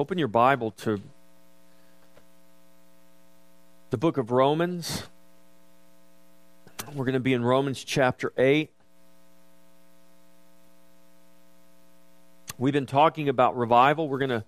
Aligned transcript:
Open 0.00 0.16
your 0.16 0.28
Bible 0.28 0.70
to 0.70 0.98
the 3.90 3.98
book 3.98 4.16
of 4.16 4.30
Romans. 4.30 5.02
We're 6.94 7.04
going 7.04 7.12
to 7.12 7.20
be 7.20 7.34
in 7.34 7.44
Romans 7.44 7.84
chapter 7.84 8.32
8. 8.38 8.72
We've 12.56 12.72
been 12.72 12.86
talking 12.86 13.28
about 13.28 13.58
revival. 13.58 14.08
We're 14.08 14.20
going 14.20 14.30
to 14.30 14.44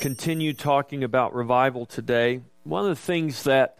continue 0.00 0.52
talking 0.52 1.04
about 1.04 1.32
revival 1.32 1.86
today. 1.86 2.40
One 2.64 2.82
of 2.82 2.88
the 2.88 3.00
things 3.00 3.44
that 3.44 3.78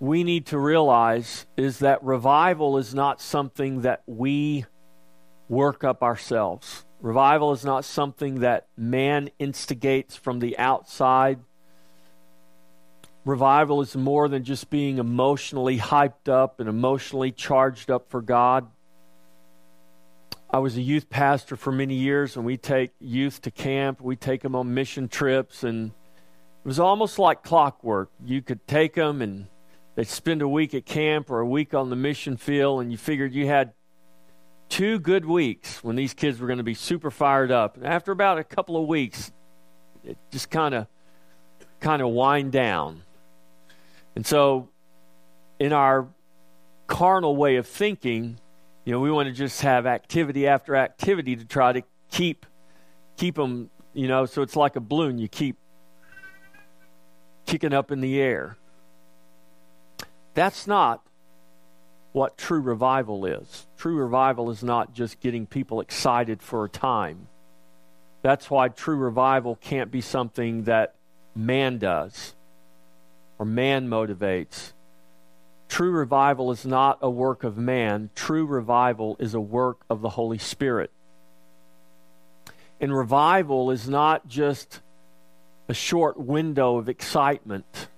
we 0.00 0.22
need 0.22 0.44
to 0.48 0.58
realize 0.58 1.46
is 1.56 1.78
that 1.78 2.04
revival 2.04 2.76
is 2.76 2.94
not 2.94 3.22
something 3.22 3.80
that 3.80 4.02
we 4.04 4.66
work 5.48 5.82
up 5.82 6.02
ourselves. 6.02 6.84
Revival 7.02 7.50
is 7.50 7.64
not 7.64 7.84
something 7.84 8.40
that 8.40 8.68
man 8.76 9.28
instigates 9.40 10.14
from 10.14 10.38
the 10.38 10.56
outside. 10.56 11.40
Revival 13.24 13.80
is 13.80 13.96
more 13.96 14.28
than 14.28 14.44
just 14.44 14.70
being 14.70 14.98
emotionally 14.98 15.78
hyped 15.78 16.28
up 16.28 16.60
and 16.60 16.68
emotionally 16.68 17.32
charged 17.32 17.90
up 17.90 18.08
for 18.08 18.22
God. 18.22 18.68
I 20.48 20.60
was 20.60 20.76
a 20.76 20.80
youth 20.80 21.10
pastor 21.10 21.56
for 21.56 21.72
many 21.72 21.96
years, 21.96 22.36
and 22.36 22.46
we 22.46 22.56
take 22.56 22.92
youth 23.00 23.42
to 23.42 23.50
camp. 23.50 24.00
We 24.00 24.14
take 24.14 24.42
them 24.42 24.54
on 24.54 24.72
mission 24.72 25.08
trips, 25.08 25.64
and 25.64 25.88
it 25.88 26.68
was 26.68 26.78
almost 26.78 27.18
like 27.18 27.42
clockwork. 27.42 28.10
You 28.24 28.42
could 28.42 28.64
take 28.68 28.94
them, 28.94 29.20
and 29.20 29.48
they'd 29.96 30.06
spend 30.06 30.40
a 30.40 30.48
week 30.48 30.72
at 30.72 30.86
camp 30.86 31.30
or 31.30 31.40
a 31.40 31.48
week 31.48 31.74
on 31.74 31.90
the 31.90 31.96
mission 31.96 32.36
field, 32.36 32.80
and 32.80 32.92
you 32.92 32.98
figured 32.98 33.34
you 33.34 33.48
had 33.48 33.72
two 34.72 34.98
good 34.98 35.26
weeks 35.26 35.84
when 35.84 35.96
these 35.96 36.14
kids 36.14 36.40
were 36.40 36.46
going 36.46 36.56
to 36.56 36.64
be 36.64 36.72
super 36.72 37.10
fired 37.10 37.50
up. 37.50 37.76
And 37.76 37.86
after 37.86 38.10
about 38.10 38.38
a 38.38 38.44
couple 38.44 38.80
of 38.80 38.88
weeks, 38.88 39.30
it 40.02 40.16
just 40.30 40.50
kind 40.50 40.74
of 40.74 40.86
kind 41.80 42.00
of 42.00 42.08
wind 42.08 42.52
down. 42.52 43.02
And 44.16 44.26
so, 44.26 44.70
in 45.58 45.74
our 45.74 46.08
carnal 46.86 47.36
way 47.36 47.56
of 47.56 47.66
thinking, 47.66 48.38
you 48.86 48.92
know, 48.92 49.00
we 49.00 49.10
want 49.10 49.26
to 49.26 49.34
just 49.34 49.60
have 49.60 49.84
activity 49.84 50.46
after 50.46 50.74
activity 50.74 51.36
to 51.36 51.44
try 51.44 51.74
to 51.74 51.82
keep 52.10 52.46
keep 53.18 53.34
them, 53.34 53.68
you 53.92 54.08
know, 54.08 54.24
so 54.24 54.40
it's 54.40 54.56
like 54.56 54.76
a 54.76 54.80
balloon. 54.80 55.18
You 55.18 55.28
keep 55.28 55.58
kicking 57.44 57.74
up 57.74 57.92
in 57.92 58.00
the 58.00 58.18
air. 58.18 58.56
That's 60.32 60.66
not 60.66 61.02
what 62.12 62.36
true 62.36 62.60
revival 62.60 63.24
is. 63.24 63.66
True 63.76 63.96
revival 63.96 64.50
is 64.50 64.62
not 64.62 64.92
just 64.92 65.20
getting 65.20 65.46
people 65.46 65.80
excited 65.80 66.42
for 66.42 66.64
a 66.64 66.68
time. 66.68 67.28
That's 68.22 68.50
why 68.50 68.68
true 68.68 68.96
revival 68.96 69.56
can't 69.56 69.90
be 69.90 70.00
something 70.00 70.64
that 70.64 70.94
man 71.34 71.78
does 71.78 72.34
or 73.38 73.46
man 73.46 73.88
motivates. 73.88 74.72
True 75.68 75.90
revival 75.90 76.52
is 76.52 76.66
not 76.66 76.98
a 77.00 77.10
work 77.10 77.44
of 77.44 77.56
man, 77.56 78.10
true 78.14 78.44
revival 78.44 79.16
is 79.18 79.34
a 79.34 79.40
work 79.40 79.78
of 79.88 80.02
the 80.02 80.10
Holy 80.10 80.38
Spirit. 80.38 80.90
And 82.78 82.94
revival 82.94 83.70
is 83.70 83.88
not 83.88 84.28
just 84.28 84.80
a 85.68 85.74
short 85.74 86.18
window 86.18 86.76
of 86.76 86.88
excitement. 86.88 87.88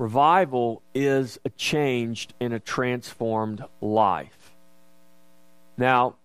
Revival 0.00 0.80
is 0.94 1.38
a 1.44 1.50
changed 1.50 2.32
and 2.40 2.54
a 2.54 2.58
transformed 2.58 3.62
life. 3.82 4.54
Now, 5.76 6.16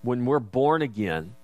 when 0.00 0.24
we're 0.24 0.38
born 0.38 0.80
again, 0.80 1.34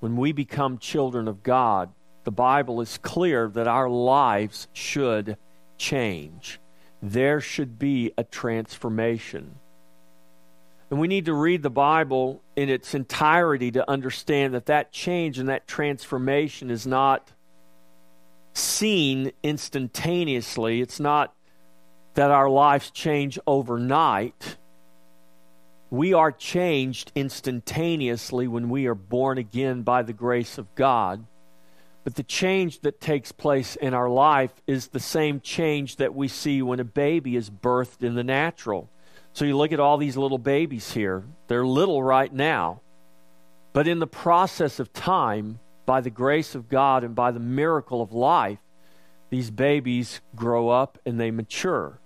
when 0.00 0.18
we 0.18 0.32
become 0.32 0.76
children 0.76 1.26
of 1.26 1.42
God, 1.42 1.88
the 2.24 2.30
Bible 2.30 2.82
is 2.82 2.98
clear 2.98 3.48
that 3.48 3.66
our 3.66 3.88
lives 3.88 4.68
should 4.74 5.38
change. 5.78 6.60
There 7.00 7.40
should 7.40 7.78
be 7.78 8.12
a 8.18 8.24
transformation. 8.24 9.54
And 10.90 11.00
we 11.00 11.08
need 11.08 11.24
to 11.24 11.32
read 11.32 11.62
the 11.62 11.70
Bible 11.70 12.42
in 12.56 12.68
its 12.68 12.94
entirety 12.94 13.70
to 13.70 13.90
understand 13.90 14.52
that 14.52 14.66
that 14.66 14.92
change 14.92 15.38
and 15.38 15.48
that 15.48 15.66
transformation 15.66 16.70
is 16.70 16.86
not 16.86 17.32
seen 18.60 19.32
instantaneously. 19.42 20.80
It's 20.80 21.00
not 21.00 21.34
that 22.14 22.30
our 22.30 22.48
lives 22.48 22.90
change 22.90 23.38
overnight. 23.46 24.56
We 25.90 26.14
are 26.14 26.30
changed 26.30 27.12
instantaneously 27.14 28.46
when 28.46 28.68
we 28.68 28.86
are 28.86 28.94
born 28.94 29.38
again 29.38 29.82
by 29.82 30.02
the 30.02 30.12
grace 30.12 30.58
of 30.58 30.74
God. 30.74 31.24
But 32.04 32.14
the 32.14 32.22
change 32.22 32.80
that 32.80 33.00
takes 33.00 33.32
place 33.32 33.76
in 33.76 33.92
our 33.92 34.08
life 34.08 34.52
is 34.66 34.88
the 34.88 35.00
same 35.00 35.40
change 35.40 35.96
that 35.96 36.14
we 36.14 36.28
see 36.28 36.62
when 36.62 36.80
a 36.80 36.84
baby 36.84 37.36
is 37.36 37.50
birthed 37.50 38.02
in 38.02 38.14
the 38.14 38.24
natural. 38.24 38.88
So 39.32 39.44
you 39.44 39.56
look 39.56 39.72
at 39.72 39.80
all 39.80 39.98
these 39.98 40.16
little 40.16 40.38
babies 40.38 40.92
here. 40.92 41.24
They're 41.48 41.66
little 41.66 42.02
right 42.02 42.32
now. 42.32 42.80
But 43.72 43.86
in 43.86 43.98
the 43.98 44.06
process 44.06 44.80
of 44.80 44.92
time, 44.92 45.60
by 45.90 46.00
the 46.00 46.08
grace 46.08 46.54
of 46.54 46.68
God 46.68 47.02
and 47.02 47.16
by 47.16 47.32
the 47.32 47.40
miracle 47.40 48.00
of 48.00 48.12
life, 48.12 48.60
these 49.28 49.50
babies 49.50 50.20
grow 50.36 50.68
up 50.68 51.00
and 51.04 51.18
they 51.18 51.32
mature. 51.32 51.98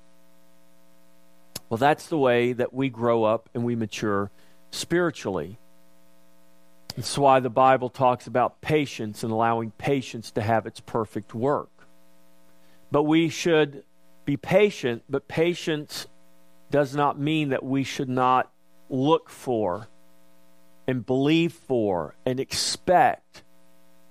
Well, 1.68 1.76
that's 1.76 2.06
the 2.06 2.16
way 2.16 2.54
that 2.54 2.72
we 2.72 2.88
grow 2.88 3.24
up 3.24 3.50
and 3.52 3.62
we 3.62 3.76
mature 3.76 4.30
spiritually. 4.70 5.58
That's 6.96 7.18
why 7.18 7.40
the 7.40 7.50
Bible 7.50 7.90
talks 7.90 8.26
about 8.26 8.62
patience 8.62 9.22
and 9.22 9.30
allowing 9.30 9.70
patience 9.72 10.30
to 10.30 10.40
have 10.40 10.64
its 10.64 10.80
perfect 10.80 11.34
work. 11.34 11.86
But 12.90 13.02
we 13.02 13.28
should 13.28 13.84
be 14.24 14.38
patient, 14.38 15.02
but 15.10 15.28
patience 15.28 16.06
does 16.70 16.96
not 16.96 17.20
mean 17.20 17.50
that 17.50 17.62
we 17.62 17.84
should 17.84 18.08
not 18.08 18.50
look 18.88 19.28
for 19.28 19.88
and 20.88 21.04
believe 21.04 21.52
for 21.52 22.14
and 22.24 22.40
expect 22.40 23.44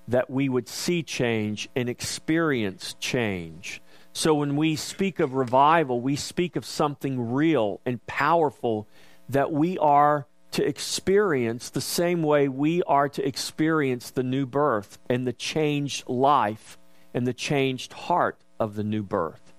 that 0.07 0.29
we 0.29 0.49
would 0.49 0.67
see 0.67 1.03
change 1.03 1.69
and 1.75 1.89
experience 1.89 2.95
change. 2.99 3.81
So 4.13 4.35
when 4.35 4.55
we 4.55 4.75
speak 4.75 5.19
of 5.19 5.33
revival, 5.33 5.99
we 5.99 6.15
speak 6.15 6.55
of 6.55 6.65
something 6.65 7.31
real 7.31 7.79
and 7.85 8.05
powerful 8.05 8.87
that 9.29 9.51
we 9.51 9.77
are 9.77 10.27
to 10.51 10.63
experience 10.63 11.71
the 11.71 11.81
same 11.81 12.21
way 12.21 12.47
we 12.47 12.83
are 12.83 13.09
to 13.09 13.27
experience 13.27 14.11
the 14.11 14.21
new 14.21 14.45
birth 14.45 14.99
and 15.09 15.25
the 15.25 15.33
changed 15.33 16.07
life 16.07 16.77
and 17.13 17.25
the 17.25 17.33
changed 17.33 17.93
heart 17.93 18.37
of 18.59 18.75
the 18.75 18.83
new 18.83 19.01
birth. 19.01 19.53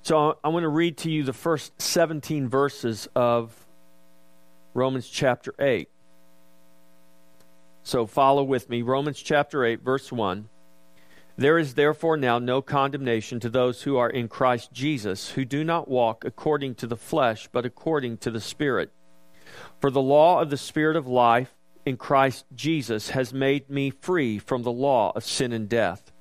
So 0.00 0.38
I 0.42 0.48
want 0.48 0.64
to 0.64 0.68
read 0.68 0.96
to 0.98 1.10
you 1.10 1.22
the 1.22 1.32
first 1.32 1.80
17 1.80 2.48
verses 2.48 3.08
of 3.14 3.54
Romans 4.74 5.08
chapter 5.08 5.54
8. 5.58 5.88
So 7.82 8.06
follow 8.06 8.44
with 8.44 8.70
me. 8.70 8.82
Romans 8.82 9.20
chapter 9.20 9.64
8, 9.64 9.82
verse 9.82 10.12
1. 10.12 10.48
There 11.36 11.58
is 11.58 11.74
therefore 11.74 12.16
now 12.16 12.38
no 12.38 12.62
condemnation 12.62 13.40
to 13.40 13.50
those 13.50 13.82
who 13.82 13.96
are 13.96 14.10
in 14.10 14.28
Christ 14.28 14.72
Jesus, 14.72 15.30
who 15.30 15.44
do 15.44 15.64
not 15.64 15.88
walk 15.88 16.24
according 16.24 16.76
to 16.76 16.86
the 16.86 16.96
flesh, 16.96 17.48
but 17.50 17.66
according 17.66 18.18
to 18.18 18.30
the 18.30 18.40
Spirit. 18.40 18.92
For 19.80 19.90
the 19.90 20.02
law 20.02 20.40
of 20.40 20.50
the 20.50 20.56
Spirit 20.56 20.96
of 20.96 21.06
life 21.06 21.54
in 21.84 21.96
Christ 21.96 22.44
Jesus 22.54 23.10
has 23.10 23.32
made 23.32 23.68
me 23.68 23.90
free 23.90 24.38
from 24.38 24.62
the 24.62 24.70
law 24.70 25.12
of 25.16 25.24
sin 25.24 25.52
and 25.52 25.68
death. 25.68 26.12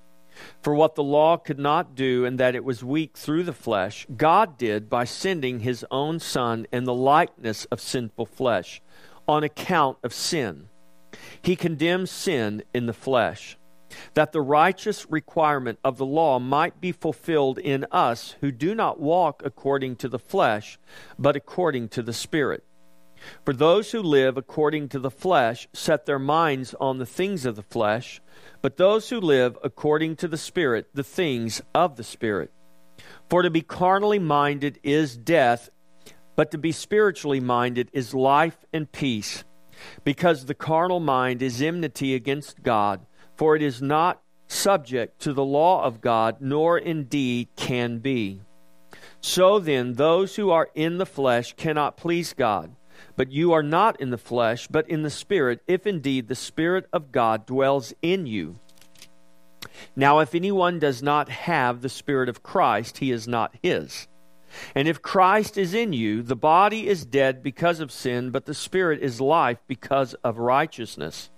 For 0.64 0.74
what 0.74 0.96
the 0.96 1.04
law 1.04 1.38
could 1.38 1.60
not 1.60 1.94
do, 1.94 2.26
and 2.26 2.40
that 2.40 2.56
it 2.56 2.64
was 2.64 2.84
weak 2.84 3.16
through 3.16 3.44
the 3.44 3.54
flesh, 3.54 4.08
God 4.16 4.58
did 4.58 4.90
by 4.90 5.04
sending 5.04 5.60
his 5.60 5.86
own 5.92 6.20
Son 6.20 6.66
in 6.72 6.86
the 6.86 6.94
likeness 6.94 7.66
of 7.66 7.82
sinful 7.82 8.26
flesh, 8.26 8.82
on 9.28 9.44
account 9.44 9.98
of 10.04 10.14
sin. 10.14 10.70
He 11.44 11.56
condemns 11.56 12.12
sin 12.12 12.64
in 12.74 12.86
the 12.86 12.94
flesh 12.94 13.58
that 14.14 14.32
the 14.32 14.42
righteous 14.42 15.06
requirement 15.10 15.80
of 15.84 15.98
the 15.98 16.06
law 16.06 16.40
might 16.40 16.80
be 16.80 16.92
fulfilled 16.92 17.58
in 17.58 17.86
us 17.92 18.36
who 18.42 18.52
do 18.52 18.74
not 18.74 19.00
walk 19.00 19.42
according 19.44 19.98
to 19.98 20.08
the 20.08 20.20
flesh, 20.20 20.80
but 21.20 21.36
according 21.36 21.90
to 21.90 22.02
the 22.02 22.14
Spirit. 22.14 22.64
For 23.46 23.54
those 23.54 23.92
who 23.92 24.02
live 24.02 24.38
according 24.38 24.90
to 24.90 25.00
the 25.00 25.12
flesh 25.12 25.68
set 25.74 26.06
their 26.06 26.20
minds 26.20 26.74
on 26.80 26.98
the 26.98 27.06
things 27.06 27.46
of 27.46 27.56
the 27.56 27.62
flesh, 27.62 28.22
but 28.62 28.78
those 28.78 29.10
who 29.10 29.20
live 29.20 29.58
according 29.64 30.16
to 30.18 30.28
the 30.28 30.38
Spirit, 30.38 30.88
the 30.94 31.04
things 31.04 31.62
of 31.76 31.98
the 31.98 32.04
Spirit. 32.04 32.52
For 33.30 33.44
to 33.44 33.50
be 33.50 33.62
carnally 33.62 34.20
minded 34.20 34.80
is 34.84 35.18
death, 35.18 35.70
but 36.36 36.52
to 36.52 36.58
be 36.58 36.72
spiritually 36.72 37.40
minded 37.40 37.90
is 37.94 38.14
life 38.14 38.58
and 38.74 38.92
peace, 38.92 39.44
because 40.04 40.46
the 40.46 40.54
carnal 40.54 41.00
mind 41.00 41.42
is 41.42 41.62
enmity 41.62 42.16
against 42.16 42.64
God 42.64 43.06
for 43.42 43.56
it 43.56 43.64
is 43.64 43.82
not 43.82 44.22
subject 44.48 45.20
to 45.20 45.34
the 45.34 45.44
law 45.44 45.84
of 45.84 46.00
God, 46.00 46.38
nor 46.42 46.78
indeed 46.78 47.48
can 47.56 47.98
be. 47.98 48.40
So 49.20 49.58
then, 49.58 49.94
those 49.94 50.36
who 50.36 50.52
are 50.52 50.70
in 50.76 51.00
the 51.00 51.08
flesh 51.08 51.56
cannot 51.56 51.98
please 51.98 52.34
God. 52.34 52.76
But 53.16 53.32
you 53.32 53.52
are 53.52 53.64
not 53.64 54.00
in 54.00 54.12
the 54.12 54.20
flesh, 54.20 54.68
but 54.68 54.88
in 54.88 55.02
the 55.02 55.10
Spirit, 55.10 55.62
if 55.66 55.88
indeed 55.88 56.28
the 56.28 56.36
Spirit 56.36 56.86
of 56.94 57.12
God 57.12 57.48
dwells 57.48 57.96
in 58.04 58.28
you. 58.28 58.60
Now, 59.96 60.20
if 60.20 60.36
anyone 60.36 60.78
does 60.78 61.02
not 61.02 61.30
have 61.30 61.82
the 61.82 61.90
Spirit 61.90 62.30
of 62.30 62.44
Christ, 62.44 63.00
he 63.00 63.10
is 63.10 63.28
not 63.28 63.56
his. 63.64 64.08
And 64.76 64.88
if 64.88 65.02
Christ 65.02 65.58
is 65.58 65.74
in 65.74 65.94
you, 65.94 66.22
the 66.22 66.36
body 66.36 66.88
is 66.88 67.06
dead 67.06 67.42
because 67.42 67.80
of 67.80 67.92
sin, 67.92 68.32
but 68.32 68.46
the 68.46 68.54
Spirit 68.54 69.02
is 69.02 69.22
life 69.22 69.60
because 69.68 70.14
of 70.24 70.38
righteousness. 70.38 71.30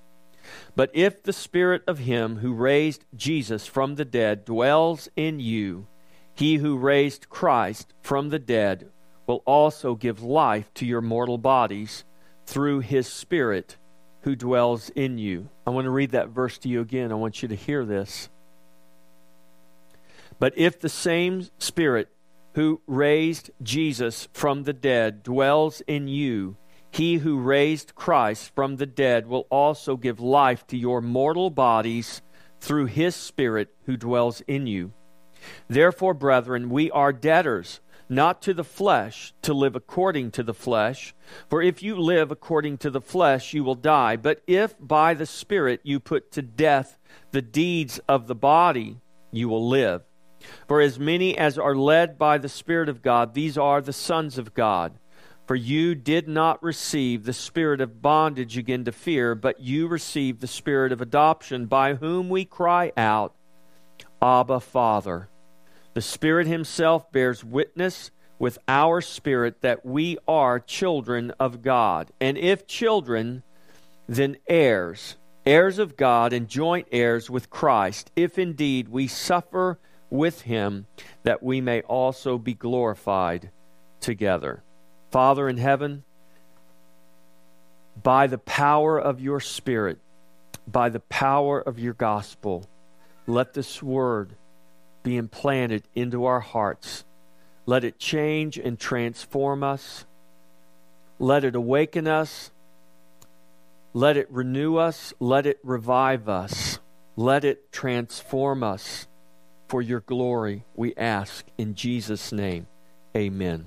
But 0.75 0.91
if 0.93 1.23
the 1.23 1.33
Spirit 1.33 1.83
of 1.87 1.99
Him 1.99 2.37
who 2.37 2.53
raised 2.53 3.05
Jesus 3.15 3.65
from 3.67 3.95
the 3.95 4.05
dead 4.05 4.45
dwells 4.45 5.09
in 5.15 5.39
you, 5.39 5.87
he 6.33 6.55
who 6.55 6.77
raised 6.77 7.29
Christ 7.29 7.93
from 8.01 8.29
the 8.29 8.39
dead 8.39 8.89
will 9.27 9.43
also 9.45 9.95
give 9.95 10.23
life 10.23 10.73
to 10.75 10.85
your 10.85 11.01
mortal 11.01 11.37
bodies 11.37 12.03
through 12.45 12.79
His 12.79 13.07
Spirit 13.07 13.77
who 14.21 14.35
dwells 14.35 14.89
in 14.89 15.17
you. 15.17 15.49
I 15.67 15.69
want 15.69 15.85
to 15.85 15.91
read 15.91 16.11
that 16.11 16.29
verse 16.29 16.57
to 16.59 16.69
you 16.69 16.81
again. 16.81 17.11
I 17.11 17.15
want 17.15 17.41
you 17.41 17.47
to 17.49 17.55
hear 17.55 17.85
this. 17.85 18.29
But 20.39 20.53
if 20.57 20.79
the 20.79 20.89
same 20.89 21.47
Spirit 21.59 22.09
who 22.53 22.81
raised 22.87 23.51
Jesus 23.61 24.27
from 24.33 24.63
the 24.63 24.73
dead 24.73 25.23
dwells 25.23 25.81
in 25.87 26.07
you, 26.07 26.57
he 26.91 27.15
who 27.15 27.39
raised 27.39 27.95
Christ 27.95 28.53
from 28.53 28.75
the 28.75 28.85
dead 28.85 29.25
will 29.25 29.47
also 29.49 29.97
give 29.97 30.19
life 30.19 30.67
to 30.67 30.77
your 30.77 31.01
mortal 31.01 31.49
bodies 31.49 32.21
through 32.59 32.85
his 32.85 33.15
Spirit 33.15 33.73
who 33.85 33.97
dwells 33.97 34.41
in 34.41 34.67
you. 34.67 34.93
Therefore, 35.67 36.13
brethren, 36.13 36.69
we 36.69 36.91
are 36.91 37.11
debtors, 37.11 37.81
not 38.07 38.41
to 38.43 38.53
the 38.53 38.63
flesh, 38.63 39.33
to 39.41 39.53
live 39.53 39.75
according 39.75 40.31
to 40.31 40.43
the 40.43 40.53
flesh. 40.53 41.15
For 41.49 41.61
if 41.61 41.81
you 41.81 41.95
live 41.95 42.31
according 42.31 42.77
to 42.79 42.91
the 42.91 43.01
flesh, 43.01 43.53
you 43.53 43.63
will 43.63 43.75
die. 43.75 44.15
But 44.15 44.43
if 44.45 44.75
by 44.79 45.15
the 45.15 45.25
Spirit 45.25 45.81
you 45.83 45.99
put 45.99 46.31
to 46.33 46.43
death 46.43 46.99
the 47.31 47.41
deeds 47.41 47.99
of 48.07 48.27
the 48.27 48.35
body, 48.35 49.01
you 49.31 49.49
will 49.49 49.67
live. 49.67 50.03
For 50.67 50.81
as 50.81 50.99
many 50.99 51.37
as 51.37 51.57
are 51.57 51.75
led 51.75 52.17
by 52.17 52.37
the 52.37 52.49
Spirit 52.49 52.89
of 52.89 53.01
God, 53.01 53.33
these 53.33 53.57
are 53.57 53.81
the 53.81 53.93
sons 53.93 54.37
of 54.37 54.53
God. 54.53 54.93
For 55.45 55.55
you 55.55 55.93
did 55.93 56.27
not 56.27 56.63
receive 56.63 57.25
the 57.25 57.33
spirit 57.33 57.81
of 57.81 58.01
bondage 58.01 58.57
again 58.57 58.85
to 58.85 58.93
fear, 58.93 59.35
but 59.35 59.59
you 59.59 59.87
received 59.87 60.39
the 60.39 60.47
spirit 60.47 60.93
of 60.93 61.01
adoption, 61.01 61.65
by 61.65 61.95
whom 61.95 62.29
we 62.29 62.45
cry 62.45 62.93
out, 62.95 63.35
Abba, 64.21 64.61
Father. 64.61 65.27
The 65.95 66.01
Spirit 66.01 66.47
Himself 66.47 67.11
bears 67.11 67.43
witness 67.43 68.09
with 68.39 68.57
our 68.67 69.01
spirit 69.01 69.61
that 69.61 69.85
we 69.85 70.17
are 70.27 70.59
children 70.59 71.31
of 71.39 71.61
God. 71.61 72.11
And 72.21 72.37
if 72.37 72.65
children, 72.65 73.43
then 74.07 74.37
heirs, 74.47 75.17
heirs 75.45 75.77
of 75.77 75.97
God, 75.97 76.31
and 76.31 76.47
joint 76.47 76.87
heirs 76.91 77.29
with 77.29 77.49
Christ, 77.49 78.11
if 78.15 78.39
indeed 78.39 78.87
we 78.87 79.07
suffer 79.07 79.77
with 80.13 80.41
him, 80.41 80.85
that 81.23 81.41
we 81.41 81.59
may 81.59 81.81
also 81.81 82.37
be 82.37 82.53
glorified 82.53 83.49
together. 83.99 84.61
Father 85.09 85.49
in 85.49 85.57
heaven, 85.57 86.03
by 88.01 88.27
the 88.27 88.37
power 88.37 88.99
of 88.99 89.19
your 89.19 89.39
Spirit, 89.39 89.97
by 90.67 90.89
the 90.89 90.99
power 90.99 91.59
of 91.59 91.79
your 91.79 91.93
gospel, 91.93 92.69
let 93.25 93.55
this 93.55 93.81
word 93.81 94.35
be 95.01 95.17
implanted 95.17 95.83
into 95.95 96.25
our 96.25 96.39
hearts. 96.39 97.03
Let 97.65 97.83
it 97.83 97.97
change 97.97 98.57
and 98.59 98.79
transform 98.79 99.63
us. 99.63 100.05
Let 101.17 101.43
it 101.43 101.55
awaken 101.55 102.07
us. 102.07 102.51
Let 103.93 104.17
it 104.17 104.29
renew 104.29 104.77
us. 104.77 105.13
Let 105.19 105.47
it 105.47 105.57
revive 105.63 106.29
us. 106.29 106.77
Let 107.15 107.43
it 107.43 107.71
transform 107.71 108.63
us 108.63 109.07
for 109.73 109.81
your 109.81 110.01
glory, 110.01 110.63
we 110.75 110.93
ask 110.93 111.47
in 111.57 111.73
Jesus' 111.73 112.31
name. 112.31 112.67
Amen. 113.17 113.65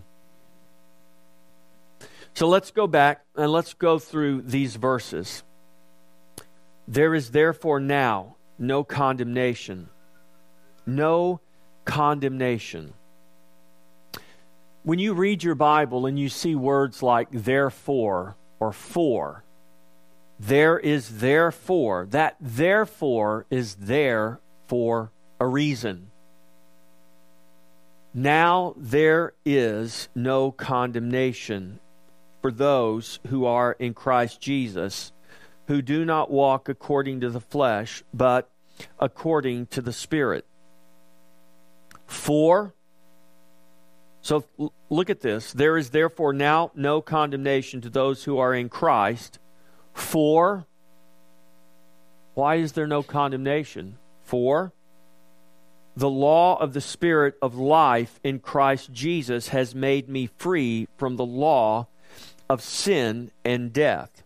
So 2.33 2.47
let's 2.47 2.71
go 2.71 2.87
back 2.87 3.25
and 3.35 3.51
let's 3.51 3.75
go 3.75 3.99
through 3.99 4.43
these 4.43 4.77
verses. 4.77 5.43
There 6.87 7.13
is 7.13 7.33
therefore 7.33 7.81
now 7.81 8.37
no 8.57 8.85
condemnation. 8.85 9.89
No 10.87 11.41
condemnation. 11.85 12.95
When 14.85 15.01
you 15.01 15.13
read 15.13 15.43
your 15.43 15.57
Bible 15.57 16.07
and 16.07 16.17
you 16.17 16.29
see 16.29 16.55
words 16.55 17.03
like 17.03 17.27
therefore 17.33 18.37
or 18.61 18.73
for, 18.73 19.43
there 20.39 20.79
is 20.79 21.19
therefore. 21.19 22.07
That 22.11 22.37
therefore 22.41 23.45
is 23.51 23.75
there 23.75 24.39
for 24.69 25.11
a 25.39 25.47
reason. 25.47 26.11
Now 28.15 28.75
there 28.77 29.35
is 29.45 30.09
no 30.15 30.51
condemnation 30.51 31.81
for 32.41 32.51
those 32.51 33.19
who 33.29 33.45
are 33.45 33.73
in 33.73 33.93
Christ 33.93 34.41
Jesus, 34.41 35.13
who 35.67 35.83
do 35.83 36.05
not 36.05 36.31
walk 36.31 36.69
according 36.69 37.21
to 37.21 37.31
the 37.31 37.41
flesh, 37.41 38.03
but 38.15 38.51
according 38.99 39.67
to 39.67 39.83
the 39.83 39.93
Spirit. 39.93 40.47
For, 42.07 42.73
so 44.21 44.45
look 44.89 45.11
at 45.11 45.21
this. 45.21 45.53
There 45.53 45.77
is 45.77 45.91
therefore 45.91 46.33
now 46.33 46.71
no 46.75 47.01
condemnation 47.01 47.81
to 47.83 47.91
those 47.91 48.25
who 48.25 48.39
are 48.39 48.55
in 48.55 48.69
Christ. 48.69 49.39
For, 49.93 50.67
why 52.35 52.57
is 52.57 52.73
there 52.73 52.87
no 52.87 53.03
condemnation? 53.03 53.99
For, 54.23 54.73
the 55.97 56.11
law 56.11 56.57
of 56.57 56.75
the 56.75 56.81
Spirit 56.81 57.37
of 57.41 57.55
life 57.55 58.21
in 58.23 58.39
Christ 58.39 58.93
Jesus 58.93 59.49
has 59.49 59.75
made 59.75 60.09
me 60.09 60.29
free 60.37 60.89
from 60.99 61.17
the 61.17 61.25
law 61.25 61.87
of 62.51 62.63
sin 62.63 63.31
and 63.45 63.73
death. 63.73 64.23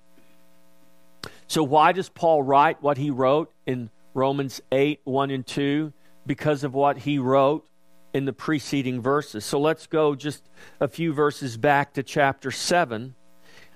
So, 1.46 1.62
why 1.62 1.92
does 1.92 2.08
Paul 2.08 2.42
write 2.42 2.82
what 2.82 2.98
he 2.98 3.10
wrote 3.10 3.52
in 3.66 3.90
Romans 4.14 4.60
8 4.72 5.00
1 5.04 5.30
and 5.30 5.46
2? 5.46 5.92
Because 6.26 6.64
of 6.64 6.74
what 6.74 6.98
he 6.98 7.18
wrote 7.18 7.66
in 8.12 8.24
the 8.24 8.32
preceding 8.32 9.00
verses. 9.00 9.44
So, 9.44 9.60
let's 9.60 9.86
go 9.86 10.16
just 10.16 10.42
a 10.80 10.88
few 10.88 11.12
verses 11.12 11.56
back 11.56 11.94
to 11.94 12.02
chapter 12.02 12.50
7. 12.50 13.14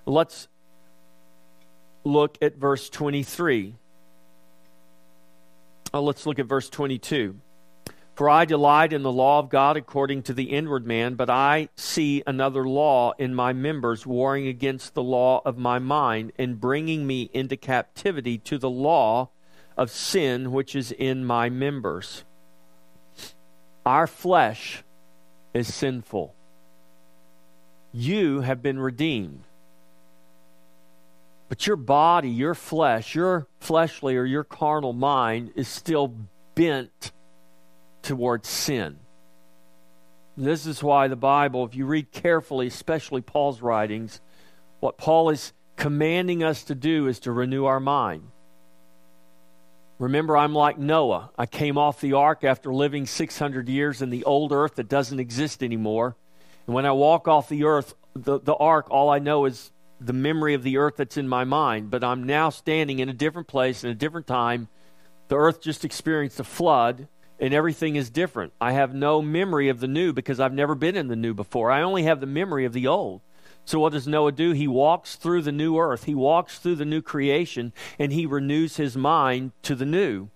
Let's 0.05 0.49
look 2.05 2.39
at 2.43 2.57
verse 2.57 2.91
23. 2.91 3.75
Oh, 5.93 6.03
let's 6.03 6.27
look 6.27 6.41
at 6.41 6.47
verse 6.47 6.69
22. 6.69 7.37
For 8.15 8.31
I 8.31 8.45
delight 8.45 8.93
in 8.93 9.03
the 9.03 9.11
law 9.11 9.41
of 9.41 9.49
God 9.49 9.77
according 9.77 10.23
to 10.25 10.35
the 10.35 10.45
inward 10.45 10.87
man, 10.87 11.15
but 11.15 11.29
I 11.29 11.69
see 11.75 12.23
another 12.27 12.67
law 12.67 13.13
in 13.19 13.35
my 13.35 13.53
members 13.53 14.07
warring 14.07 14.47
against 14.47 14.95
the 14.95 15.03
law 15.03 15.43
of 15.45 15.59
my 15.59 15.81
mind 15.81 16.33
and 16.39 16.61
bringing 16.61 17.09
me 17.09 17.29
into 17.33 17.57
captivity 17.57 18.39
to 18.39 18.57
the 18.57 18.71
law 18.71 19.31
of 19.77 19.91
sin 19.91 20.53
which 20.53 20.77
is 20.77 20.93
in 20.93 21.25
my 21.25 21.51
members. 21.51 22.23
Our 23.85 24.07
flesh 24.07 24.85
is 25.53 25.75
sinful. 25.75 26.37
You 27.93 28.43
have 28.43 28.63
been 28.63 28.79
redeemed. 28.79 29.43
But 31.49 31.67
your 31.67 31.77
body, 31.77 32.31
your 32.31 32.55
flesh, 32.55 33.15
your 33.15 33.49
fleshly 33.59 34.17
or 34.17 34.25
your 34.25 34.45
carnal 34.45 34.93
mind 34.93 35.53
is 35.57 35.67
still 35.67 36.15
bent 36.55 37.13
towards 38.05 38.49
sin. 38.49 38.99
This 40.37 40.67
is 40.67 40.83
why 40.83 41.09
the 41.09 41.17
Bible, 41.17 41.65
if 41.65 41.75
you 41.75 41.87
read 41.87 42.11
carefully, 42.11 42.67
especially 42.67 43.21
Paul's 43.21 43.61
writings, 43.61 44.21
what 44.81 44.99
Paul 44.99 45.31
is 45.31 45.53
commanding 45.77 46.43
us 46.43 46.65
to 46.65 46.75
do 46.75 47.07
is 47.07 47.21
to 47.21 47.33
renew 47.33 47.65
our 47.65 47.81
mind. 47.81 48.31
Remember, 49.99 50.37
I'm 50.37 50.55
like 50.55 50.77
Noah. 50.77 51.31
I 51.39 51.47
came 51.47 51.79
off 51.79 52.01
the 52.01 52.15
ark 52.15 52.43
after 52.43 52.75
living 52.75 53.07
600 53.07 53.69
years 53.69 54.03
in 54.03 54.11
the 54.11 54.25
old 54.25 54.53
earth 54.53 54.75
that 54.75 54.89
doesn't 54.89 55.21
exist 55.21 55.63
anymore. 55.63 56.17
And 56.67 56.75
when 56.75 56.85
I 56.85 56.93
walk 56.93 57.29
off 57.29 57.49
the 57.49 57.65
earth, 57.65 57.95
the, 58.15 58.41
the 58.41 58.55
ark, 58.55 58.89
all 58.91 59.09
I 59.09 59.21
know 59.21 59.45
is 59.45 59.71
the 60.01 60.13
memory 60.13 60.55
of 60.55 60.65
the 60.65 60.79
earth 60.79 60.97
that's 60.97 61.17
in 61.17 61.29
my 61.29 61.45
mind. 61.45 61.91
But 61.91 62.03
I'm 62.03 62.25
now 62.25 62.51
standing 62.51 62.99
in 62.99 63.09
a 63.09 63.13
different 63.15 63.47
place 63.47 63.85
in 63.85 63.91
a 63.91 63.95
different 63.95 64.27
time. 64.27 64.69
The 65.29 65.37
earth 65.37 65.61
just 65.61 65.85
experienced 65.85 66.41
a 66.41 66.45
flood 66.45 67.07
and 67.39 67.53
everything 67.53 67.97
is 67.97 68.11
different. 68.11 68.53
I 68.61 68.73
have 68.73 68.95
no 68.95 69.21
memory 69.21 69.69
of 69.69 69.81
the 69.81 69.89
new 69.89 70.13
because 70.13 70.41
I've 70.41 70.53
never 70.53 70.75
been 70.75 70.97
in 70.97 71.09
the 71.09 71.17
new 71.17 71.35
before. 71.35 71.71
I 71.71 71.83
only 71.83 72.05
have 72.05 72.21
the 72.21 72.27
memory 72.27 72.65
of 72.65 72.73
the 72.73 72.87
old. 72.87 73.21
So, 73.65 73.81
what 73.81 73.93
does 73.93 74.07
Noah 74.07 74.33
do? 74.33 74.53
He 74.53 74.69
walks 74.69 75.17
through 75.17 75.43
the 75.43 75.53
new 75.53 75.79
earth, 75.79 76.05
he 76.05 76.15
walks 76.15 76.59
through 76.59 76.77
the 76.77 76.85
new 76.85 77.01
creation, 77.01 77.73
and 77.99 78.13
he 78.13 78.27
renews 78.27 78.77
his 78.77 78.97
mind 78.97 79.53
to 79.63 79.75
the 79.75 79.87
new. 79.87 80.29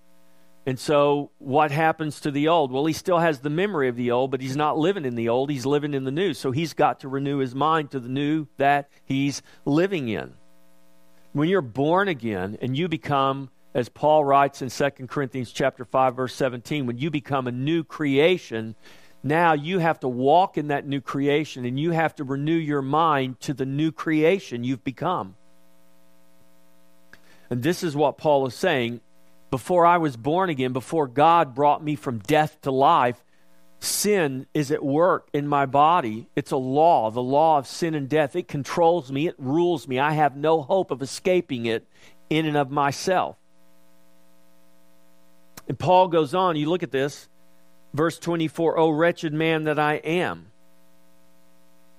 And 0.65 0.79
so, 0.79 1.31
what 1.39 1.71
happens 1.71 2.21
to 2.21 2.31
the 2.31 2.49
old? 2.49 2.73
Well, 2.73 2.87
he 2.87 2.93
still 2.93 3.19
has 3.19 3.41
the 3.41 3.51
memory 3.51 3.89
of 3.89 3.97
the 3.97 4.11
old, 4.11 4.31
but 4.31 4.41
he's 4.41 4.57
not 4.57 4.79
living 4.79 5.05
in 5.05 5.15
the 5.15 5.29
old. 5.29 5.51
He's 5.51 5.67
living 5.67 5.95
in 5.95 6.05
the 6.05 6.11
new. 6.11 6.35
So, 6.35 6.51
he's 6.51 6.75
got 6.75 7.01
to 7.01 7.09
renew 7.09 7.39
his 7.39 7.55
mind 7.55 7.91
to 7.91 8.01
the 8.01 8.09
new 8.09 8.47
that 8.57 8.91
he's 9.05 9.43
living 9.65 10.09
in. 10.09 10.35
When 11.33 11.49
you're 11.49 11.61
born 11.61 12.09
again 12.09 12.57
and 12.63 12.77
you 12.77 12.89
become, 12.89 13.51
as 13.75 13.89
Paul 13.89 14.25
writes 14.25 14.63
in 14.63 14.71
2 14.71 15.07
Corinthians 15.07 15.53
chapter 15.53 15.85
5, 15.85 16.17
verse 16.17 16.35
17, 16.35 16.87
when 16.87 16.99
you 16.99 17.11
become 17.11 17.47
a 17.47 17.53
new 17.53 17.85
creation, 17.85 18.75
now 19.23 19.53
you 19.53 19.79
have 19.79 20.01
to 20.01 20.09
walk 20.09 20.57
in 20.57 20.69
that 20.69 20.87
new 20.87 21.01
creation 21.01 21.65
and 21.65 21.79
you 21.79 21.91
have 21.91 22.15
to 22.17 22.25
renew 22.25 22.57
your 22.57 22.83
mind 22.83 23.41
to 23.41 23.53
the 23.53 23.67
new 23.67 23.93
creation 23.93 24.65
you've 24.65 24.85
become. 24.85 25.35
And 27.51 27.63
this 27.63 27.83
is 27.83 27.97
what 27.97 28.19
Paul 28.19 28.47
is 28.47 28.55
saying 28.55 29.01
before 29.51 29.87
I 29.87 29.99
was 29.99 30.17
born 30.17 30.51
again, 30.51 30.73
before 30.73 31.07
God 31.07 31.55
brought 31.55 31.83
me 31.83 31.95
from 31.95 32.19
death 32.19 32.61
to 32.63 32.71
life, 32.71 33.25
sin 33.81 34.47
is 34.53 34.71
at 34.71 34.85
work 34.85 35.29
in 35.33 35.49
my 35.49 35.65
body. 35.67 36.29
It's 36.37 36.51
a 36.51 36.57
law, 36.57 37.11
the 37.11 37.23
law 37.23 37.59
of 37.59 37.67
sin 37.67 37.95
and 37.95 38.09
death. 38.09 38.37
It 38.37 38.49
controls 38.49 39.11
me, 39.11 39.27
it 39.27 39.37
rules 39.39 39.89
me. 39.89 39.99
I 39.99 40.13
have 40.13 40.37
no 40.37 40.63
hope 40.63 40.91
of 40.91 41.01
escaping 41.01 41.67
it 41.67 41.87
in 42.29 42.45
and 42.45 42.57
of 42.57 42.71
myself. 42.71 43.37
And 45.69 45.79
Paul 45.79 46.09
goes 46.09 46.35
on, 46.35 46.57
you 46.57 46.69
look 46.69 46.83
at 46.83 46.91
this, 46.91 47.29
verse 47.93 48.19
24, 48.19 48.79
O 48.79 48.91
wretched 48.91 49.35
man 49.35 49.65
that 49.65 49.79
I 49.79 49.95
am. 49.97 50.51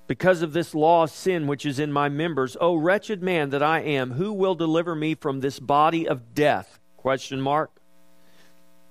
Because 0.08 0.42
of 0.42 0.52
this 0.52 0.74
law 0.74 1.04
of 1.04 1.10
sin 1.10 1.46
which 1.46 1.64
is 1.64 1.78
in 1.78 1.92
my 1.92 2.08
members, 2.08 2.56
O 2.60 2.74
wretched 2.74 3.22
man 3.22 3.50
that 3.50 3.62
I 3.62 3.80
am, 3.80 4.12
who 4.12 4.32
will 4.32 4.56
deliver 4.56 4.96
me 4.96 5.14
from 5.14 5.38
this 5.38 5.60
body 5.60 6.08
of 6.08 6.34
death? 6.34 6.80
Question 6.96 7.40
mark. 7.40 7.70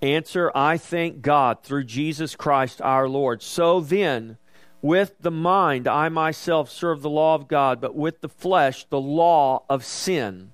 Answer, 0.02 0.50
I 0.56 0.78
thank 0.78 1.22
God 1.22 1.62
through 1.62 1.84
Jesus 1.84 2.38
Christ 2.38 2.82
our 2.82 3.10
Lord. 3.10 3.44
So 3.44 3.82
then, 3.82 4.38
with 4.82 5.16
the 5.20 5.32
mind 5.32 5.90
I 5.90 6.08
myself 6.08 6.72
serve 6.72 7.02
the 7.02 7.10
law 7.10 7.36
of 7.36 7.50
God, 7.50 7.82
but 7.82 7.96
with 7.96 8.22
the 8.22 8.30
flesh 8.30 8.86
the 8.86 9.02
law 9.02 9.64
of 9.70 9.84
sin. 9.84 10.54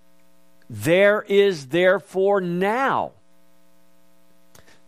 There 0.67 1.21
is 1.27 1.67
therefore 1.67 2.41
now 2.41 3.11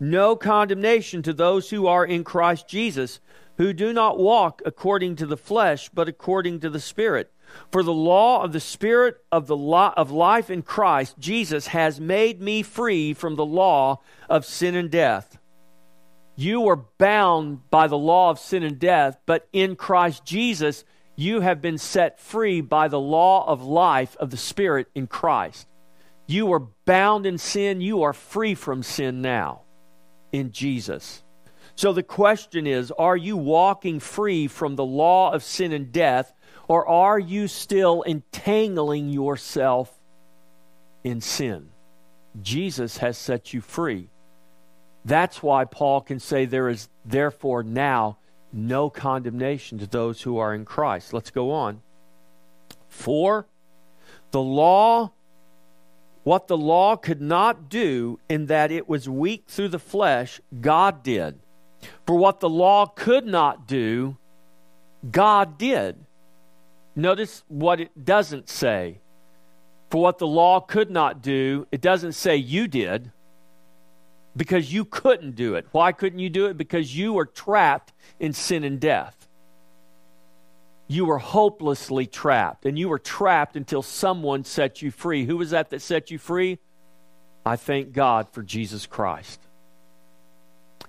no 0.00 0.36
condemnation 0.36 1.22
to 1.22 1.32
those 1.32 1.70
who 1.70 1.86
are 1.86 2.04
in 2.04 2.24
Christ 2.24 2.68
Jesus, 2.68 3.20
who 3.56 3.72
do 3.72 3.92
not 3.92 4.18
walk 4.18 4.62
according 4.64 5.16
to 5.16 5.26
the 5.26 5.36
flesh, 5.36 5.88
but 5.88 6.08
according 6.08 6.60
to 6.60 6.70
the 6.70 6.80
Spirit. 6.80 7.32
For 7.72 7.82
the 7.82 7.92
law 7.92 8.42
of 8.42 8.52
the 8.52 8.60
Spirit 8.60 9.16
of, 9.32 9.46
the 9.46 9.56
lo- 9.56 9.92
of 9.96 10.10
life 10.10 10.50
in 10.50 10.62
Christ 10.62 11.18
Jesus 11.18 11.68
has 11.68 12.00
made 12.00 12.40
me 12.40 12.62
free 12.62 13.14
from 13.14 13.34
the 13.34 13.46
law 13.46 14.00
of 14.28 14.44
sin 14.44 14.76
and 14.76 14.90
death. 14.90 15.38
You 16.36 16.60
were 16.60 16.84
bound 16.98 17.68
by 17.70 17.88
the 17.88 17.98
law 17.98 18.30
of 18.30 18.38
sin 18.38 18.62
and 18.62 18.78
death, 18.78 19.18
but 19.26 19.48
in 19.52 19.74
Christ 19.74 20.24
Jesus, 20.24 20.84
you 21.16 21.40
have 21.40 21.60
been 21.60 21.78
set 21.78 22.20
free 22.20 22.60
by 22.60 22.86
the 22.86 23.00
law 23.00 23.44
of 23.48 23.64
life 23.64 24.16
of 24.20 24.30
the 24.30 24.36
Spirit 24.36 24.86
in 24.94 25.08
Christ. 25.08 25.66
You 26.28 26.46
were 26.46 26.68
bound 26.84 27.26
in 27.26 27.38
sin, 27.38 27.80
you 27.80 28.02
are 28.02 28.12
free 28.12 28.54
from 28.54 28.84
sin 28.84 29.20
now 29.20 29.62
in 30.32 30.52
Jesus. 30.52 31.22
So 31.74 31.92
the 31.92 32.02
question 32.02 32.66
is 32.66 32.90
are 32.90 33.16
you 33.16 33.36
walking 33.36 34.00
free 34.00 34.48
from 34.48 34.76
the 34.76 34.84
law 34.84 35.32
of 35.32 35.42
sin 35.42 35.72
and 35.72 35.92
death? 35.92 36.32
Or 36.66 36.86
are 36.86 37.18
you 37.18 37.48
still 37.48 38.02
entangling 38.02 39.08
yourself 39.08 39.96
in 41.02 41.20
sin? 41.20 41.70
Jesus 42.42 42.98
has 42.98 43.16
set 43.16 43.54
you 43.54 43.60
free. 43.60 44.10
That's 45.04 45.42
why 45.42 45.64
Paul 45.64 46.02
can 46.02 46.20
say 46.20 46.44
there 46.44 46.68
is 46.68 46.88
therefore 47.04 47.62
now 47.62 48.18
no 48.52 48.90
condemnation 48.90 49.78
to 49.78 49.86
those 49.86 50.20
who 50.22 50.38
are 50.38 50.54
in 50.54 50.64
Christ. 50.64 51.12
Let's 51.12 51.30
go 51.30 51.50
on. 51.52 51.80
For 52.88 53.46
the 54.30 54.42
law, 54.42 55.12
what 56.28 56.46
the 56.46 56.56
law 56.56 56.96
could 56.96 57.20
not 57.20 57.68
do 57.68 58.18
in 58.28 58.46
that 58.46 58.70
it 58.70 58.88
was 58.88 59.08
weak 59.08 59.44
through 59.48 59.68
the 59.68 59.78
flesh, 59.78 60.40
God 60.60 61.02
did. 61.02 61.38
For 62.06 62.16
what 62.16 62.40
the 62.40 62.48
law 62.48 62.86
could 62.86 63.26
not 63.26 63.66
do, 63.66 64.16
God 65.10 65.58
did 65.58 65.96
Notice 66.98 67.44
what 67.46 67.80
it 67.80 68.04
doesn't 68.04 68.48
say. 68.48 68.98
For 69.88 70.02
what 70.02 70.18
the 70.18 70.26
law 70.26 70.58
could 70.58 70.90
not 70.90 71.22
do, 71.22 71.68
it 71.70 71.80
doesn't 71.80 72.12
say 72.12 72.34
you 72.34 72.66
did 72.66 73.12
because 74.36 74.72
you 74.72 74.84
couldn't 74.84 75.36
do 75.36 75.54
it. 75.54 75.68
Why 75.70 75.92
couldn't 75.92 76.18
you 76.18 76.28
do 76.28 76.46
it? 76.46 76.58
Because 76.58 76.96
you 76.96 77.12
were 77.12 77.24
trapped 77.24 77.92
in 78.18 78.32
sin 78.32 78.64
and 78.64 78.80
death. 78.80 79.17
You 80.88 81.04
were 81.04 81.18
hopelessly 81.18 82.06
trapped, 82.06 82.64
and 82.64 82.78
you 82.78 82.88
were 82.88 82.98
trapped 82.98 83.56
until 83.56 83.82
someone 83.82 84.44
set 84.44 84.80
you 84.80 84.90
free. 84.90 85.26
Who 85.26 85.36
was 85.36 85.50
that 85.50 85.68
that 85.70 85.82
set 85.82 86.10
you 86.10 86.18
free? 86.18 86.58
I 87.44 87.56
thank 87.56 87.92
God 87.92 88.28
for 88.32 88.42
Jesus 88.42 88.86
Christ. 88.86 89.38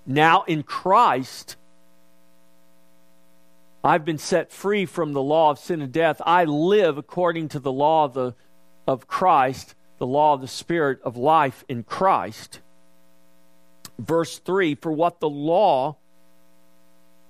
Now, 0.05 0.43
in 0.43 0.63
Christ, 0.63 1.57
I've 3.83 4.05
been 4.05 4.17
set 4.17 4.51
free 4.51 4.85
from 4.85 5.11
the 5.13 5.21
law 5.21 5.51
of 5.51 5.59
sin 5.59 5.81
and 5.81 5.91
death. 5.91 6.21
I 6.25 6.45
live 6.45 6.97
according 6.97 7.49
to 7.49 7.59
the 7.59 7.71
law 7.71 8.05
of, 8.05 8.13
the, 8.13 8.35
of 8.87 9.07
Christ, 9.07 9.75
the 9.97 10.07
law 10.07 10.33
of 10.33 10.41
the 10.41 10.47
Spirit 10.47 11.01
of 11.03 11.17
life 11.17 11.63
in 11.67 11.83
Christ. 11.83 12.61
Verse 13.97 14.39
3 14.39 14.75
For 14.75 14.91
what 14.91 15.19
the 15.19 15.29
law 15.29 15.97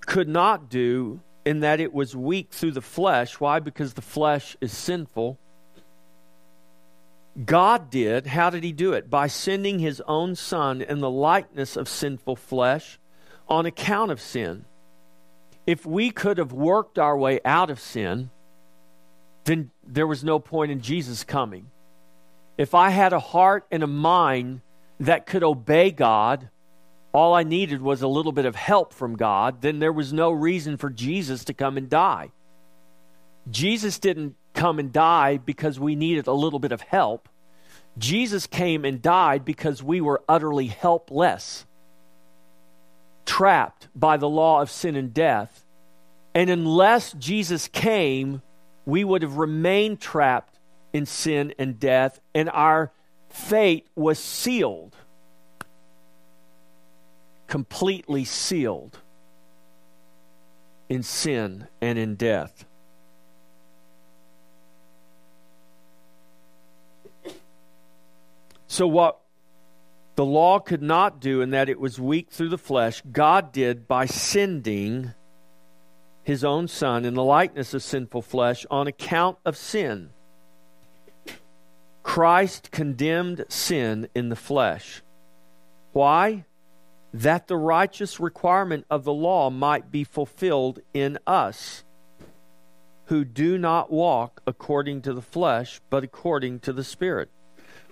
could 0.01 0.29
not 0.29 0.69
do, 0.69 1.19
in 1.49 1.61
that 1.61 1.79
it 1.79 1.91
was 1.93 2.15
weak 2.15 2.51
through 2.51 2.73
the 2.73 2.81
flesh. 2.81 3.39
Why? 3.39 3.59
Because 3.59 3.93
the 3.93 4.03
flesh 4.03 4.55
is 4.61 4.71
sinful. 4.71 5.39
God 7.43 7.89
did. 7.89 8.27
How 8.27 8.51
did 8.51 8.63
he 8.63 8.71
do 8.71 8.93
it? 8.93 9.09
By 9.09 9.25
sending 9.25 9.79
his 9.79 9.99
own 10.01 10.35
Son 10.35 10.81
in 10.81 10.99
the 10.99 11.09
likeness 11.09 11.75
of 11.75 11.89
sinful 11.89 12.35
flesh 12.35 12.99
on 13.47 13.65
account 13.65 14.11
of 14.11 14.21
sin 14.21 14.65
if 15.65 15.85
we 15.85 16.09
could 16.09 16.39
have 16.39 16.51
worked 16.51 16.97
our 16.97 17.15
way 17.17 17.39
out 17.45 17.69
of 17.69 17.79
sin, 17.79 18.29
then 19.43 19.69
there 19.85 20.07
was 20.07 20.23
no 20.23 20.39
point 20.39 20.71
in 20.71 20.81
Jesus 20.81 21.23
coming. 21.23 21.69
If 22.57 22.73
I 22.73 22.89
had 22.89 23.13
a 23.13 23.19
heart 23.19 23.65
and 23.71 23.83
a 23.83 23.87
mind 23.87 24.61
that 24.99 25.27
could 25.27 25.43
obey 25.43 25.91
God, 25.91 26.49
all 27.11 27.33
I 27.33 27.43
needed 27.43 27.81
was 27.81 28.01
a 28.01 28.07
little 28.07 28.31
bit 28.31 28.45
of 28.45 28.55
help 28.55 28.93
from 28.93 29.15
God, 29.15 29.61
then 29.61 29.79
there 29.79 29.91
was 29.91 30.13
no 30.13 30.31
reason 30.31 30.77
for 30.77 30.89
Jesus 30.89 31.43
to 31.45 31.53
come 31.53 31.77
and 31.77 31.89
die. 31.89 32.31
Jesus 33.49 33.99
didn't 33.99 34.35
come 34.53 34.79
and 34.79 34.91
die 34.91 35.37
because 35.37 35.79
we 35.79 35.95
needed 35.95 36.27
a 36.27 36.33
little 36.33 36.59
bit 36.59 36.71
of 36.71 36.81
help. 36.81 37.27
Jesus 37.97 38.45
came 38.45 38.85
and 38.85 39.01
died 39.01 39.43
because 39.43 39.81
we 39.81 40.01
were 40.01 40.21
utterly 40.27 40.67
helpless 40.67 41.65
trapped 43.25 43.87
by 43.95 44.17
the 44.17 44.29
law 44.29 44.61
of 44.61 44.71
sin 44.71 44.95
and 44.95 45.13
death. 45.13 45.65
And 46.33 46.49
unless 46.49 47.13
Jesus 47.13 47.67
came, 47.67 48.41
we 48.85 49.03
would 49.03 49.21
have 49.21 49.37
remained 49.37 49.99
trapped 49.99 50.59
in 50.93 51.05
sin 51.05 51.53
and 51.59 51.79
death, 51.79 52.19
and 52.33 52.49
our 52.49 52.91
fate 53.29 53.87
was 53.95 54.17
sealed. 54.17 54.95
Completely 57.49 58.23
sealed 58.23 58.99
in 60.87 61.03
sin 61.03 61.67
and 61.81 61.99
in 61.99 62.15
death. 62.15 62.63
So, 68.67 68.87
what 68.87 69.19
the 70.15 70.23
law 70.23 70.59
could 70.59 70.83
not 70.83 71.19
do, 71.19 71.41
in 71.41 71.49
that 71.49 71.69
it 71.69 71.79
was 71.79 71.99
weak 71.99 72.29
through 72.29 72.49
the 72.49 72.57
flesh, 72.57 73.01
God 73.11 73.51
did 73.51 73.87
by 73.87 74.05
sending 74.05 75.13
his 76.23 76.43
own 76.43 76.67
Son 76.67 77.03
in 77.03 77.15
the 77.15 77.23
likeness 77.23 77.73
of 77.73 77.81
sinful 77.81 78.21
flesh 78.21 78.63
on 78.69 78.85
account 78.85 79.39
of 79.43 79.57
sin. 79.57 80.11
Christ 82.03 82.69
condemned 82.69 83.45
sin 83.49 84.07
in 84.13 84.29
the 84.29 84.35
flesh. 84.35 85.01
Why? 85.91 86.45
That 87.13 87.47
the 87.47 87.57
righteous 87.57 88.19
requirement 88.19 88.85
of 88.89 89.03
the 89.03 89.13
law 89.13 89.49
might 89.49 89.91
be 89.91 90.03
fulfilled 90.03 90.79
in 90.93 91.17
us, 91.25 91.83
who 93.05 93.25
do 93.25 93.57
not 93.57 93.91
walk 93.91 94.41
according 94.45 95.01
to 95.01 95.13
the 95.13 95.21
flesh, 95.21 95.81
but 95.89 96.03
according 96.03 96.59
to 96.59 96.73
the 96.73 96.83
Spirit. 96.83 97.29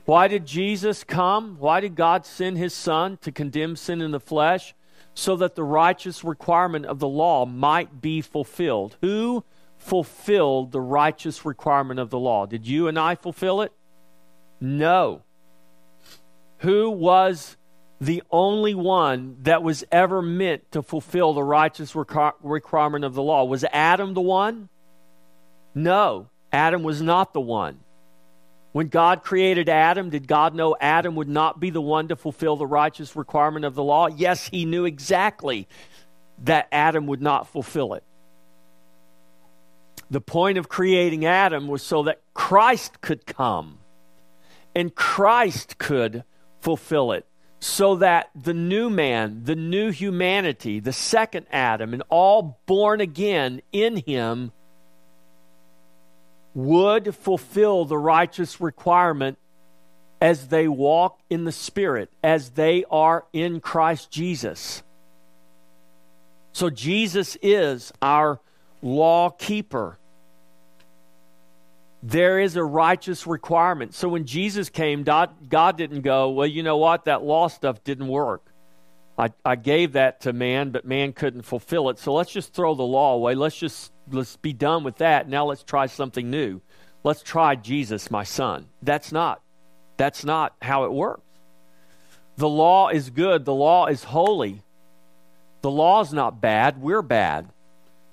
Why 0.05 0.27
did 0.27 0.45
Jesus 0.45 1.03
come? 1.03 1.57
Why 1.59 1.79
did 1.81 1.95
God 1.95 2.25
send 2.25 2.57
his 2.57 2.73
Son 2.73 3.17
to 3.17 3.31
condemn 3.31 3.75
sin 3.75 4.01
in 4.01 4.11
the 4.11 4.19
flesh? 4.19 4.73
So 5.15 5.35
that 5.37 5.55
the 5.55 5.63
righteous 5.63 6.23
requirement 6.23 6.85
of 6.85 6.99
the 6.99 7.07
law 7.07 7.45
might 7.45 7.99
be 7.99 8.21
fulfilled. 8.21 8.95
Who 9.01 9.43
fulfilled 9.77 10.71
the 10.71 10.79
righteous 10.79 11.43
requirement 11.43 11.99
of 11.99 12.11
the 12.11 12.19
law? 12.19 12.45
Did 12.45 12.67
you 12.67 12.87
and 12.87 12.97
I 12.97 13.15
fulfill 13.15 13.61
it? 13.61 13.73
No. 14.61 15.23
Who 16.59 16.89
was 16.91 17.56
the 17.99 18.23
only 18.29 18.75
one 18.75 19.37
that 19.41 19.63
was 19.63 19.83
ever 19.91 20.21
meant 20.21 20.71
to 20.71 20.83
fulfill 20.83 21.33
the 21.33 21.43
righteous 21.43 21.95
requirement 21.95 23.03
of 23.03 23.15
the 23.15 23.23
law. 23.23 23.43
Was 23.43 23.63
Adam 23.71 24.13
the 24.13 24.21
one? 24.21 24.69
No, 25.73 26.29
Adam 26.51 26.83
was 26.83 27.01
not 27.01 27.33
the 27.33 27.41
one. 27.41 27.79
When 28.71 28.89
God 28.89 29.23
created 29.23 29.69
Adam, 29.69 30.11
did 30.11 30.27
God 30.27 30.53
know 30.53 30.75
Adam 30.79 31.15
would 31.15 31.29
not 31.29 31.59
be 31.59 31.71
the 31.71 31.81
one 31.81 32.09
to 32.09 32.15
fulfill 32.15 32.55
the 32.57 32.67
righteous 32.67 33.15
requirement 33.15 33.65
of 33.65 33.73
the 33.73 33.83
law? 33.83 34.07
Yes, 34.07 34.47
he 34.47 34.65
knew 34.65 34.85
exactly 34.85 35.67
that 36.43 36.67
Adam 36.71 37.07
would 37.07 37.21
not 37.21 37.47
fulfill 37.47 37.95
it. 37.95 38.03
The 40.11 40.21
point 40.21 40.59
of 40.59 40.69
creating 40.69 41.25
Adam 41.25 41.67
was 41.67 41.81
so 41.81 42.03
that 42.03 42.21
Christ 42.35 43.01
could 43.01 43.25
come 43.25 43.79
and 44.75 44.93
Christ 44.93 45.79
could 45.79 46.23
fulfill 46.61 47.13
it 47.13 47.25
so 47.59 47.95
that 47.95 48.29
the 48.35 48.53
new 48.53 48.89
man, 48.89 49.43
the 49.43 49.55
new 49.55 49.89
humanity, 49.91 50.79
the 50.79 50.93
second 50.93 51.47
Adam, 51.51 51.93
and 51.93 52.03
all 52.09 52.59
born 52.65 53.01
again 53.01 53.61
in 53.71 53.97
him 53.97 54.51
would 56.53 57.15
fulfill 57.15 57.85
the 57.85 57.97
righteous 57.97 58.61
requirement 58.61 59.37
as 60.21 60.47
they 60.47 60.67
walk 60.67 61.19
in 61.29 61.45
the 61.45 61.51
Spirit, 61.51 62.11
as 62.23 62.51
they 62.51 62.83
are 62.89 63.25
in 63.33 63.59
Christ 63.59 64.09
Jesus. 64.09 64.83
So 66.53 66.69
Jesus 66.69 67.37
is 67.41 67.93
our 68.01 68.39
law 68.81 69.29
keeper. 69.29 69.99
There 72.03 72.39
is 72.39 72.55
a 72.55 72.63
righteous 72.63 73.25
requirement. 73.25 73.93
So 73.93 74.07
when 74.07 74.25
Jesus 74.25 74.69
came, 74.69 75.03
God, 75.03 75.49
God 75.49 75.77
didn't 75.77 76.01
go, 76.01 76.29
well, 76.29 76.47
you 76.47 76.63
know 76.63 76.77
what? 76.77 77.05
That 77.05 77.23
law 77.23 77.47
stuff 77.47 77.83
didn't 77.83 78.07
work. 78.07 78.45
I, 79.17 79.31
I 79.43 79.55
gave 79.55 79.93
that 79.93 80.21
to 80.21 80.33
man, 80.33 80.69
but 80.69 80.85
man 80.85 81.11
couldn't 81.11 81.41
fulfill 81.41 81.89
it. 81.89 81.97
So 81.97 82.13
let's 82.13 82.31
just 82.31 82.53
throw 82.53 82.75
the 82.75 82.83
law 82.83 83.15
away. 83.15 83.33
Let's 83.33 83.57
just 83.57 83.91
let's 84.11 84.35
be 84.37 84.53
done 84.53 84.83
with 84.83 84.97
that. 84.97 85.27
Now 85.27 85.45
let's 85.45 85.63
try 85.63 85.87
something 85.87 86.29
new. 86.29 86.61
Let's 87.03 87.23
try 87.23 87.55
Jesus, 87.55 88.11
my 88.11 88.23
son. 88.23 88.67
That's 88.83 89.11
not 89.11 89.41
that's 89.97 90.23
not 90.23 90.55
how 90.61 90.83
it 90.83 90.93
works. 90.93 91.23
The 92.35 92.47
law 92.47 92.89
is 92.89 93.09
good, 93.09 93.45
the 93.45 93.53
law 93.53 93.87
is 93.87 94.03
holy. 94.03 94.61
The 95.61 95.71
law 95.71 96.01
is 96.01 96.13
not 96.13 96.39
bad, 96.39 96.79
we're 96.79 97.01
bad. 97.01 97.49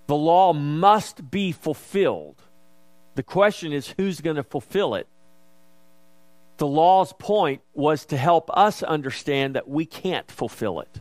The 0.07 0.17
law 0.17 0.55
must 0.55 1.31
be 1.31 1.53
fulfilled. 1.53 2.43
The 3.15 3.23
question 3.23 3.73
is 3.73 3.95
who's 3.97 4.21
going 4.21 4.37
to 4.37 4.43
fulfill 4.43 4.95
it? 4.95 5.07
The 6.57 6.67
law's 6.67 7.13
point 7.13 7.63
was 7.73 8.07
to 8.07 8.17
help 8.17 8.51
us 8.53 8.83
understand 8.83 9.57
that 9.57 9.69
we 9.69 9.87
can't 9.87 10.31
fulfill 10.31 10.81
it. 10.81 11.01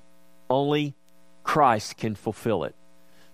Only 0.49 0.95
Christ 1.43 1.97
can 1.97 2.15
fulfill 2.15 2.63
it. 2.63 2.75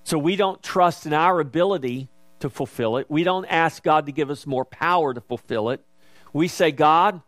So 0.04 0.18
we 0.18 0.36
don't 0.36 0.62
trust 0.62 1.06
in 1.06 1.14
our 1.14 1.40
ability 1.40 2.10
to 2.40 2.50
fulfill 2.50 2.98
it. 2.98 3.10
We 3.10 3.24
don't 3.24 3.46
ask 3.46 3.84
God 3.84 4.06
to 4.08 4.12
give 4.12 4.30
us 4.30 4.48
more 4.48 4.66
power 4.66 5.14
to 5.14 5.22
fulfill 5.22 5.70
it. 5.70 5.86
We 6.34 6.48
say, 6.48 6.72
God, 6.72 7.22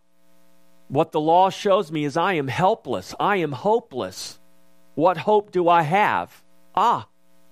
what 0.88 1.12
the 1.12 1.20
law 1.20 1.50
shows 1.50 1.91
me 1.91 2.05
is 2.05 2.17
I 2.17 2.34
am 2.34 2.48
helpless. 2.48 3.15
I 3.20 3.38
am 3.38 3.51
hopeless. 3.51 4.39
What 4.96 5.17
hope 5.17 5.51
do 5.51 5.70
I 5.70 5.84
have? 5.84 6.43
Ah, 6.75 7.08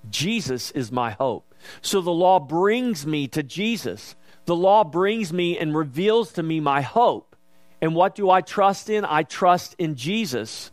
Jesus 0.10 0.72
is 0.72 0.91
my 0.91 1.12
hope. 1.12 1.49
So 1.81 2.01
the 2.01 2.11
law 2.11 2.39
brings 2.39 3.05
me 3.05 3.27
to 3.29 3.43
Jesus. 3.43 4.15
The 4.45 4.55
law 4.55 4.83
brings 4.83 5.31
me 5.31 5.57
and 5.57 5.75
reveals 5.75 6.33
to 6.33 6.43
me 6.43 6.59
my 6.59 6.81
hope. 6.81 7.35
And 7.81 7.95
what 7.95 8.15
do 8.15 8.29
I 8.29 8.41
trust 8.41 8.89
in? 8.89 9.05
I 9.05 9.23
trust 9.23 9.75
in 9.77 9.95
Jesus, 9.95 10.71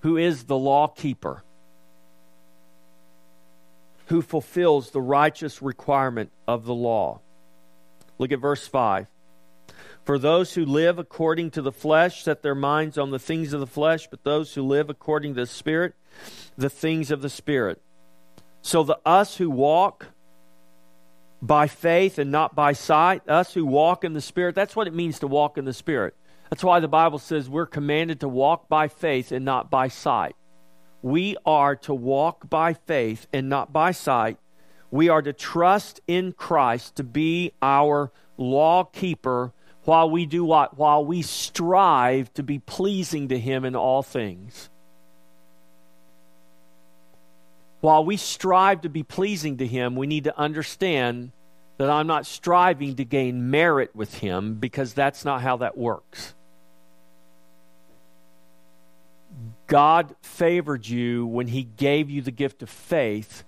who 0.00 0.16
is 0.16 0.44
the 0.44 0.58
law 0.58 0.88
keeper, 0.88 1.42
who 4.06 4.20
fulfills 4.20 4.90
the 4.90 5.00
righteous 5.00 5.62
requirement 5.62 6.30
of 6.46 6.64
the 6.64 6.74
law. 6.74 7.20
Look 8.18 8.32
at 8.32 8.40
verse 8.40 8.66
5. 8.66 9.06
For 10.04 10.18
those 10.18 10.54
who 10.54 10.66
live 10.66 10.98
according 10.98 11.52
to 11.52 11.62
the 11.62 11.72
flesh 11.72 12.24
set 12.24 12.42
their 12.42 12.56
minds 12.56 12.98
on 12.98 13.10
the 13.10 13.20
things 13.20 13.52
of 13.52 13.60
the 13.60 13.66
flesh, 13.66 14.08
but 14.08 14.24
those 14.24 14.52
who 14.54 14.62
live 14.62 14.90
according 14.90 15.34
to 15.34 15.42
the 15.42 15.46
Spirit 15.46 15.94
the 16.56 16.70
things 16.70 17.10
of 17.10 17.22
the 17.22 17.30
Spirit. 17.30 17.80
So 18.60 18.82
the 18.82 18.98
us 19.04 19.36
who 19.36 19.50
walk 19.50 20.08
by 21.42 21.66
faith 21.66 22.18
and 22.18 22.30
not 22.30 22.54
by 22.54 22.72
sight, 22.72 23.28
us 23.28 23.52
who 23.52 23.66
walk 23.66 24.04
in 24.04 24.14
the 24.14 24.20
Spirit, 24.20 24.54
that's 24.54 24.76
what 24.76 24.86
it 24.86 24.94
means 24.94 25.18
to 25.18 25.26
walk 25.26 25.58
in 25.58 25.64
the 25.64 25.72
Spirit. 25.72 26.14
That's 26.48 26.62
why 26.62 26.78
the 26.78 26.88
Bible 26.88 27.18
says 27.18 27.48
we're 27.48 27.66
commanded 27.66 28.20
to 28.20 28.28
walk 28.28 28.68
by 28.68 28.86
faith 28.86 29.32
and 29.32 29.44
not 29.44 29.70
by 29.70 29.88
sight. 29.88 30.36
We 31.02 31.36
are 31.44 31.74
to 31.76 31.92
walk 31.92 32.48
by 32.48 32.74
faith 32.74 33.26
and 33.32 33.48
not 33.48 33.72
by 33.72 33.90
sight. 33.90 34.38
We 34.92 35.08
are 35.08 35.22
to 35.22 35.32
trust 35.32 36.00
in 36.06 36.32
Christ 36.32 36.96
to 36.96 37.04
be 37.04 37.52
our 37.60 38.12
law 38.36 38.84
keeper 38.84 39.52
while 39.84 40.08
we 40.08 40.26
do 40.26 40.44
what? 40.44 40.78
While 40.78 41.04
we 41.04 41.22
strive 41.22 42.32
to 42.34 42.44
be 42.44 42.60
pleasing 42.60 43.28
to 43.28 43.38
Him 43.38 43.64
in 43.64 43.74
all 43.74 44.02
things. 44.02 44.70
While 47.82 48.04
we 48.04 48.16
strive 48.16 48.82
to 48.82 48.88
be 48.88 49.02
pleasing 49.02 49.56
to 49.56 49.66
Him, 49.66 49.96
we 49.96 50.06
need 50.06 50.24
to 50.24 50.38
understand 50.38 51.32
that 51.78 51.90
I'm 51.90 52.06
not 52.06 52.26
striving 52.26 52.94
to 52.94 53.04
gain 53.04 53.50
merit 53.50 53.90
with 53.92 54.14
Him 54.14 54.54
because 54.54 54.94
that's 54.94 55.24
not 55.24 55.42
how 55.42 55.56
that 55.56 55.76
works. 55.76 56.34
God 59.66 60.14
favored 60.22 60.86
you 60.86 61.26
when 61.26 61.48
He 61.48 61.64
gave 61.64 62.08
you 62.08 62.22
the 62.22 62.30
gift 62.30 62.62
of 62.62 62.70
faith 62.70 63.42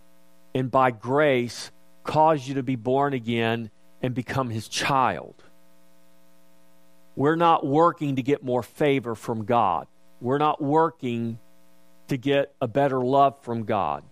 and 0.52 0.68
by 0.68 0.90
grace 0.90 1.70
caused 2.02 2.48
you 2.48 2.54
to 2.54 2.64
be 2.64 2.74
born 2.74 3.14
again 3.14 3.70
and 4.02 4.16
become 4.16 4.50
His 4.50 4.66
child. 4.66 5.44
We're 7.14 7.36
not 7.36 7.64
working 7.64 8.16
to 8.16 8.22
get 8.22 8.42
more 8.42 8.64
favor 8.64 9.14
from 9.14 9.44
God. 9.44 9.86
We're 10.20 10.38
not 10.38 10.60
working 10.60 11.38
to 12.08 12.16
get 12.16 12.52
a 12.60 12.66
better 12.66 12.98
love 12.98 13.40
from 13.44 13.62
God. 13.62 14.02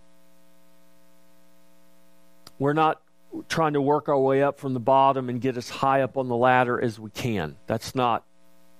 We're 2.63 2.71
not 2.71 3.01
trying 3.49 3.73
to 3.73 3.81
work 3.81 4.07
our 4.07 4.17
way 4.17 4.41
up 4.41 4.57
from 4.57 4.73
the 4.73 4.79
bottom 4.79 5.27
and 5.27 5.41
get 5.41 5.57
as 5.57 5.69
high 5.69 6.01
up 6.01 6.15
on 6.17 6.29
the 6.29 6.35
ladder 6.37 6.81
as 6.81 6.97
we 6.97 7.09
can. 7.09 7.57
That's 7.67 7.93
not 7.93 8.23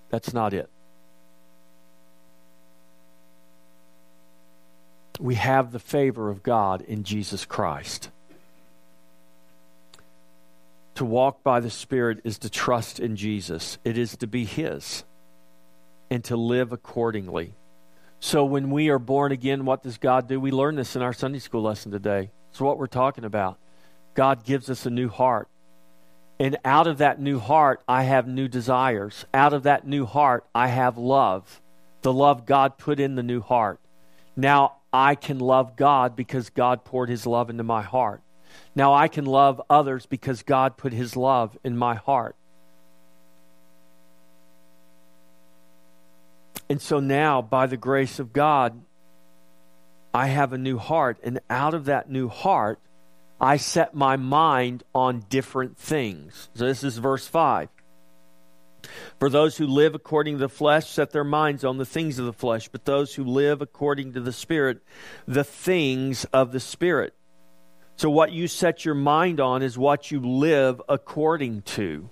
that's 0.10 0.34
not 0.34 0.54
it. 0.54 0.70
We 5.20 5.36
have 5.36 5.74
the 5.74 5.80
favor 5.80 6.30
of 6.30 6.44
God 6.44 6.82
in 6.84 7.04
Jesus 7.04 7.44
Christ. 7.44 8.10
To 10.96 11.04
walk 11.04 11.44
by 11.44 11.60
the 11.60 11.70
Spirit 11.70 12.22
is 12.24 12.38
to 12.38 12.50
trust 12.50 13.02
in 13.02 13.18
Jesus. 13.18 13.80
It 13.84 13.98
is 13.98 14.16
to 14.16 14.28
be 14.28 14.46
His 14.46 15.04
and 16.10 16.24
to 16.24 16.38
live 16.38 16.72
accordingly. 16.72 17.54
So 18.22 18.46
when 18.46 18.72
we 18.72 18.88
are 18.88 18.98
born 18.98 19.34
again, 19.34 19.66
what 19.66 19.84
does 19.84 19.98
God 19.98 20.30
do? 20.30 20.40
We 20.40 20.52
learn 20.52 20.78
this 20.78 20.96
in 20.96 21.02
our 21.02 21.12
Sunday 21.12 21.40
school 21.40 21.64
lesson 21.64 21.92
today. 21.92 22.30
It's 22.50 22.62
what 22.62 22.78
we're 22.78 22.88
talking 22.88 23.26
about. 23.26 23.58
God 24.14 24.44
gives 24.44 24.70
us 24.70 24.86
a 24.86 24.90
new 24.90 25.10
heart. 25.10 25.48
And 26.40 26.58
out 26.66 26.88
of 26.88 26.98
that 26.98 27.20
new 27.20 27.40
heart, 27.40 27.82
I 27.88 28.04
have 28.04 28.28
new 28.28 28.48
desires. 28.48 29.26
Out 29.34 29.54
of 29.54 29.64
that 29.64 29.88
new 29.88 30.06
heart, 30.06 30.46
I 30.54 30.68
have 30.68 30.98
love. 30.98 31.62
The 32.02 32.14
love 32.14 32.46
God 32.46 32.78
put 32.78 33.00
in 33.00 33.16
the 33.16 33.24
new 33.24 33.42
heart. 33.42 33.80
Now 34.36 34.78
I 34.92 35.16
can 35.16 35.40
love 35.40 35.76
God 35.76 36.16
because 36.16 36.50
God 36.50 36.84
poured 36.84 37.10
his 37.10 37.26
love 37.26 37.50
into 37.50 37.64
my 37.64 37.82
heart. 37.82 38.22
Now 38.76 38.94
I 38.94 39.08
can 39.08 39.26
love 39.26 39.62
others 39.70 40.06
because 40.06 40.44
God 40.44 40.78
put 40.78 40.94
his 40.94 41.16
love 41.16 41.58
in 41.64 41.78
my 41.78 41.96
heart. 41.96 42.36
And 46.70 46.82
so 46.82 47.00
now, 47.00 47.42
by 47.42 47.68
the 47.68 47.78
grace 47.78 48.20
of 48.20 48.34
God, 48.34 48.82
I 50.14 50.28
have 50.28 50.54
a 50.54 50.58
new 50.58 50.78
heart. 50.78 51.20
And 51.24 51.40
out 51.50 51.74
of 51.74 51.86
that 51.86 52.10
new 52.10 52.30
heart, 52.30 52.80
I 53.40 53.58
set 53.58 53.94
my 53.94 54.16
mind 54.16 54.84
on 54.94 55.26
different 55.30 55.78
things. 55.78 56.50
So 56.56 56.66
this 56.66 56.84
is 56.84 56.98
verse 56.98 57.28
5. 57.28 57.70
For 59.20 59.30
those 59.30 59.58
who 59.58 59.68
live 59.68 59.96
according 59.96 60.36
to 60.36 60.40
the 60.40 60.50
flesh 60.50 60.90
set 60.90 61.12
their 61.12 61.24
minds 61.24 61.64
on 61.64 61.78
the 61.78 61.86
things 61.86 62.20
of 62.20 62.26
the 62.26 62.34
flesh, 62.34 62.68
but 62.68 62.86
those 62.86 63.16
who 63.16 63.24
live 63.24 63.62
according 63.62 64.14
to 64.14 64.22
the 64.22 64.34
Spirit, 64.34 64.84
the 65.28 65.44
things 65.44 66.26
of 66.26 66.52
the 66.52 66.60
Spirit. 66.60 67.14
So, 67.96 68.10
what 68.10 68.32
you 68.32 68.48
set 68.48 68.86
your 68.86 68.96
mind 68.96 69.40
on 69.40 69.62
is 69.62 69.78
what 69.78 70.12
you 70.12 70.20
live 70.20 70.82
according 70.90 71.62
to. 71.62 72.10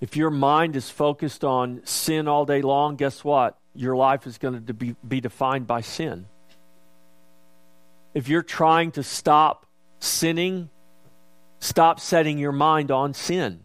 If 0.00 0.16
your 0.16 0.30
mind 0.30 0.76
is 0.76 0.88
focused 0.90 1.44
on 1.44 1.82
sin 1.84 2.28
all 2.28 2.46
day 2.46 2.62
long, 2.62 2.96
guess 2.96 3.24
what? 3.24 3.58
Your 3.74 3.96
life 3.96 4.26
is 4.26 4.38
going 4.38 4.64
to 4.64 4.74
be, 4.74 4.96
be 5.06 5.20
defined 5.20 5.66
by 5.66 5.80
sin 5.80 6.26
if 8.14 8.28
you're 8.28 8.42
trying 8.42 8.92
to 8.92 9.02
stop 9.02 9.66
sinning, 9.98 10.70
stop 11.58 11.98
setting 11.98 12.38
your 12.38 12.52
mind 12.52 12.90
on 12.90 13.12
sin. 13.12 13.60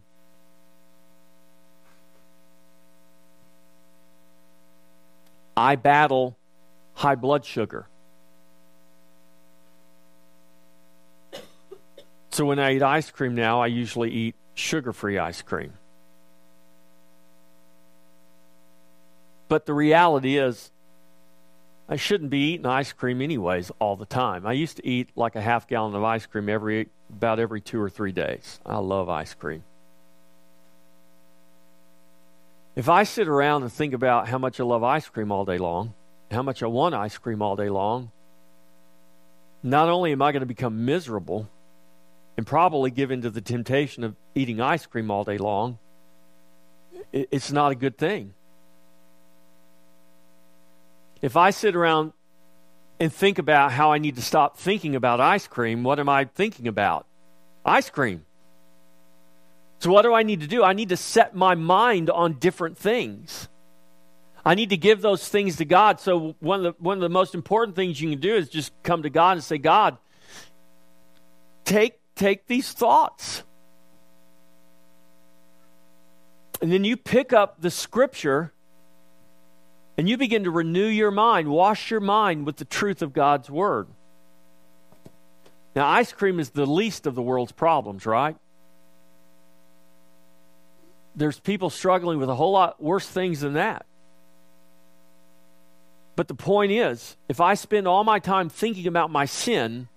I 5.55 5.75
battle 5.75 6.37
high 6.93 7.15
blood 7.15 7.45
sugar. 7.45 7.87
So 12.31 12.45
when 12.45 12.59
I 12.59 12.75
eat 12.75 12.81
ice 12.81 13.11
cream 13.11 13.35
now, 13.35 13.61
I 13.61 13.67
usually 13.67 14.09
eat 14.09 14.35
sugar 14.53 14.93
free 14.93 15.17
ice 15.17 15.41
cream. 15.41 15.73
But 19.49 19.65
the 19.65 19.73
reality 19.73 20.37
is, 20.37 20.71
I 21.91 21.95
shouldn't 21.95 22.29
be 22.29 22.53
eating 22.53 22.67
ice 22.67 22.93
cream 22.93 23.19
anyways 23.19 23.71
all 23.79 23.95
the 23.95 24.05
time. 24.05 24.45
I 24.45 24.53
used 24.53 24.77
to 24.77 24.87
eat 24.87 25.09
like 25.15 25.35
a 25.35 25.41
half 25.41 25.67
gallon 25.67 25.95
of 25.95 26.03
ice 26.03 26.27
cream 26.27 26.47
every 26.47 26.87
about 27.09 27.39
every 27.39 27.61
two 27.61 27.81
or 27.81 27.89
three 27.89 28.11
days. 28.11 28.59
I 28.63 28.77
love 28.77 29.09
ice 29.09 29.33
cream. 29.33 29.63
If 32.75 32.87
I 32.87 33.03
sit 33.03 33.27
around 33.27 33.63
and 33.63 33.73
think 33.73 33.95
about 33.95 34.27
how 34.27 34.37
much 34.37 34.59
I 34.59 34.63
love 34.63 34.83
ice 34.83 35.09
cream 35.09 35.31
all 35.31 35.45
day 35.45 35.57
long, 35.57 35.95
how 36.29 36.43
much 36.43 36.61
I 36.61 36.67
want 36.67 36.93
ice 36.93 37.17
cream 37.17 37.41
all 37.41 37.55
day 37.55 37.69
long, 37.69 38.11
not 39.63 39.89
only 39.89 40.11
am 40.11 40.21
I 40.21 40.31
going 40.31 40.41
to 40.41 40.45
become 40.45 40.85
miserable 40.85 41.49
and 42.37 42.45
probably 42.45 42.91
give 42.91 43.09
in 43.09 43.23
to 43.23 43.31
the 43.31 43.41
temptation 43.41 44.03
of 44.03 44.15
eating 44.35 44.61
ice 44.61 44.85
cream 44.85 45.09
all 45.09 45.23
day 45.23 45.39
long, 45.39 45.79
it's 47.11 47.51
not 47.51 47.71
a 47.71 47.75
good 47.75 47.97
thing. 47.97 48.35
If 51.21 51.35
I 51.35 51.49
sit 51.49 51.75
around 51.75 52.13
and 52.99 53.13
think 53.13 53.39
about 53.39 53.71
how 53.71 53.91
I 53.91 53.97
need 53.97 54.15
to 54.15 54.21
stop 54.21 54.57
thinking 54.57 54.95
about 54.95 55.19
ice 55.19 55.47
cream, 55.47 55.83
what 55.83 55.99
am 55.99 56.09
I 56.09 56.25
thinking 56.25 56.67
about? 56.67 57.05
Ice 57.65 57.89
cream. 57.89 58.25
So, 59.79 59.91
what 59.91 60.01
do 60.01 60.13
I 60.13 60.23
need 60.23 60.41
to 60.41 60.47
do? 60.47 60.63
I 60.63 60.73
need 60.73 60.89
to 60.89 60.97
set 60.97 61.35
my 61.35 61.55
mind 61.55 62.09
on 62.09 62.33
different 62.33 62.77
things. 62.77 63.47
I 64.45 64.55
need 64.55 64.69
to 64.69 64.77
give 64.77 65.01
those 65.01 65.27
things 65.27 65.57
to 65.57 65.65
God. 65.65 65.99
So, 65.99 66.35
one 66.39 66.65
of 66.65 66.75
the, 66.77 66.83
one 66.83 66.97
of 66.97 67.01
the 67.01 67.09
most 67.09 67.33
important 67.33 67.75
things 67.75 67.99
you 67.99 68.09
can 68.09 68.19
do 68.19 68.35
is 68.35 68.49
just 68.49 68.73
come 68.83 69.03
to 69.03 69.09
God 69.09 69.33
and 69.33 69.43
say, 69.43 69.57
God, 69.57 69.97
take, 71.63 71.99
take 72.15 72.47
these 72.47 72.71
thoughts. 72.71 73.43
And 76.61 76.71
then 76.73 76.83
you 76.83 76.97
pick 76.97 77.31
up 77.31 77.61
the 77.61 77.71
scripture 77.71 78.51
and 79.99 80.07
you 80.07 80.15
begin 80.15 80.45
to 80.45 80.49
renew 80.49 80.85
your 80.85 81.11
mind, 81.11 81.49
wash 81.49 81.91
your 81.91 81.99
mind 81.99 82.45
with 82.45 82.55
the 82.55 82.63
truth 82.63 83.01
of 83.01 83.11
God's 83.11 83.49
Word. 83.49 83.85
Now, 85.75 85.89
ice 85.89 86.13
cream 86.13 86.39
is 86.39 86.51
the 86.51 86.65
least 86.65 87.05
of 87.05 87.15
the 87.15 87.21
world's 87.21 87.51
problems, 87.51 88.05
right? 88.05 88.37
There's 91.17 91.37
people 91.41 91.69
struggling 91.69 92.17
with 92.17 92.29
a 92.29 92.35
whole 92.35 92.53
lot 92.53 92.81
worse 92.81 93.09
things 93.09 93.41
than 93.41 93.55
that. 93.55 93.85
But 96.15 96.29
the 96.29 96.33
point 96.33 96.71
is, 96.71 97.17
if 97.27 97.41
I 97.41 97.55
spend 97.55 97.85
all 97.85 98.05
my 98.05 98.19
time 98.19 98.47
thinking 98.47 98.87
about 98.87 99.11
my 99.11 99.25
sin, 99.25 99.89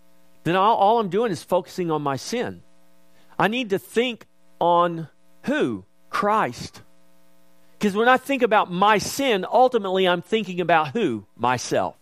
then 0.42 0.56
all, 0.56 0.74
all 0.74 0.98
I'm 0.98 1.10
doing 1.10 1.30
is 1.30 1.44
focusing 1.44 1.92
on 1.92 2.02
my 2.02 2.16
sin. 2.16 2.64
I 3.38 3.46
need 3.46 3.70
to 3.70 3.78
think 3.78 4.26
on 4.58 5.06
who? 5.44 5.84
Christ. 6.10 6.82
Because 7.82 7.96
when 7.96 8.06
I 8.06 8.16
think 8.16 8.42
about 8.42 8.70
my 8.70 8.98
sin, 8.98 9.44
ultimately 9.44 10.06
I'm 10.06 10.22
thinking 10.22 10.60
about 10.60 10.90
who? 10.90 11.26
Myself. 11.36 11.96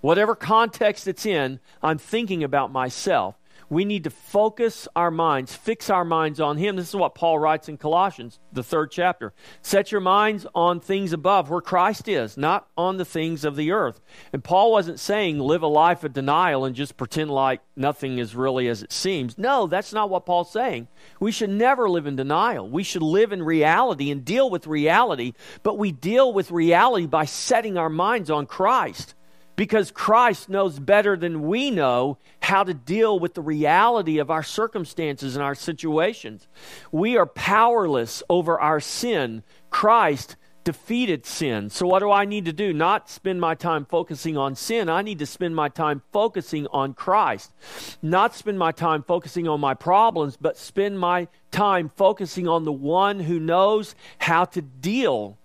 Whatever 0.00 0.34
context 0.34 1.06
it's 1.06 1.24
in, 1.24 1.60
I'm 1.80 1.98
thinking 1.98 2.42
about 2.42 2.72
myself 2.72 3.36
we 3.70 3.84
need 3.84 4.04
to 4.04 4.10
focus 4.10 4.88
our 4.96 5.12
minds, 5.12 5.54
fix 5.54 5.88
our 5.88 6.04
minds 6.04 6.40
on 6.40 6.58
Him. 6.58 6.74
This 6.74 6.88
is 6.88 6.96
what 6.96 7.14
Paul 7.14 7.38
writes 7.38 7.68
in 7.68 7.78
Colossians, 7.78 8.40
the 8.52 8.64
third 8.64 8.90
chapter. 8.90 9.32
Set 9.62 9.92
your 9.92 10.00
minds 10.00 10.44
on 10.56 10.80
things 10.80 11.12
above, 11.12 11.48
where 11.48 11.60
Christ 11.60 12.08
is, 12.08 12.36
not 12.36 12.68
on 12.76 12.96
the 12.96 13.04
things 13.04 13.44
of 13.44 13.54
the 13.54 13.70
earth. 13.70 14.00
And 14.32 14.42
Paul 14.42 14.72
wasn't 14.72 14.98
saying 14.98 15.38
live 15.38 15.62
a 15.62 15.68
life 15.68 16.02
of 16.02 16.12
denial 16.12 16.64
and 16.64 16.74
just 16.74 16.96
pretend 16.96 17.30
like 17.30 17.60
nothing 17.76 18.18
is 18.18 18.34
really 18.34 18.66
as 18.66 18.82
it 18.82 18.92
seems. 18.92 19.38
No, 19.38 19.68
that's 19.68 19.92
not 19.92 20.10
what 20.10 20.26
Paul's 20.26 20.52
saying. 20.52 20.88
We 21.20 21.30
should 21.30 21.50
never 21.50 21.88
live 21.88 22.08
in 22.08 22.16
denial. 22.16 22.68
We 22.68 22.82
should 22.82 23.02
live 23.02 23.32
in 23.32 23.42
reality 23.42 24.10
and 24.10 24.24
deal 24.24 24.50
with 24.50 24.66
reality, 24.66 25.34
but 25.62 25.78
we 25.78 25.92
deal 25.92 26.32
with 26.32 26.50
reality 26.50 27.06
by 27.06 27.24
setting 27.24 27.78
our 27.78 27.88
minds 27.88 28.30
on 28.30 28.46
Christ 28.46 29.14
because 29.60 29.90
Christ 29.90 30.48
knows 30.48 30.78
better 30.78 31.18
than 31.18 31.42
we 31.42 31.70
know 31.70 32.16
how 32.40 32.64
to 32.64 32.72
deal 32.72 33.18
with 33.18 33.34
the 33.34 33.42
reality 33.42 34.16
of 34.16 34.30
our 34.30 34.42
circumstances 34.42 35.36
and 35.36 35.44
our 35.44 35.54
situations. 35.54 36.48
We 36.90 37.18
are 37.18 37.26
powerless 37.26 38.22
over 38.30 38.58
our 38.58 38.80
sin. 38.80 39.42
Christ 39.68 40.36
defeated 40.64 41.26
sin. 41.26 41.68
So, 41.68 41.86
what 41.86 41.98
do 41.98 42.10
I 42.10 42.24
need 42.24 42.46
to 42.46 42.54
do? 42.54 42.72
Not 42.72 43.10
spend 43.10 43.38
my 43.38 43.54
time 43.54 43.84
focusing 43.84 44.38
on 44.38 44.54
sin. 44.54 44.88
I 44.88 45.02
need 45.02 45.18
to 45.18 45.26
spend 45.26 45.54
my 45.54 45.68
time 45.68 46.00
focusing 46.10 46.66
on 46.68 46.94
Christ. 46.94 47.52
Not 48.00 48.34
spend 48.34 48.58
my 48.58 48.72
time 48.72 49.02
focusing 49.02 49.46
on 49.46 49.60
my 49.60 49.74
problems, 49.74 50.38
but 50.38 50.56
spend 50.56 50.98
my 50.98 51.28
time 51.50 51.90
focusing 51.90 52.48
on 52.48 52.64
the 52.64 52.72
one 52.72 53.20
who 53.20 53.38
knows 53.38 53.94
how 54.20 54.46
to 54.46 54.62
deal 54.62 55.36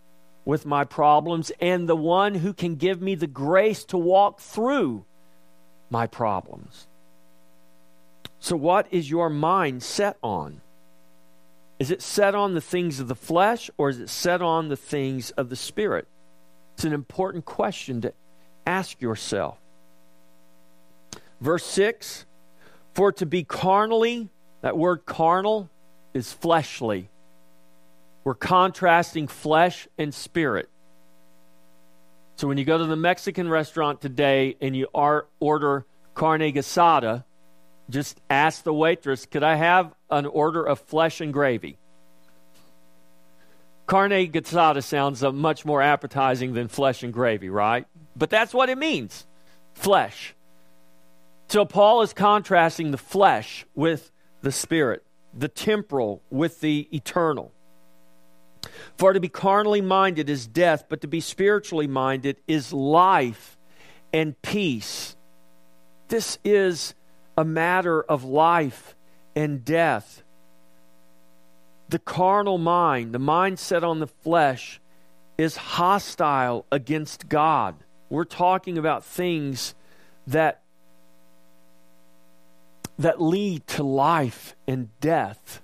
with 0.46 0.66
my 0.66 0.84
problems 0.84 1.52
and 1.60 1.90
the 1.90 1.96
one 1.96 2.36
who 2.36 2.54
can 2.54 2.76
give 2.76 3.02
me 3.02 3.16
the 3.16 3.28
grace 3.28 3.84
to 3.84 3.98
walk 3.98 4.40
through 4.40 5.04
my 5.90 6.06
problems. 6.08 6.88
So, 8.40 8.56
what 8.56 8.88
is 8.92 9.10
your 9.10 9.30
mind 9.30 9.82
set 9.82 10.18
on? 10.22 10.62
Is 11.80 11.92
it 11.92 12.02
set 12.02 12.36
on 12.36 12.54
the 12.54 12.62
things 12.62 13.00
of 13.00 13.08
the 13.08 13.16
flesh 13.16 13.70
or 13.78 13.90
is 13.90 14.00
it 14.00 14.10
set 14.10 14.42
on 14.42 14.70
the 14.70 14.78
things 14.78 15.32
of 15.32 15.50
the 15.50 15.56
spirit? 15.56 16.08
It's 16.76 16.86
an 16.86 16.94
important 16.94 17.46
question 17.46 18.02
to 18.02 18.14
ask 18.66 19.02
yourself. 19.02 19.58
Verse 21.42 21.66
6 21.66 22.26
For 22.94 23.12
to 23.14 23.26
be 23.26 23.44
carnally, 23.44 24.30
that 24.62 24.78
word 24.78 25.06
carnal 25.06 25.70
is 26.14 26.32
fleshly. 26.32 27.10
We're 28.26 28.34
contrasting 28.34 29.28
flesh 29.28 29.88
and 30.00 30.14
spirit. 30.14 30.68
So 32.38 32.48
when 32.48 32.58
you 32.58 32.66
go 32.66 32.78
to 32.78 32.86
the 32.86 32.96
Mexican 32.96 33.48
restaurant 33.48 34.02
today 34.02 34.58
and 34.60 34.76
you 34.76 34.88
are, 34.94 35.28
order 35.40 35.86
carne 36.16 36.42
asada, 36.42 37.24
just 37.90 38.20
ask 38.30 38.64
the 38.64 38.74
waitress, 38.74 39.28
could 39.28 39.44
I 39.44 39.56
have 39.56 39.94
an 40.10 40.26
order 40.26 40.64
of 40.64 40.80
flesh 40.80 41.22
and 41.22 41.32
gravy? 41.32 41.78
Carne 43.86 44.10
asada 44.10 44.84
sounds 44.84 45.24
uh, 45.24 45.32
much 45.32 45.64
more 45.64 45.84
appetizing 45.84 46.54
than 46.54 46.68
flesh 46.68 47.04
and 47.04 47.14
gravy, 47.14 47.50
right? 47.50 47.86
But 48.16 48.32
that's 48.32 48.56
what 48.56 48.70
it 48.70 48.78
means 48.80 49.28
flesh. 49.76 50.34
So 51.48 51.64
Paul 51.64 52.02
is 52.02 52.12
contrasting 52.12 52.90
the 52.90 52.98
flesh 52.98 53.68
with 53.76 54.10
the 54.42 54.52
spirit, 54.52 55.04
the 55.32 55.48
temporal 55.48 56.24
with 56.32 56.60
the 56.62 56.90
eternal. 56.92 57.52
For 58.98 59.14
to 59.14 59.20
be 59.20 59.30
carnally 59.30 59.82
minded 59.82 60.30
is 60.30 60.48
death, 60.48 60.86
but 60.90 61.02
to 61.02 61.08
be 61.08 61.20
spiritually 61.20 61.88
minded 61.88 62.38
is 62.48 62.72
life 62.74 63.58
and 64.14 64.42
peace. 64.42 65.16
This 66.08 66.38
is 66.44 66.94
a 67.38 67.44
matter 67.44 68.02
of 68.02 68.24
life 68.24 68.96
and 69.36 69.66
death. 69.66 70.24
The 71.90 72.00
carnal 72.00 72.58
mind, 72.58 73.14
the 73.14 73.20
mind 73.20 73.60
set 73.60 73.84
on 73.84 74.00
the 74.00 74.08
flesh, 74.08 74.80
is 75.38 75.58
hostile 75.58 76.66
against 76.72 77.28
God. 77.28 77.76
We're 78.10 78.24
talking 78.24 78.78
about 78.78 79.04
things 79.04 79.76
that 80.28 80.62
that 82.98 83.22
lead 83.22 83.68
to 83.68 83.84
life 83.84 84.56
and 84.68 84.88
death. 85.02 85.62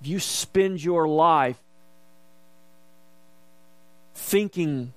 If 0.00 0.06
you 0.06 0.20
spend 0.20 0.84
your 0.84 1.08
life 1.08 1.58
thinking 4.18 4.92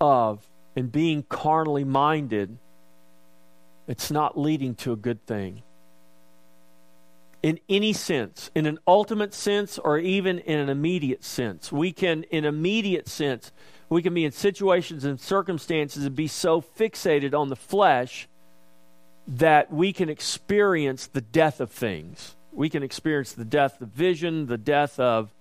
of 0.00 0.48
and 0.76 0.90
being 0.90 1.24
carnally 1.28 1.84
minded, 1.84 2.56
it's 3.86 4.10
not 4.10 4.38
leading 4.38 4.74
to 4.76 4.92
a 4.92 4.96
good 4.96 5.26
thing. 5.26 5.62
In 7.42 7.58
any 7.68 7.92
sense, 7.92 8.50
in 8.54 8.66
an 8.66 8.78
ultimate 8.86 9.34
sense, 9.34 9.78
or 9.78 9.98
even 9.98 10.38
in 10.38 10.58
an 10.58 10.68
immediate 10.68 11.24
sense, 11.24 11.72
we 11.72 11.90
can, 11.90 12.22
in 12.24 12.44
immediate 12.44 13.08
sense, 13.08 13.50
we 13.88 14.02
can 14.02 14.14
be 14.14 14.24
in 14.24 14.30
situations 14.30 15.04
and 15.04 15.18
circumstances 15.18 16.04
and 16.04 16.14
be 16.14 16.28
so 16.28 16.60
fixated 16.60 17.34
on 17.34 17.48
the 17.48 17.56
flesh 17.56 18.28
that 19.26 19.72
we 19.72 19.92
can 19.92 20.08
experience 20.08 21.06
the 21.06 21.20
death 21.20 21.60
of 21.60 21.70
things. 21.70 22.36
We 22.52 22.68
can 22.68 22.82
experience 22.82 23.32
the 23.32 23.44
death 23.44 23.80
of 23.80 23.88
vision, 23.88 24.46
the 24.46 24.58
death 24.58 25.00
of 25.00 25.34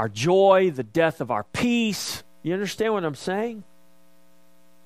our 0.00 0.08
joy, 0.08 0.72
the 0.74 0.82
death 0.82 1.20
of 1.20 1.30
our 1.30 1.44
peace. 1.44 2.24
You 2.42 2.54
understand 2.54 2.94
what 2.94 3.04
I'm 3.04 3.14
saying? 3.14 3.64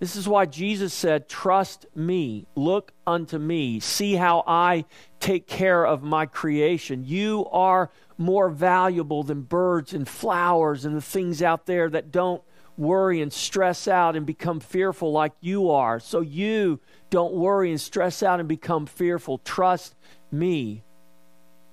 This 0.01 0.17
is 0.17 0.29
why 0.29 0.45
Jesus 0.45 0.93
said, 0.93 1.29
Trust 1.29 1.87
me, 1.95 2.49
look 2.57 2.91
unto 3.07 3.39
me, 3.39 3.79
see 3.79 4.15
how 4.15 4.43
I 4.45 4.87
take 5.21 5.47
care 5.47 5.87
of 5.87 6.03
my 6.03 6.27
creation. 6.27 7.05
You 7.05 7.47
are 7.53 7.93
more 8.19 8.51
valuable 8.51 9.23
than 9.23 9.43
birds 9.43 9.95
and 9.95 10.09
flowers 10.09 10.85
and 10.85 10.97
the 10.97 11.01
things 11.01 11.45
out 11.45 11.67
there 11.67 11.89
that 11.91 12.11
don't 12.11 12.43
worry 12.77 13.23
and 13.23 13.33
stress 13.33 13.87
out 13.87 14.17
and 14.17 14.27
become 14.27 14.59
fearful 14.59 15.13
like 15.13 15.35
you 15.41 15.71
are. 15.71 16.01
So 16.01 16.23
you 16.23 16.81
don't 17.11 17.35
worry 17.35 17.71
and 17.71 17.81
stress 17.81 18.25
out 18.25 18.41
and 18.41 18.49
become 18.49 18.85
fearful. 18.85 19.39
Trust 19.39 19.95
me. 20.33 20.83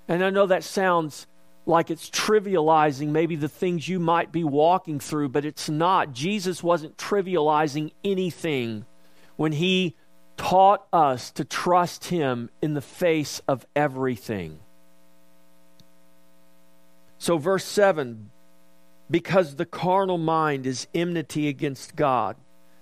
And 0.08 0.24
I 0.24 0.30
know 0.30 0.46
that 0.46 0.64
sounds 0.64 1.26
like 1.72 1.90
it's 1.90 2.10
trivializing 2.10 3.08
maybe 3.08 3.36
the 3.36 3.50
things 3.50 3.88
you 3.88 4.00
might 4.00 4.32
be 4.32 4.44
walking 4.44 5.00
through, 5.00 5.30
but 5.30 5.46
it's 5.46 5.70
not. 5.70 6.12
Jesus 6.12 6.62
wasn't 6.62 6.98
trivializing 6.98 7.92
anything 8.04 8.86
when 9.38 9.54
he 9.54 9.96
taught 10.36 10.86
us 10.92 11.32
to 11.32 11.46
trust 11.46 12.06
him 12.06 12.50
in 12.62 12.74
the 12.74 12.82
face 12.82 13.42
of 13.48 13.66
everything. 13.76 14.60
So, 17.18 17.38
verse 17.38 17.66
7 17.66 18.30
because 19.10 19.58
the 19.58 19.66
carnal 19.66 20.18
mind 20.18 20.66
is 20.66 20.88
enmity 20.96 21.50
against 21.50 21.98
God. 21.98 22.38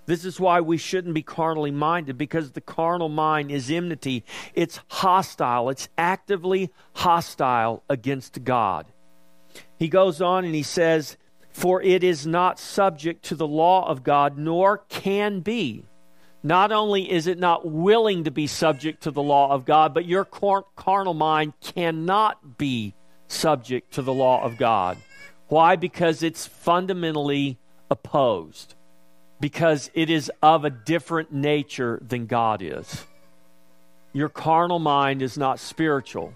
This 0.10 0.26
is 0.26 0.40
why 0.40 0.60
we 0.60 0.78
shouldn't 0.78 1.14
be 1.14 1.22
carnally 1.22 1.70
minded 1.70 2.18
because 2.18 2.54
the 2.54 2.62
carnal 2.62 3.10
mind 3.10 3.52
is 3.52 3.70
enmity. 3.70 4.26
It's 4.56 4.80
hostile, 4.88 5.70
it's 5.70 5.88
actively 6.00 6.72
hostile 6.94 7.84
against 7.88 8.44
God. 8.44 8.88
He 9.78 9.88
goes 9.88 10.20
on 10.20 10.46
and 10.46 10.56
he 10.56 10.64
says, 10.64 11.16
For 11.52 11.80
it 11.84 12.04
is 12.04 12.26
not 12.26 12.58
subject 12.58 13.24
to 13.26 13.36
the 13.36 13.46
law 13.46 13.88
of 13.88 14.04
God, 14.04 14.36
nor 14.36 14.80
can 14.90 15.42
be. 15.42 15.86
Not 16.42 16.72
only 16.72 17.12
is 17.12 17.28
it 17.28 17.38
not 17.38 17.70
willing 17.70 18.24
to 18.24 18.32
be 18.32 18.48
subject 18.48 19.04
to 19.04 19.12
the 19.12 19.22
law 19.22 19.52
of 19.52 19.64
God, 19.64 19.94
but 19.94 20.08
your 20.08 20.26
carnal 20.26 21.14
mind 21.14 21.54
cannot 21.62 22.58
be 22.58 22.96
subject 23.28 23.94
to 23.94 24.02
the 24.02 24.14
law 24.14 24.42
of 24.44 24.58
God. 24.58 24.98
Why? 25.50 25.76
Because 25.76 26.24
it's 26.24 26.48
fundamentally 26.48 27.60
opposed 27.92 28.74
because 29.40 29.90
it 29.94 30.10
is 30.10 30.32
of 30.42 30.66
a 30.66 30.70
different 30.70 31.32
nature 31.32 32.00
than 32.08 32.26
God 32.26 32.62
is. 32.62 33.06
Your 34.12 34.30
carnal 34.30 34.80
mind 34.80 35.22
is 35.22 35.38
not 35.38 35.60
spiritual. 35.60 36.34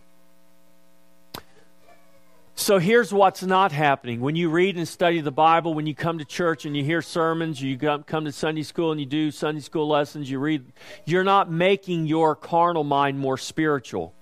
So 2.55 2.77
here's 2.77 3.11
what's 3.11 3.41
not 3.41 3.71
happening. 3.71 4.21
When 4.21 4.35
you 4.35 4.49
read 4.49 4.77
and 4.77 4.87
study 4.87 5.21
the 5.21 5.31
Bible, 5.31 5.73
when 5.73 5.87
you 5.87 5.95
come 5.95 6.19
to 6.19 6.25
church 6.25 6.65
and 6.65 6.77
you 6.77 6.83
hear 6.83 7.01
sermons, 7.01 7.59
you 7.59 7.77
come 7.77 8.25
to 8.25 8.31
Sunday 8.31 8.61
school 8.61 8.91
and 8.91 8.99
you 8.99 9.07
do 9.07 9.31
Sunday 9.31 9.61
school 9.61 9.87
lessons, 9.87 10.29
you 10.29 10.37
read, 10.37 10.63
you're 11.03 11.23
not 11.23 11.51
making 11.51 12.05
your 12.05 12.35
carnal 12.35 12.83
mind 12.83 13.17
more 13.17 13.39
spiritual. 13.39 14.13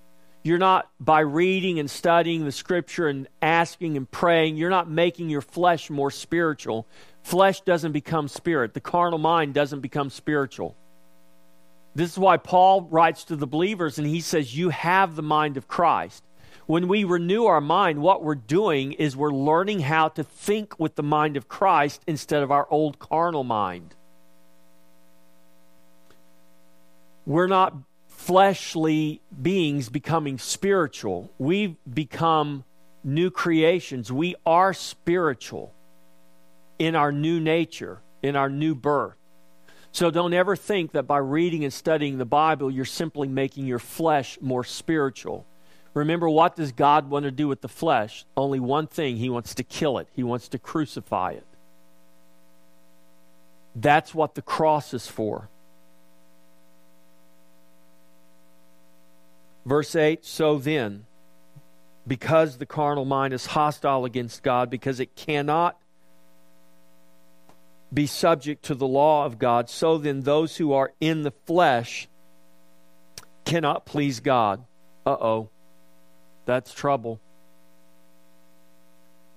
You're 0.43 0.57
not, 0.57 0.89
by 0.99 1.19
reading 1.19 1.77
and 1.77 1.91
studying 1.91 2.45
the 2.45 2.51
scripture 2.53 3.07
and 3.07 3.27
asking 3.41 3.97
and 3.97 4.09
praying, 4.09 4.55
you're 4.55 4.71
not 4.71 4.89
making 4.89 5.29
your 5.29 5.41
flesh 5.41 5.89
more 5.89 6.09
spiritual. 6.09 6.87
Flesh 7.23 7.61
doesn't 7.61 7.91
become 7.91 8.27
spirit, 8.27 8.73
the 8.73 8.81
carnal 8.81 9.19
mind 9.19 9.53
doesn't 9.53 9.81
become 9.81 10.09
spiritual. 10.09 10.75
This 11.93 12.11
is 12.11 12.19
why 12.19 12.37
Paul 12.37 12.83
writes 12.83 13.25
to 13.25 13.35
the 13.35 13.47
believers 13.47 13.97
and 13.97 14.07
he 14.07 14.21
says, 14.21 14.55
You 14.55 14.69
have 14.69 15.15
the 15.15 15.21
mind 15.21 15.57
of 15.57 15.67
Christ. 15.67 16.23
When 16.65 16.87
we 16.87 17.03
renew 17.03 17.45
our 17.45 17.59
mind, 17.59 18.01
what 18.01 18.23
we're 18.23 18.35
doing 18.35 18.93
is 18.93 19.15
we're 19.15 19.31
learning 19.31 19.81
how 19.81 20.07
to 20.09 20.23
think 20.23 20.79
with 20.79 20.95
the 20.95 21.03
mind 21.03 21.35
of 21.35 21.49
Christ 21.49 22.01
instead 22.07 22.43
of 22.43 22.51
our 22.51 22.65
old 22.69 22.97
carnal 22.97 23.43
mind. 23.43 23.95
We're 27.25 27.47
not 27.47 27.75
fleshly 28.07 29.21
beings 29.41 29.89
becoming 29.89 30.37
spiritual. 30.37 31.31
We've 31.37 31.75
become 31.91 32.63
new 33.03 33.31
creations. 33.31 34.11
We 34.11 34.35
are 34.45 34.73
spiritual 34.73 35.73
in 36.81 36.95
our 36.95 37.11
new 37.11 37.39
nature, 37.39 38.01
in 38.23 38.35
our 38.35 38.49
new 38.49 38.73
birth. 38.73 39.13
So 39.91 40.09
don't 40.09 40.33
ever 40.33 40.55
think 40.55 40.93
that 40.93 41.03
by 41.03 41.19
reading 41.19 41.63
and 41.63 41.71
studying 41.71 42.17
the 42.17 42.25
Bible, 42.25 42.71
you're 42.71 42.85
simply 42.85 43.27
making 43.27 43.67
your 43.67 43.77
flesh 43.77 44.39
more 44.41 44.63
spiritual. 44.63 45.45
Remember, 45.93 46.27
what 46.27 46.55
does 46.55 46.71
God 46.71 47.07
want 47.07 47.25
to 47.25 47.31
do 47.31 47.47
with 47.47 47.61
the 47.61 47.67
flesh? 47.67 48.25
Only 48.35 48.59
one 48.59 48.87
thing 48.87 49.17
He 49.17 49.29
wants 49.29 49.53
to 49.55 49.63
kill 49.63 49.99
it, 49.99 50.07
He 50.15 50.23
wants 50.23 50.47
to 50.47 50.57
crucify 50.57 51.33
it. 51.33 51.45
That's 53.75 54.15
what 54.15 54.33
the 54.33 54.41
cross 54.41 54.91
is 54.95 55.05
for. 55.05 55.49
Verse 59.67 59.95
8 59.95 60.25
So 60.25 60.57
then, 60.57 61.05
because 62.07 62.57
the 62.57 62.65
carnal 62.65 63.05
mind 63.05 63.35
is 63.35 63.45
hostile 63.45 64.03
against 64.03 64.41
God, 64.41 64.71
because 64.71 64.99
it 64.99 65.15
cannot 65.15 65.77
be 67.93 68.07
subject 68.07 68.63
to 68.65 68.75
the 68.75 68.87
law 68.87 69.25
of 69.25 69.39
God, 69.39 69.69
so 69.69 69.97
then 69.97 70.21
those 70.21 70.57
who 70.57 70.73
are 70.73 70.93
in 70.99 71.23
the 71.23 71.33
flesh 71.45 72.07
cannot 73.45 73.85
please 73.85 74.19
God. 74.19 74.63
Uh 75.05 75.17
oh, 75.19 75.49
that's 76.45 76.73
trouble. 76.73 77.19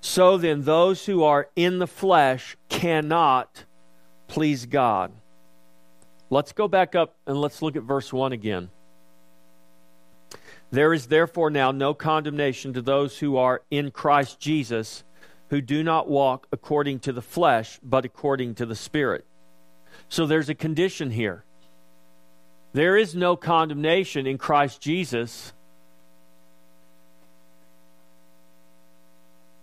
So 0.05 0.37
then, 0.37 0.65
those 0.65 1.07
who 1.07 1.25
are 1.25 1.49
in 1.57 1.79
the 1.79 1.87
flesh 1.87 2.59
cannot 2.69 3.65
please 4.29 4.67
God. 4.67 5.13
Let's 6.29 6.53
go 6.53 6.69
back 6.69 6.95
up 6.95 7.17
and 7.27 7.41
let's 7.41 7.63
look 7.63 7.75
at 7.75 7.85
verse 7.85 8.13
1 8.13 8.33
again. 8.33 8.69
There 10.71 10.93
is 10.93 11.07
therefore 11.07 11.49
now 11.49 11.71
no 11.71 11.95
condemnation 11.95 12.75
to 12.75 12.83
those 12.83 13.19
who 13.19 13.39
are 13.39 13.63
in 13.71 13.91
Christ 13.91 14.41
Jesus 14.41 15.05
who 15.51 15.61
do 15.61 15.83
not 15.83 16.09
walk 16.09 16.47
according 16.53 17.01
to 17.01 17.13
the 17.13 17.23
flesh, 17.23 17.79
but 17.83 18.05
according 18.05 18.55
to 18.57 18.67
the 18.67 18.75
Spirit. 18.75 19.25
So 20.09 20.27
there's 20.27 20.49
a 20.49 20.55
condition 20.55 21.11
here. 21.11 21.45
There 22.73 22.97
is 22.97 23.15
no 23.15 23.37
condemnation 23.37 24.27
in 24.27 24.39
Christ 24.39 24.81
Jesus 24.81 25.53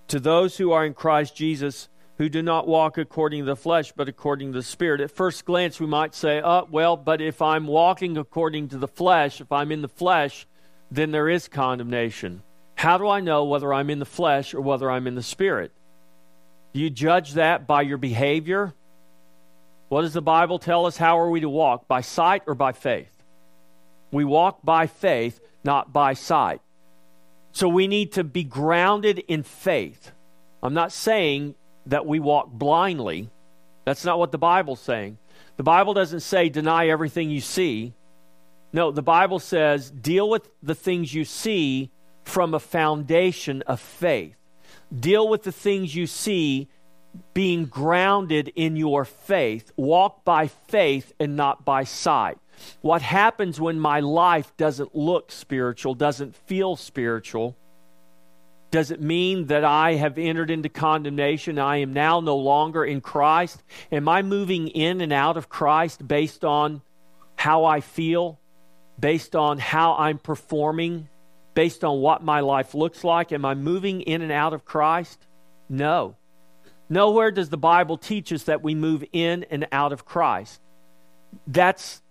to 0.07 0.19
those 0.19 0.57
who 0.57 0.71
are 0.71 0.85
in 0.85 0.93
Christ 0.93 1.35
Jesus 1.35 1.89
who 2.17 2.29
do 2.29 2.41
not 2.41 2.67
walk 2.67 2.97
according 2.97 3.39
to 3.39 3.45
the 3.45 3.55
flesh, 3.55 3.91
but 3.93 4.07
according 4.07 4.51
to 4.51 4.59
the 4.59 4.63
Spirit. 4.63 5.01
At 5.01 5.09
first 5.09 5.43
glance, 5.43 5.79
we 5.79 5.87
might 5.87 6.13
say, 6.13 6.41
oh, 6.41 6.67
well, 6.69 6.95
but 6.95 7.19
if 7.19 7.41
I'm 7.41 7.65
walking 7.65 8.17
according 8.17 8.69
to 8.69 8.77
the 8.77 8.87
flesh, 8.87 9.41
if 9.41 9.51
I'm 9.51 9.71
in 9.71 9.81
the 9.81 9.87
flesh, 9.87 10.45
then 10.91 11.11
there 11.11 11.29
is 11.29 11.47
condemnation. 11.47 12.43
How 12.81 12.97
do 12.97 13.07
I 13.07 13.19
know 13.19 13.43
whether 13.43 13.71
I'm 13.71 13.91
in 13.91 13.99
the 13.99 14.05
flesh 14.05 14.55
or 14.55 14.61
whether 14.61 14.89
I'm 14.89 15.05
in 15.05 15.13
the 15.13 15.21
spirit? 15.21 15.71
Do 16.73 16.79
you 16.79 16.89
judge 16.89 17.33
that 17.33 17.67
by 17.67 17.83
your 17.83 17.99
behavior? 17.99 18.73
What 19.89 20.01
does 20.01 20.13
the 20.13 20.21
Bible 20.23 20.57
tell 20.57 20.87
us? 20.87 20.97
How 20.97 21.19
are 21.19 21.29
we 21.29 21.41
to 21.41 21.47
walk? 21.47 21.87
By 21.87 22.01
sight 22.01 22.41
or 22.47 22.55
by 22.55 22.71
faith? 22.71 23.21
We 24.11 24.25
walk 24.25 24.63
by 24.63 24.87
faith, 24.87 25.39
not 25.63 25.93
by 25.93 26.15
sight. 26.15 26.59
So 27.51 27.67
we 27.67 27.85
need 27.85 28.13
to 28.13 28.23
be 28.23 28.43
grounded 28.43 29.19
in 29.27 29.43
faith. 29.43 30.11
I'm 30.63 30.73
not 30.73 30.91
saying 30.91 31.53
that 31.85 32.07
we 32.07 32.19
walk 32.19 32.49
blindly. 32.49 33.29
That's 33.85 34.05
not 34.05 34.17
what 34.17 34.31
the 34.31 34.39
Bible's 34.39 34.81
saying. 34.81 35.19
The 35.57 35.61
Bible 35.61 35.93
doesn't 35.93 36.21
say 36.21 36.49
deny 36.49 36.87
everything 36.87 37.29
you 37.29 37.41
see. 37.41 37.93
No, 38.73 38.89
the 38.89 39.03
Bible 39.03 39.37
says 39.37 39.91
deal 39.91 40.27
with 40.27 40.49
the 40.63 40.73
things 40.73 41.13
you 41.13 41.25
see 41.25 41.91
from 42.23 42.53
a 42.53 42.59
foundation 42.59 43.61
of 43.63 43.79
faith. 43.79 44.35
Deal 44.97 45.27
with 45.27 45.43
the 45.43 45.51
things 45.51 45.95
you 45.95 46.07
see 46.07 46.69
being 47.33 47.65
grounded 47.65 48.51
in 48.55 48.75
your 48.75 49.05
faith. 49.05 49.71
Walk 49.75 50.23
by 50.23 50.47
faith 50.47 51.13
and 51.19 51.35
not 51.35 51.65
by 51.65 51.83
sight. 51.83 52.37
What 52.81 53.01
happens 53.01 53.59
when 53.59 53.79
my 53.79 53.99
life 53.99 54.55
doesn't 54.57 54.95
look 54.95 55.31
spiritual, 55.31 55.93
doesn't 55.93 56.35
feel 56.35 56.75
spiritual? 56.75 57.57
Does 58.69 58.91
it 58.91 59.01
mean 59.01 59.47
that 59.47 59.65
I 59.65 59.95
have 59.95 60.17
entered 60.17 60.49
into 60.49 60.69
condemnation? 60.69 61.59
I 61.59 61.77
am 61.77 61.91
now 61.91 62.21
no 62.21 62.37
longer 62.37 62.85
in 62.85 63.01
Christ? 63.01 63.61
Am 63.91 64.07
I 64.07 64.21
moving 64.21 64.69
in 64.69 65.01
and 65.01 65.11
out 65.11 65.35
of 65.35 65.49
Christ 65.49 66.07
based 66.07 66.45
on 66.45 66.81
how 67.35 67.65
I 67.65 67.81
feel, 67.81 68.39
based 68.97 69.35
on 69.35 69.57
how 69.57 69.95
I'm 69.95 70.19
performing, 70.19 71.09
based 71.53 71.83
on 71.83 71.99
what 71.99 72.23
my 72.23 72.39
life 72.39 72.73
looks 72.73 73.03
like? 73.03 73.31
Am 73.31 73.45
I 73.45 73.55
moving 73.55 74.01
in 74.01 74.21
and 74.21 74.31
out 74.31 74.53
of 74.53 74.65
Christ? 74.65 75.27
No. 75.69 76.15
Nowhere 76.89 77.31
does 77.31 77.49
the 77.49 77.57
Bible 77.57 77.97
teach 77.97 78.33
us 78.33 78.43
that 78.43 78.61
we 78.61 78.75
move 78.75 79.03
in 79.13 79.45
and 79.49 79.67
out 79.71 79.93
of 79.93 80.05
Christ. 80.05 80.59
That's, 81.47 82.01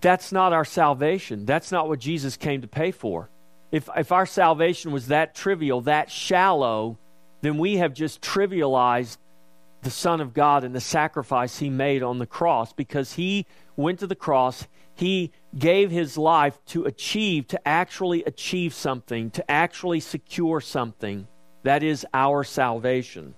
that's 0.00 0.32
not 0.32 0.52
our 0.52 0.64
salvation. 0.64 1.46
That's 1.46 1.72
not 1.72 1.88
what 1.88 1.98
Jesus 1.98 2.36
came 2.36 2.60
to 2.60 2.68
pay 2.68 2.90
for. 2.90 3.30
If, 3.72 3.88
if 3.96 4.12
our 4.12 4.26
salvation 4.26 4.92
was 4.92 5.08
that 5.08 5.34
trivial, 5.34 5.80
that 5.82 6.10
shallow, 6.10 6.98
then 7.40 7.58
we 7.58 7.78
have 7.78 7.94
just 7.94 8.20
trivialized 8.20 9.16
the 9.82 9.90
Son 9.90 10.20
of 10.20 10.34
God 10.34 10.64
and 10.64 10.74
the 10.74 10.80
sacrifice 10.80 11.58
he 11.58 11.70
made 11.70 12.02
on 12.02 12.18
the 12.18 12.26
cross 12.26 12.72
because 12.72 13.14
he 13.14 13.46
went 13.76 14.00
to 14.00 14.06
the 14.06 14.14
cross. 14.14 14.66
He 14.96 15.30
gave 15.56 15.90
his 15.90 16.16
life 16.16 16.58
to 16.68 16.86
achieve, 16.86 17.46
to 17.48 17.68
actually 17.68 18.24
achieve 18.24 18.72
something, 18.72 19.30
to 19.32 19.48
actually 19.48 20.00
secure 20.00 20.60
something. 20.60 21.28
That 21.64 21.82
is 21.82 22.06
our 22.14 22.42
salvation. 22.42 23.34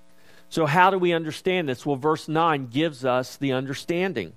So, 0.48 0.66
how 0.66 0.90
do 0.90 0.98
we 0.98 1.12
understand 1.12 1.68
this? 1.68 1.84
Well, 1.84 1.96
verse 1.96 2.28
9 2.28 2.68
gives 2.68 3.04
us 3.04 3.36
the 3.36 3.52
understanding. 3.52 4.34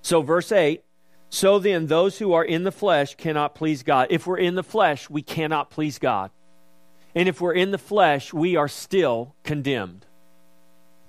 So, 0.00 0.22
verse 0.22 0.50
8 0.50 0.82
So 1.28 1.58
then, 1.58 1.86
those 1.86 2.18
who 2.18 2.32
are 2.32 2.44
in 2.44 2.64
the 2.64 2.72
flesh 2.72 3.14
cannot 3.16 3.54
please 3.54 3.82
God. 3.82 4.06
If 4.08 4.26
we're 4.26 4.38
in 4.38 4.54
the 4.54 4.62
flesh, 4.62 5.10
we 5.10 5.20
cannot 5.20 5.70
please 5.70 5.98
God. 5.98 6.30
And 7.14 7.28
if 7.28 7.42
we're 7.42 7.52
in 7.52 7.72
the 7.72 7.78
flesh, 7.78 8.32
we 8.32 8.56
are 8.56 8.68
still 8.68 9.34
condemned. 9.44 10.06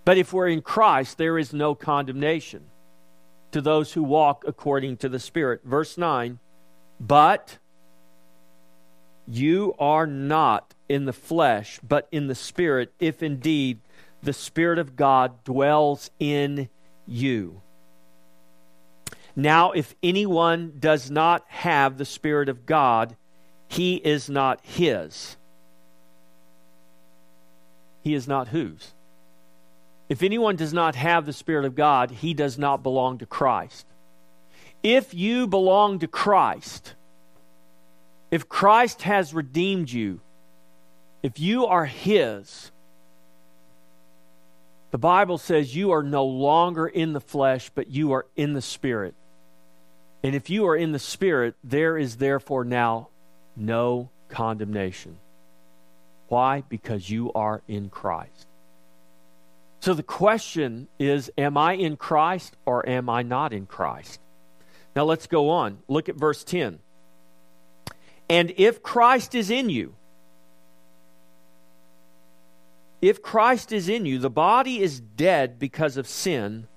But 0.03 0.17
if 0.17 0.33
we're 0.33 0.49
in 0.49 0.61
Christ, 0.61 1.17
there 1.17 1.37
is 1.37 1.53
no 1.53 1.75
condemnation 1.75 2.65
to 3.51 3.61
those 3.61 3.93
who 3.93 4.03
walk 4.03 4.43
according 4.47 4.97
to 4.97 5.09
the 5.09 5.19
Spirit. 5.19 5.61
Verse 5.63 5.97
9 5.97 6.39
But 6.99 7.57
you 9.27 9.73
are 9.79 10.05
not 10.07 10.73
in 10.87 11.05
the 11.05 11.13
flesh, 11.13 11.79
but 11.87 12.07
in 12.11 12.27
the 12.27 12.35
Spirit, 12.35 12.93
if 12.99 13.23
indeed 13.23 13.79
the 14.21 14.33
Spirit 14.33 14.79
of 14.79 14.95
God 14.95 15.43
dwells 15.43 16.09
in 16.19 16.69
you. 17.07 17.61
Now, 19.35 19.71
if 19.71 19.95
anyone 20.01 20.73
does 20.79 21.11
not 21.11 21.43
have 21.47 21.97
the 21.97 22.05
Spirit 22.05 22.49
of 22.49 22.65
God, 22.65 23.15
he 23.67 23.95
is 23.95 24.29
not 24.29 24.59
his. 24.63 25.35
He 28.01 28.13
is 28.13 28.27
not 28.27 28.49
whose? 28.49 28.93
If 30.07 30.21
anyone 30.21 30.55
does 30.55 30.73
not 30.73 30.95
have 30.95 31.25
the 31.25 31.33
Spirit 31.33 31.65
of 31.65 31.75
God, 31.75 32.11
he 32.11 32.33
does 32.33 32.57
not 32.57 32.83
belong 32.83 33.17
to 33.19 33.25
Christ. 33.25 33.85
If 34.83 35.13
you 35.13 35.47
belong 35.47 35.99
to 35.99 36.07
Christ, 36.07 36.93
if 38.29 38.47
Christ 38.47 39.01
has 39.01 39.33
redeemed 39.33 39.89
you, 39.89 40.19
if 41.23 41.39
you 41.39 41.65
are 41.65 41.85
His, 41.85 42.71
the 44.91 44.99
Bible 44.99 45.39
says 45.39 45.75
you 45.75 45.91
are 45.91 46.03
no 46.03 46.25
longer 46.25 46.87
in 46.87 47.13
the 47.13 47.21
flesh, 47.21 47.71
but 47.73 47.89
you 47.89 48.11
are 48.11 48.27
in 48.35 48.53
the 48.53 48.61
Spirit. 48.61 49.15
And 50.21 50.35
if 50.35 50.49
you 50.49 50.67
are 50.67 50.75
in 50.75 50.91
the 50.91 50.99
Spirit, 50.99 51.55
there 51.63 51.97
is 51.97 52.17
therefore 52.17 52.63
now 52.63 53.09
no 53.55 54.09
condemnation. 54.29 55.17
Why? 56.27 56.63
Because 56.69 57.09
you 57.09 57.31
are 57.33 57.61
in 57.67 57.89
Christ. 57.89 58.47
So 59.85 59.93
the 59.93 60.01
question 60.01 60.87
is 60.97 61.29
Am 61.37 61.57
I 61.57 61.73
in 61.73 61.95
Christ 61.95 62.57
or 62.65 62.89
am 62.89 63.07
I 63.07 63.21
not 63.21 63.53
in 63.53 63.67
Christ? 63.67 64.19
Now 64.95 65.03
let's 65.03 65.27
go 65.27 65.51
on. 65.51 65.77
Look 65.87 66.09
at 66.09 66.15
verse 66.15 66.43
10. 66.43 66.79
And 68.27 68.51
if 68.57 68.81
Christ 68.81 69.35
is 69.35 69.51
in 69.51 69.69
you, 69.69 69.93
if 72.99 73.21
Christ 73.21 73.71
is 73.71 73.87
in 73.87 74.07
you, 74.07 74.17
the 74.17 74.27
body 74.27 74.81
is 74.81 74.99
dead 74.99 75.59
because 75.59 75.97
of 75.97 76.07
sin, 76.07 76.67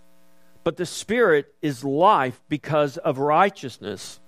but 0.63 0.77
the 0.77 0.85
spirit 0.85 1.55
is 1.63 1.83
life 1.83 2.39
because 2.51 2.99
of 2.99 3.17
righteousness. 3.17 4.21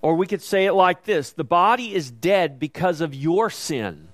Or 0.00 0.16
we 0.16 0.26
could 0.26 0.42
say 0.42 0.66
it 0.66 0.72
like 0.72 1.04
this 1.04 1.30
the 1.30 1.44
body 1.44 1.94
is 1.94 2.10
dead 2.10 2.58
because 2.58 3.00
of 3.00 3.14
your 3.14 3.50
sin. 3.50 4.08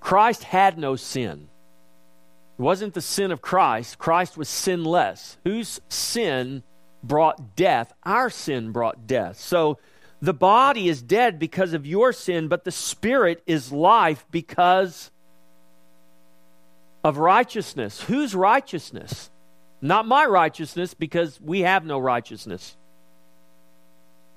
Christ 0.00 0.42
had 0.42 0.78
no 0.78 0.96
sin. 0.96 1.50
It 2.58 2.62
wasn't 2.62 2.94
the 2.94 3.02
sin 3.02 3.30
of 3.30 3.42
Christ. 3.42 3.98
Christ 3.98 4.36
was 4.36 4.48
sinless. 4.48 5.36
Whose 5.44 5.80
sin 5.88 6.62
brought 7.02 7.54
death? 7.54 7.92
Our 8.02 8.30
sin 8.30 8.72
brought 8.72 9.06
death. 9.06 9.38
So 9.38 9.78
the 10.22 10.32
body 10.32 10.88
is 10.88 11.02
dead 11.02 11.38
because 11.38 11.74
of 11.74 11.86
your 11.86 12.12
sin, 12.12 12.48
but 12.48 12.64
the 12.64 12.70
spirit 12.70 13.42
is 13.46 13.70
life 13.70 14.24
because 14.30 15.10
of 17.04 17.18
righteousness. 17.18 18.00
Whose 18.00 18.34
righteousness? 18.34 19.30
Not 19.82 20.08
my 20.08 20.24
righteousness, 20.24 20.94
because 20.94 21.38
we 21.40 21.60
have 21.60 21.84
no 21.84 21.98
righteousness. 21.98 22.76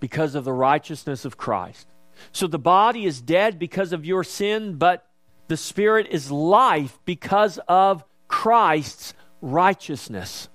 Because 0.02 0.36
of 0.36 0.44
the 0.44 0.54
righteousness 0.54 1.24
of 1.24 1.38
Christ. 1.38 1.88
So 2.34 2.48
the 2.48 2.60
body 2.60 3.06
is 3.06 3.22
dead 3.22 3.58
because 3.58 3.94
of 3.94 4.06
your 4.06 4.26
sin, 4.26 4.76
but 4.76 5.08
the 5.48 5.58
spirit 5.58 6.08
is 6.12 6.30
life 6.30 7.00
because 7.06 7.58
of 7.68 8.04
Christ's 8.40 9.14
righteousness. 9.42 10.48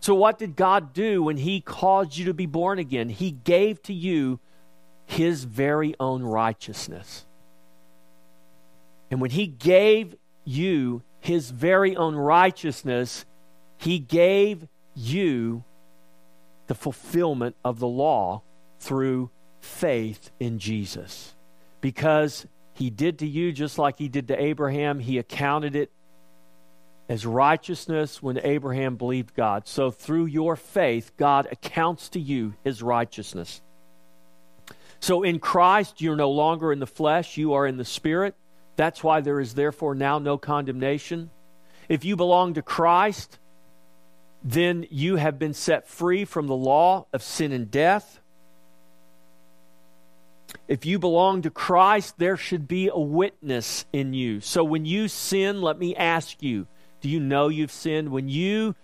So, 0.00 0.16
what 0.16 0.36
did 0.36 0.56
God 0.56 0.92
do 0.92 1.22
when 1.22 1.36
He 1.36 1.60
caused 1.60 2.16
you 2.16 2.24
to 2.24 2.34
be 2.34 2.46
born 2.46 2.80
again? 2.80 3.08
He 3.08 3.30
gave 3.30 3.80
to 3.84 3.94
you 3.94 4.40
His 5.06 5.44
very 5.44 5.94
own 6.00 6.24
righteousness. 6.24 7.24
And 9.12 9.20
when 9.20 9.30
He 9.30 9.46
gave 9.46 10.16
you 10.44 11.04
His 11.20 11.52
very 11.52 11.94
own 11.94 12.16
righteousness, 12.16 13.24
He 13.76 14.00
gave 14.00 14.66
you 14.96 15.62
the 16.66 16.74
fulfillment 16.74 17.54
of 17.64 17.78
the 17.78 17.86
law 17.86 18.42
through 18.80 19.30
faith 19.60 20.32
in 20.40 20.58
Jesus. 20.58 21.36
Because 21.80 22.44
He 22.74 22.90
did 22.90 23.20
to 23.20 23.26
you 23.28 23.52
just 23.52 23.78
like 23.78 24.00
He 24.00 24.08
did 24.08 24.26
to 24.26 24.42
Abraham, 24.42 24.98
He 24.98 25.18
accounted 25.18 25.76
it 25.76 25.92
as 27.08 27.24
righteousness 27.24 28.22
when 28.22 28.38
Abraham 28.42 28.96
believed 28.96 29.34
God. 29.34 29.66
So 29.66 29.90
through 29.90 30.26
your 30.26 30.56
faith, 30.56 31.12
God 31.16 31.48
accounts 31.50 32.10
to 32.10 32.20
you 32.20 32.54
his 32.64 32.82
righteousness. 32.82 33.62
So 35.00 35.22
in 35.22 35.38
Christ, 35.38 36.00
you're 36.00 36.16
no 36.16 36.30
longer 36.30 36.72
in 36.72 36.80
the 36.80 36.86
flesh, 36.86 37.36
you 37.36 37.54
are 37.54 37.66
in 37.66 37.76
the 37.76 37.84
spirit. 37.84 38.34
That's 38.76 39.02
why 39.02 39.20
there 39.20 39.40
is 39.40 39.54
therefore 39.54 39.94
now 39.94 40.18
no 40.18 40.38
condemnation. 40.38 41.30
If 41.88 42.04
you 42.04 42.16
belong 42.16 42.54
to 42.54 42.62
Christ, 42.62 43.38
then 44.42 44.86
you 44.90 45.16
have 45.16 45.38
been 45.38 45.54
set 45.54 45.88
free 45.88 46.24
from 46.24 46.46
the 46.46 46.56
law 46.56 47.06
of 47.12 47.22
sin 47.22 47.52
and 47.52 47.70
death. 47.70 48.20
If 50.66 50.84
you 50.84 50.98
belong 50.98 51.42
to 51.42 51.50
Christ, 51.50 52.18
there 52.18 52.36
should 52.36 52.68
be 52.68 52.88
a 52.88 52.98
witness 52.98 53.86
in 53.92 54.14
you. 54.14 54.40
So 54.40 54.62
when 54.64 54.84
you 54.84 55.08
sin, 55.08 55.62
let 55.62 55.78
me 55.78 55.96
ask 55.96 56.42
you 56.42 56.66
do 57.00 57.08
you 57.08 57.20
know 57.20 57.48
you've 57.48 57.72
sinned? 57.72 58.10
When 58.10 58.28
you 58.28 58.74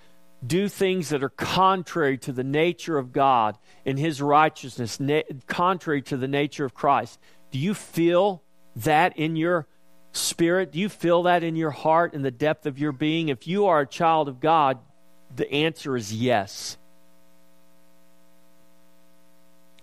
do 0.47 0.69
things 0.69 1.09
that 1.09 1.23
are 1.23 1.31
contrary 1.31 2.19
to 2.19 2.33
the 2.33 2.45
nature 2.45 2.99
of 2.99 3.13
God 3.13 3.59
and 3.85 3.99
His 3.99 4.21
righteousness, 4.21 5.01
na- 5.01 5.23
contrary 5.47 6.03
to 6.03 6.17
the 6.17 6.29
nature 6.29 6.65
of 6.65 6.75
Christ, 6.75 7.19
do 7.51 7.59
you 7.59 7.75
feel 7.75 8.43
that 8.77 9.17
in 9.17 9.37
your 9.37 9.67
spirit? 10.13 10.73
Do 10.73 10.79
you 10.79 10.89
feel 10.89 11.25
that 11.25 11.43
in 11.43 11.57
your 11.57 11.71
heart, 11.71 12.15
in 12.15 12.23
the 12.23 12.31
depth 12.31 12.67
of 12.67 12.79
your 12.79 12.93
being? 12.93 13.29
If 13.29 13.47
you 13.47 13.67
are 13.67 13.81
a 13.81 13.87
child 13.87 14.29
of 14.29 14.41
God, 14.41 14.79
the 15.35 15.51
answer 15.51 15.97
is 15.97 16.13
yes. 16.13 16.79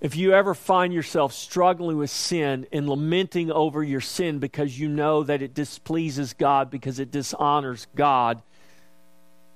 If 0.02 0.16
you 0.16 0.34
ever 0.34 0.56
find 0.56 0.92
yourself 0.92 1.32
struggling 1.32 1.98
with 1.98 2.10
sin 2.10 2.66
and 2.72 2.90
lamenting 2.90 3.52
over 3.52 3.84
your 3.84 4.02
sin 4.02 4.40
because 4.40 4.80
you 4.80 4.90
know 4.90 5.22
that 5.22 5.44
it 5.44 5.54
displeases 5.54 6.34
God, 6.34 6.72
because 6.72 7.00
it 7.00 7.12
dishonors 7.12 7.86
God, 7.96 8.42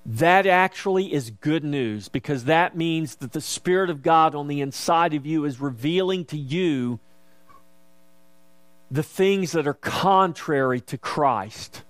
that 0.06 0.46
actually 0.46 1.12
is 1.12 1.32
good 1.32 1.64
news 1.64 2.10
because 2.10 2.44
that 2.44 2.78
means 2.78 3.16
that 3.16 3.32
the 3.32 3.42
Spirit 3.42 3.90
of 3.90 4.04
God 4.04 4.36
on 4.36 4.48
the 4.48 4.62
inside 4.62 5.16
of 5.16 5.26
you 5.26 5.46
is 5.46 5.60
revealing 5.60 6.26
to 6.26 6.38
you 6.38 7.00
the 8.92 9.02
things 9.02 9.54
that 9.54 9.66
are 9.66 9.74
contrary 9.74 10.80
to 10.80 10.98
Christ. 11.00 11.84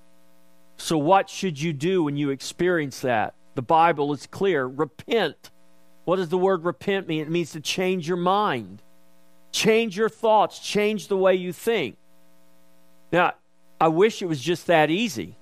So, 0.77 0.97
what 0.97 1.29
should 1.29 1.61
you 1.61 1.73
do 1.73 2.03
when 2.03 2.15
you 2.15 2.29
experience 2.29 3.01
that? 3.01 3.33
The 3.55 3.61
Bible 3.61 4.13
is 4.13 4.27
clear 4.27 4.65
repent 4.65 5.51
what 6.05 6.17
does 6.17 6.29
the 6.29 6.37
word 6.37 6.63
repent 6.63 7.07
mean? 7.07 7.21
It 7.21 7.29
means 7.29 7.51
to 7.51 7.59
change 7.59 8.07
your 8.07 8.17
mind, 8.17 8.81
change 9.51 9.97
your 9.97 10.09
thoughts, 10.09 10.59
change 10.59 11.07
the 11.07 11.17
way 11.17 11.35
you 11.35 11.51
think. 11.51 11.97
Now, 13.11 13.33
I 13.81 13.89
wish 13.89 14.21
it 14.21 14.27
was 14.27 14.39
just 14.39 14.67
that 14.67 14.89
easy. 14.89 15.35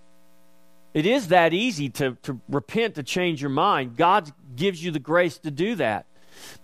It 0.94 1.06
is 1.06 1.30
that 1.30 1.54
easy 1.54 1.90
to, 1.90 2.18
to 2.24 2.40
repent, 2.48 2.96
to 2.96 3.04
change 3.04 3.42
your 3.42 3.50
mind. 3.50 3.98
God 3.98 4.32
gives 4.56 4.84
you 4.84 4.92
the 4.92 5.00
grace 5.00 5.38
to 5.40 5.52
do 5.52 5.76
that. 5.76 6.06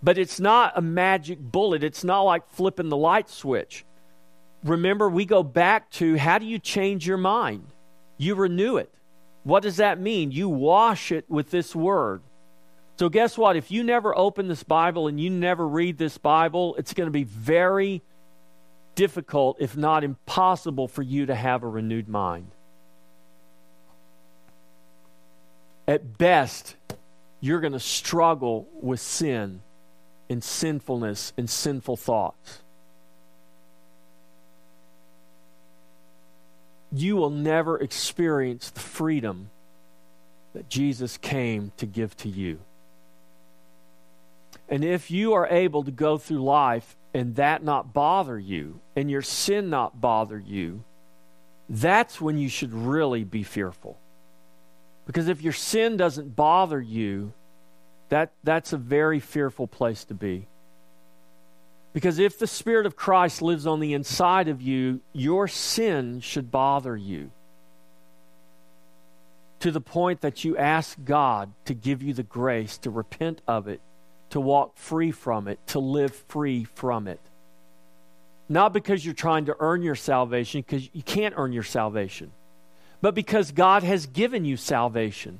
But 0.01 0.17
it's 0.17 0.39
not 0.39 0.73
a 0.75 0.81
magic 0.81 1.39
bullet, 1.39 1.83
it's 1.83 2.03
not 2.03 2.21
like 2.23 2.49
flipping 2.49 2.89
the 2.89 2.97
light 2.97 3.29
switch. 3.29 3.85
Remember, 4.63 5.09
we 5.09 5.25
go 5.25 5.41
back 5.41 5.89
to 5.91 6.17
how 6.17 6.37
do 6.37 6.45
you 6.45 6.59
change 6.59 7.07
your 7.07 7.17
mind? 7.17 7.67
You 8.17 8.35
renew 8.35 8.77
it. 8.77 8.93
What 9.43 9.63
does 9.63 9.77
that 9.77 9.99
mean? 9.99 10.31
You 10.31 10.49
wash 10.49 11.11
it 11.11 11.25
with 11.29 11.49
this 11.49 11.75
word. 11.75 12.21
So, 12.99 13.07
guess 13.07 13.37
what? 13.37 13.55
If 13.55 13.71
you 13.71 13.83
never 13.83 14.13
open 14.17 14.49
this 14.49 14.61
Bible 14.61 15.07
and 15.07 15.17
you 15.17 15.29
never 15.29 15.65
read 15.65 15.97
this 15.97 16.17
Bible, 16.17 16.75
it's 16.75 16.93
going 16.93 17.07
to 17.07 17.11
be 17.11 17.23
very 17.23 18.01
difficult, 18.95 19.55
if 19.61 19.77
not 19.77 20.03
impossible, 20.03 20.89
for 20.89 21.01
you 21.01 21.27
to 21.27 21.33
have 21.33 21.63
a 21.63 21.67
renewed 21.69 22.09
mind. 22.09 22.51
At 25.87 26.17
best, 26.17 26.75
you're 27.39 27.61
going 27.61 27.71
to 27.71 27.79
struggle 27.79 28.67
with 28.73 28.99
sin 28.99 29.61
and 30.29 30.43
sinfulness 30.43 31.31
and 31.37 31.49
sinful 31.49 31.95
thoughts. 31.95 32.63
you 36.91 37.15
will 37.15 37.29
never 37.29 37.77
experience 37.77 38.71
the 38.71 38.79
freedom 38.79 39.51
that 40.53 40.67
Jesus 40.69 41.17
came 41.19 41.71
to 41.77 41.85
give 41.85 42.17
to 42.17 42.27
you. 42.27 42.59
And 44.67 44.83
if 44.83 45.09
you 45.09 45.33
are 45.33 45.47
able 45.47 45.83
to 45.83 45.91
go 45.91 46.17
through 46.17 46.43
life 46.43 46.95
and 47.13 47.35
that 47.35 47.63
not 47.63 47.93
bother 47.93 48.37
you, 48.37 48.79
and 48.95 49.09
your 49.09 49.21
sin 49.21 49.69
not 49.69 49.99
bother 49.99 50.37
you, 50.37 50.83
that's 51.67 52.21
when 52.21 52.37
you 52.37 52.49
should 52.49 52.73
really 52.73 53.23
be 53.23 53.43
fearful. 53.43 53.97
Because 55.05 55.27
if 55.27 55.41
your 55.41 55.53
sin 55.53 55.97
doesn't 55.97 56.35
bother 56.35 56.79
you, 56.79 57.33
that, 58.09 58.31
that's 58.43 58.73
a 58.73 58.77
very 58.77 59.19
fearful 59.19 59.67
place 59.67 60.03
to 60.05 60.13
be. 60.13 60.47
Because 61.93 62.19
if 62.19 62.37
the 62.37 62.47
Spirit 62.47 62.85
of 62.85 62.95
Christ 62.95 63.41
lives 63.41 63.65
on 63.65 63.79
the 63.79 63.93
inside 63.93 64.47
of 64.47 64.61
you, 64.61 65.01
your 65.13 65.47
sin 65.47 66.19
should 66.19 66.51
bother 66.51 66.95
you 66.95 67.31
to 69.59 69.71
the 69.71 69.81
point 69.81 70.21
that 70.21 70.43
you 70.43 70.57
ask 70.57 70.97
God 71.03 71.51
to 71.65 71.73
give 71.73 72.01
you 72.01 72.13
the 72.13 72.23
grace 72.23 72.77
to 72.79 72.89
repent 72.89 73.41
of 73.47 73.67
it, 73.67 73.81
to 74.31 74.39
walk 74.39 74.77
free 74.77 75.11
from 75.11 75.47
it, 75.47 75.59
to 75.67 75.79
live 75.79 76.13
free 76.27 76.63
from 76.63 77.07
it. 77.07 77.19
Not 78.47 78.73
because 78.73 79.05
you're 79.05 79.13
trying 79.13 79.45
to 79.45 79.55
earn 79.59 79.83
your 79.83 79.95
salvation, 79.95 80.61
because 80.61 80.89
you 80.93 81.03
can't 81.03 81.35
earn 81.37 81.53
your 81.53 81.63
salvation, 81.63 82.31
but 83.01 83.15
because 83.15 83.51
God 83.51 83.83
has 83.83 84.05
given 84.05 84.45
you 84.45 84.57
salvation. 84.57 85.39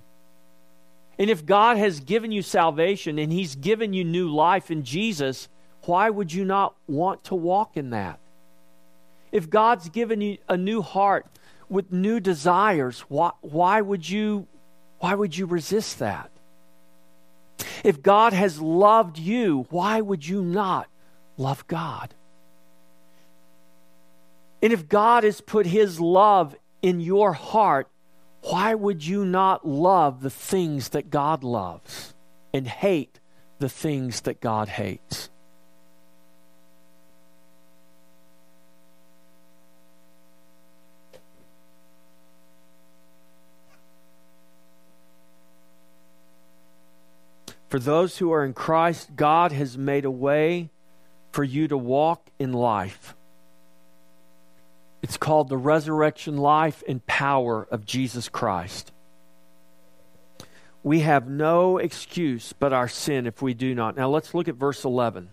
And 1.18 1.30
if 1.30 1.46
God 1.46 1.78
has 1.78 2.00
given 2.00 2.32
you 2.32 2.42
salvation 2.42 3.20
and 3.20 3.32
He's 3.32 3.56
given 3.56 3.94
you 3.94 4.04
new 4.04 4.30
life 4.30 4.72
in 4.72 4.84
Jesus, 4.84 5.50
why 5.84 6.10
would 6.10 6.32
you 6.32 6.46
not 6.46 6.76
want 6.88 7.26
to 7.26 7.36
walk 7.36 7.76
in 7.76 7.90
that? 7.90 8.20
If 9.32 9.50
God's 9.50 9.90
given 9.90 10.22
you 10.22 10.38
a 10.48 10.58
new 10.58 10.82
heart 10.82 11.26
with 11.68 11.92
new 11.92 12.20
desires, 12.20 13.02
why, 13.02 13.32
why 13.42 13.82
would 13.82 14.08
you 14.08 14.48
why 15.00 15.16
would 15.16 15.38
you 15.38 15.46
resist 15.46 16.00
that? 16.00 16.30
If 17.84 18.02
God 18.02 18.34
has 18.34 18.62
loved 18.62 19.18
you, 19.18 19.66
why 19.70 20.02
would 20.02 20.28
you 20.28 20.42
not 20.44 20.88
love 21.38 21.68
God? 21.68 22.14
And 24.62 24.74
if 24.74 24.90
God 24.90 25.24
has 25.24 25.42
put 25.42 25.66
his 25.66 26.00
love 26.00 26.56
in 26.82 27.00
your 27.00 27.34
heart, 27.34 27.88
why 28.42 28.74
would 28.74 29.06
you 29.06 29.26
not 29.26 29.68
love 29.68 30.22
the 30.22 30.30
things 30.30 30.90
that 30.90 31.10
God 31.10 31.44
loves 31.44 32.14
and 32.54 32.68
hate 32.68 33.20
the 33.60 33.70
things 33.70 34.22
that 34.22 34.40
God 34.42 34.70
hates? 34.70 35.30
For 47.70 47.80
those 47.80 48.18
who 48.18 48.32
are 48.34 48.44
in 48.44 48.54
Christ, 48.54 49.16
God 49.16 49.52
has 49.52 49.78
made 49.78 50.04
a 50.04 50.12
way 50.12 50.72
for 51.32 51.44
you 51.44 51.68
to 51.68 51.78
walk 51.78 52.30
in 52.40 52.52
life. 52.52 53.16
It's 55.04 55.18
called 55.18 55.50
the 55.50 55.58
resurrection 55.58 56.38
life 56.38 56.84
and 56.88 57.06
power 57.06 57.68
of 57.70 57.86
Jesus 57.86 58.28
Christ. 58.28 58.92
We 60.82 61.02
have 61.02 61.30
no 61.30 61.78
excuse 61.78 62.54
but 62.54 62.74
our 62.74 62.88
sin 62.88 63.28
if 63.28 63.42
we 63.42 63.54
do 63.54 63.76
not. 63.76 63.96
Now 63.96 64.10
let's 64.10 64.34
look 64.34 64.48
at 64.48 64.56
verse 64.56 64.84
11. 64.84 65.30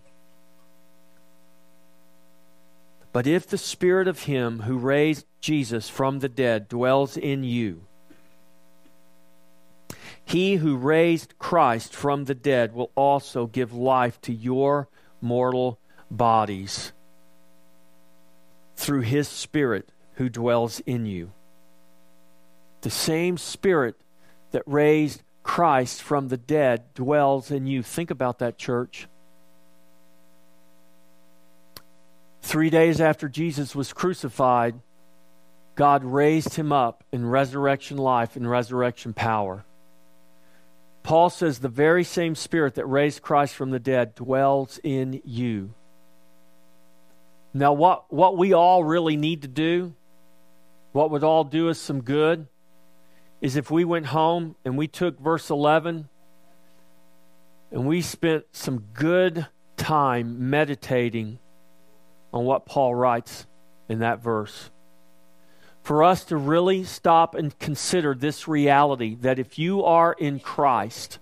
But 3.11 3.25
if 3.25 3.47
the 3.47 3.57
Spirit 3.57 4.07
of 4.07 4.23
Him 4.23 4.61
who 4.61 4.77
raised 4.77 5.25
Jesus 5.41 5.89
from 5.89 6.19
the 6.19 6.29
dead 6.29 6.67
dwells 6.67 7.17
in 7.17 7.43
you, 7.43 7.86
he 10.27 10.57
who 10.57 10.75
raised 10.75 11.39
Christ 11.39 11.95
from 11.95 12.25
the 12.25 12.35
dead 12.35 12.73
will 12.73 12.91
also 12.95 13.47
give 13.47 13.71
life 13.71 14.19
to 14.21 14.33
your 14.33 14.89
mortal 15.21 15.79
bodies 16.11 16.91
through 18.75 19.01
his 19.01 19.29
Spirit 19.29 19.89
who 20.15 20.27
dwells 20.27 20.81
in 20.81 21.05
you. 21.05 21.31
The 22.81 22.89
same 22.89 23.37
Spirit 23.37 23.95
that 24.51 24.63
raised 24.65 25.23
Christ 25.43 26.01
from 26.01 26.27
the 26.27 26.35
dead 26.35 26.93
dwells 26.93 27.49
in 27.49 27.65
you. 27.65 27.81
Think 27.81 28.11
about 28.11 28.39
that, 28.39 28.57
church. 28.57 29.07
Three 32.41 32.69
days 32.69 32.99
after 32.99 33.29
Jesus 33.29 33.73
was 33.73 33.93
crucified, 33.93 34.81
God 35.75 36.03
raised 36.03 36.55
him 36.55 36.73
up 36.73 37.05
in 37.13 37.25
resurrection 37.25 37.95
life 37.95 38.35
and 38.35 38.49
resurrection 38.49 39.13
power. 39.13 39.63
Paul 41.07 41.29
says 41.29 41.59
the 41.59 41.69
very 41.69 42.03
same 42.03 42.35
Spirit 42.35 42.75
that 42.75 42.85
raised 42.85 43.21
Christ 43.21 43.55
from 43.55 43.71
the 43.71 43.79
dead 43.79 44.13
dwells 44.13 44.77
in 44.83 45.21
you. 45.23 45.73
Now, 47.53 47.71
what, 47.71 48.11
what 48.11 48.37
we 48.37 48.51
all 48.51 48.83
really 48.83 49.15
need 49.15 49.43
to 49.43 49.47
do, 49.47 49.93
what 50.91 51.09
would 51.11 51.23
all 51.23 51.45
do 51.45 51.69
us 51.69 51.79
some 51.79 52.01
good, 52.01 52.47
is 53.39 53.55
if 53.55 53.71
we 53.71 53.85
went 53.85 54.07
home 54.07 54.57
and 54.65 54.77
we 54.77 54.89
took 54.89 55.17
verse 55.17 55.49
11 55.49 56.09
and 57.71 57.87
we 57.87 58.01
spent 58.01 58.43
some 58.51 58.79
good 58.93 59.47
time 59.77 60.49
meditating 60.49 61.39
on 62.33 62.43
what 62.43 62.65
Paul 62.65 62.93
writes 62.93 63.47
in 63.87 63.99
that 63.99 64.21
verse 64.21 64.71
for 65.87 66.03
us 66.03 66.25
to 66.25 66.35
really 66.35 66.83
stop 66.83 67.33
and 67.33 67.57
consider 67.59 68.13
this 68.13 68.45
reality 68.45 69.15
that 69.15 69.39
if 69.39 69.57
you 69.57 69.85
are 69.85 70.11
in 70.11 70.37
Christ, 70.37 71.17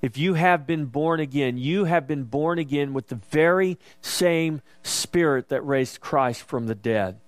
if 0.00 0.16
you 0.16 0.34
have 0.34 0.68
been 0.68 0.84
born 0.84 1.18
again, 1.18 1.58
you 1.58 1.86
have 1.86 2.06
been 2.06 2.22
born 2.22 2.60
again 2.60 2.92
with 2.92 3.08
the 3.08 3.16
very 3.32 3.80
same 4.00 4.62
Spirit 4.84 5.48
that 5.48 5.66
raised 5.66 6.00
Christ 6.00 6.44
from 6.44 6.68
the 6.68 6.76
dead. 6.76 7.18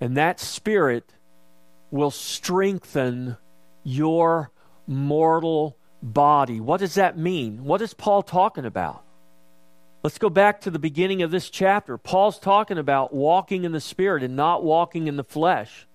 And 0.00 0.16
that 0.16 0.40
Spirit 0.40 1.12
will 1.92 2.10
strengthen 2.10 3.36
your 3.84 4.50
mortal 4.88 5.76
body. 6.02 6.58
What 6.58 6.80
does 6.80 6.96
that 6.96 7.16
mean? 7.16 7.62
What 7.62 7.80
is 7.80 7.94
Paul 7.94 8.24
talking 8.24 8.64
about? 8.64 9.04
Let's 10.02 10.16
go 10.16 10.30
back 10.30 10.62
to 10.62 10.70
the 10.70 10.78
beginning 10.78 11.20
of 11.20 11.30
this 11.30 11.50
chapter. 11.50 11.98
Paul's 11.98 12.38
talking 12.38 12.78
about 12.78 13.12
walking 13.12 13.64
in 13.64 13.72
the 13.72 13.80
Spirit 13.80 14.22
and 14.22 14.34
not 14.34 14.64
walking 14.64 15.08
in 15.08 15.16
the 15.16 15.24
flesh. 15.24 15.86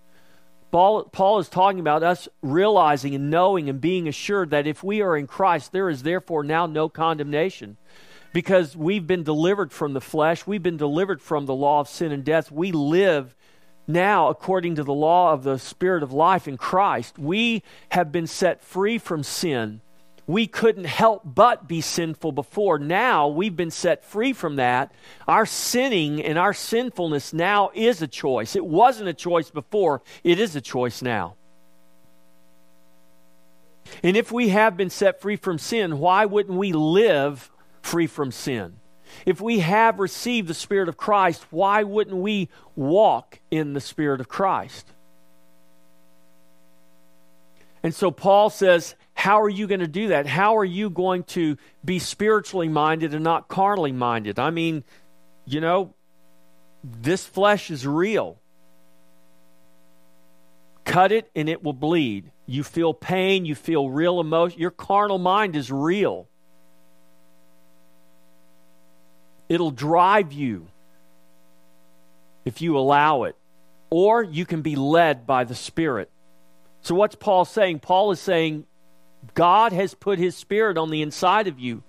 Paul, 0.69 1.05
Paul 1.05 1.39
is 1.39 1.49
talking 1.49 1.79
about 1.79 2.03
us 2.03 2.27
realizing 2.43 3.15
and 3.15 3.31
knowing 3.31 3.67
and 3.67 3.81
being 3.81 4.07
assured 4.07 4.51
that 4.51 4.67
if 4.67 4.83
we 4.83 5.01
are 5.01 5.17
in 5.17 5.25
Christ, 5.25 5.71
there 5.71 5.89
is 5.89 6.03
therefore 6.03 6.43
now 6.43 6.67
no 6.67 6.87
condemnation. 6.87 7.77
Because 8.31 8.75
we've 8.75 9.07
been 9.07 9.23
delivered 9.23 9.71
from 9.71 9.93
the 9.93 10.01
flesh, 10.01 10.45
we've 10.45 10.61
been 10.61 10.77
delivered 10.77 11.19
from 11.19 11.47
the 11.47 11.55
law 11.55 11.79
of 11.79 11.89
sin 11.89 12.11
and 12.11 12.23
death. 12.23 12.51
We 12.51 12.71
live 12.71 13.35
now 13.87 14.27
according 14.27 14.75
to 14.75 14.83
the 14.83 14.93
law 14.93 15.33
of 15.33 15.41
the 15.41 15.57
Spirit 15.57 16.03
of 16.03 16.13
life 16.13 16.47
in 16.47 16.57
Christ. 16.57 17.17
We 17.17 17.63
have 17.89 18.11
been 18.11 18.27
set 18.27 18.61
free 18.61 18.99
from 18.99 19.23
sin 19.23 19.81
we 20.27 20.47
couldn't 20.47 20.85
help 20.85 21.21
but 21.23 21.67
be 21.67 21.81
sinful 21.81 22.31
before. 22.31 22.79
Now 22.79 23.27
we've 23.27 23.55
been 23.55 23.71
set 23.71 24.03
free 24.03 24.33
from 24.33 24.55
that. 24.55 24.91
Our 25.27 25.45
sinning 25.45 26.23
and 26.23 26.37
our 26.37 26.53
sinfulness 26.53 27.33
now 27.33 27.71
is 27.73 28.01
a 28.01 28.07
choice. 28.07 28.55
It 28.55 28.65
wasn't 28.65 29.09
a 29.09 29.13
choice 29.13 29.49
before, 29.49 30.01
it 30.23 30.39
is 30.39 30.55
a 30.55 30.61
choice 30.61 31.01
now. 31.01 31.35
And 34.01 34.17
if 34.17 34.31
we 34.31 34.49
have 34.49 34.75
been 34.75 34.89
set 34.89 35.21
free 35.21 35.35
from 35.35 35.59
sin, 35.59 35.99
why 35.99 36.25
wouldn't 36.25 36.57
we 36.57 36.73
live 36.73 37.51
free 37.81 38.07
from 38.07 38.31
sin? 38.31 38.79
If 39.25 39.39
we 39.39 39.59
have 39.59 39.99
received 39.99 40.47
the 40.47 40.55
Spirit 40.55 40.89
of 40.89 40.97
Christ, 40.97 41.45
why 41.51 41.83
wouldn't 41.83 42.17
we 42.17 42.49
walk 42.75 43.39
in 43.51 43.73
the 43.73 43.81
Spirit 43.81 44.19
of 44.19 44.27
Christ? 44.27 44.91
And 47.85 47.93
so 47.93 48.09
Paul 48.09 48.49
says, 48.49 48.95
how 49.13 49.43
are 49.43 49.49
you 49.49 49.67
going 49.67 49.81
to 49.81 49.87
do 49.87 50.07
that? 50.07 50.25
How 50.25 50.57
are 50.57 50.65
you 50.65 50.89
going 50.89 51.21
to 51.25 51.55
be 51.85 51.99
spiritually 51.99 52.67
minded 52.67 53.13
and 53.13 53.23
not 53.23 53.47
carnally 53.47 53.91
minded? 53.91 54.39
I 54.39 54.49
mean, 54.49 54.83
you 55.45 55.61
know, 55.61 55.93
this 56.83 57.27
flesh 57.27 57.69
is 57.69 57.85
real. 57.85 58.41
Cut 60.83 61.11
it 61.11 61.29
and 61.35 61.47
it 61.47 61.61
will 61.61 61.73
bleed. 61.73 62.31
You 62.47 62.63
feel 62.63 62.91
pain, 62.91 63.45
you 63.45 63.53
feel 63.53 63.87
real 63.87 64.19
emotion. 64.19 64.59
Your 64.59 64.71
carnal 64.71 65.19
mind 65.19 65.55
is 65.55 65.71
real. 65.71 66.27
It'll 69.47 69.69
drive 69.69 70.33
you 70.33 70.69
if 72.45 72.63
you 72.63 72.79
allow 72.79 73.25
it. 73.25 73.35
Or 73.91 74.23
you 74.23 74.47
can 74.47 74.63
be 74.63 74.75
led 74.75 75.27
by 75.27 75.43
the 75.43 75.53
Spirit. 75.53 76.09
So, 76.85 76.93
what's 76.93 77.15
Paul 77.15 77.45
saying? 77.45 77.79
Paul 77.79 78.11
is 78.11 78.19
saying 78.19 78.67
God 79.33 79.73
has 79.73 79.95
put 79.95 80.19
his 80.19 80.35
spirit 80.35 80.77
on 80.77 80.91
the 80.91 81.01
inside 81.01 81.47
of 81.47 81.59
you. 81.59 81.81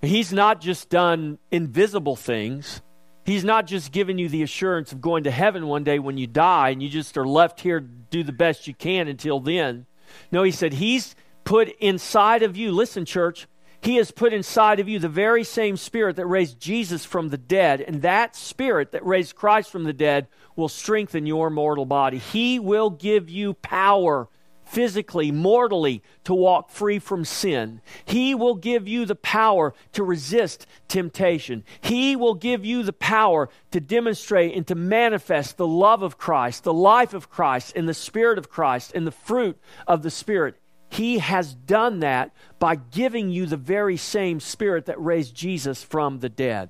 He's 0.00 0.32
not 0.32 0.62
just 0.62 0.88
done 0.88 1.36
invisible 1.50 2.16
things, 2.16 2.80
He's 3.26 3.44
not 3.44 3.66
just 3.66 3.92
giving 3.92 4.16
you 4.16 4.30
the 4.30 4.42
assurance 4.42 4.90
of 4.90 5.02
going 5.02 5.24
to 5.24 5.30
heaven 5.30 5.66
one 5.66 5.84
day 5.84 5.98
when 5.98 6.16
you 6.16 6.26
die 6.26 6.70
and 6.70 6.82
you 6.82 6.88
just 6.88 7.18
are 7.18 7.26
left 7.26 7.60
here 7.60 7.78
to 7.78 7.86
do 7.86 8.22
the 8.22 8.32
best 8.32 8.66
you 8.66 8.72
can 8.72 9.06
until 9.06 9.38
then. 9.38 9.84
No, 10.30 10.44
he 10.44 10.50
said, 10.50 10.72
He's 10.72 11.14
put 11.44 11.68
inside 11.78 12.42
of 12.42 12.56
you, 12.56 12.72
listen, 12.72 13.04
church, 13.04 13.46
He 13.82 13.96
has 13.96 14.12
put 14.12 14.32
inside 14.32 14.78
of 14.78 14.88
you 14.88 15.00
the 15.00 15.08
very 15.08 15.42
same 15.42 15.76
Spirit 15.76 16.16
that 16.16 16.26
raised 16.26 16.60
Jesus 16.60 17.04
from 17.04 17.28
the 17.28 17.36
dead. 17.36 17.80
And 17.80 18.02
that 18.02 18.36
Spirit 18.36 18.92
that 18.92 19.04
raised 19.04 19.34
Christ 19.34 19.70
from 19.70 19.82
the 19.82 19.92
dead 19.92 20.28
will 20.54 20.68
strengthen 20.68 21.26
your 21.26 21.50
mortal 21.50 21.84
body. 21.84 22.18
He 22.18 22.60
will 22.60 22.90
give 22.90 23.28
you 23.28 23.54
power 23.54 24.28
physically, 24.64 25.32
mortally, 25.32 26.00
to 26.24 26.32
walk 26.32 26.70
free 26.70 27.00
from 27.00 27.24
sin. 27.24 27.80
He 28.04 28.36
will 28.36 28.54
give 28.54 28.86
you 28.86 29.04
the 29.04 29.16
power 29.16 29.74
to 29.92 30.04
resist 30.04 30.66
temptation. 30.86 31.64
He 31.80 32.14
will 32.14 32.34
give 32.34 32.64
you 32.64 32.84
the 32.84 32.92
power 32.92 33.50
to 33.72 33.80
demonstrate 33.80 34.56
and 34.56 34.66
to 34.68 34.76
manifest 34.76 35.56
the 35.56 35.66
love 35.66 36.02
of 36.02 36.16
Christ, 36.16 36.62
the 36.62 36.72
life 36.72 37.14
of 37.14 37.28
Christ, 37.28 37.74
and 37.74 37.88
the 37.88 37.94
Spirit 37.94 38.38
of 38.38 38.48
Christ, 38.48 38.92
and 38.94 39.06
the 39.06 39.10
fruit 39.10 39.58
of 39.88 40.02
the 40.02 40.10
Spirit. 40.10 40.56
He 40.92 41.20
has 41.20 41.54
done 41.54 42.00
that 42.00 42.32
by 42.58 42.74
giving 42.74 43.30
you 43.30 43.46
the 43.46 43.56
very 43.56 43.96
same 43.96 44.40
Spirit 44.40 44.84
that 44.86 45.00
raised 45.00 45.34
Jesus 45.34 45.82
from 45.82 46.18
the 46.18 46.28
dead. 46.28 46.68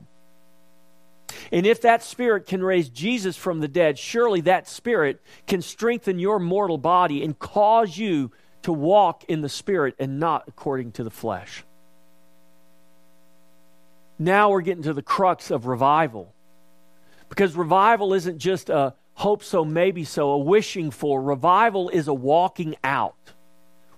And 1.50 1.66
if 1.66 1.80
that 1.80 2.04
spirit 2.04 2.46
can 2.46 2.62
raise 2.62 2.88
Jesus 2.88 3.36
from 3.36 3.58
the 3.58 3.66
dead, 3.66 3.98
surely 3.98 4.40
that 4.42 4.68
spirit 4.68 5.20
can 5.48 5.60
strengthen 5.60 6.20
your 6.20 6.38
mortal 6.38 6.78
body 6.78 7.24
and 7.24 7.36
cause 7.36 7.98
you 7.98 8.30
to 8.62 8.72
walk 8.72 9.24
in 9.24 9.40
the 9.40 9.48
spirit 9.48 9.96
and 9.98 10.20
not 10.20 10.44
according 10.46 10.92
to 10.92 11.04
the 11.04 11.10
flesh. 11.10 11.64
Now 14.20 14.50
we're 14.50 14.60
getting 14.60 14.84
to 14.84 14.94
the 14.94 15.02
crux 15.02 15.50
of 15.50 15.66
revival. 15.66 16.32
Because 17.28 17.56
revival 17.56 18.14
isn't 18.14 18.38
just 18.38 18.70
a 18.70 18.94
hope 19.14 19.42
so, 19.42 19.64
maybe 19.64 20.04
so, 20.04 20.30
a 20.30 20.38
wishing 20.38 20.92
for. 20.92 21.20
Revival 21.20 21.88
is 21.88 22.06
a 22.06 22.14
walking 22.14 22.76
out. 22.84 23.16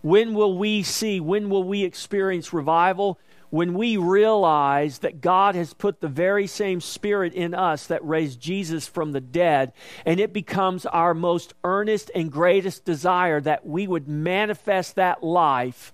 When 0.05 0.35
will 0.35 0.59
we 0.59 0.83
see, 0.83 1.19
when 1.19 1.49
will 1.49 1.65
we 1.65 1.83
experience 1.83 2.53
revival? 2.53 3.19
when 3.49 3.75
we 3.75 3.97
realize 3.97 4.99
that 4.99 5.21
God 5.21 5.55
has 5.55 5.75
put 5.75 6.01
the 6.01 6.09
very 6.09 6.49
same 6.49 6.81
Spirit 6.81 7.35
in 7.35 7.55
us 7.55 7.87
that 7.87 8.05
raised 8.05 8.41
Jesus 8.41 8.89
from 8.89 9.13
the 9.13 9.21
dead, 9.21 9.73
and 10.05 10.19
it 10.19 10.33
becomes 10.33 10.87
our 10.87 11.15
most 11.15 11.55
earnest 11.63 12.11
and 12.17 12.33
greatest 12.33 12.85
desire 12.85 13.41
that 13.41 13.65
we 13.65 13.87
would 13.87 14.09
manifest 14.09 14.97
that 14.97 15.23
life 15.23 15.93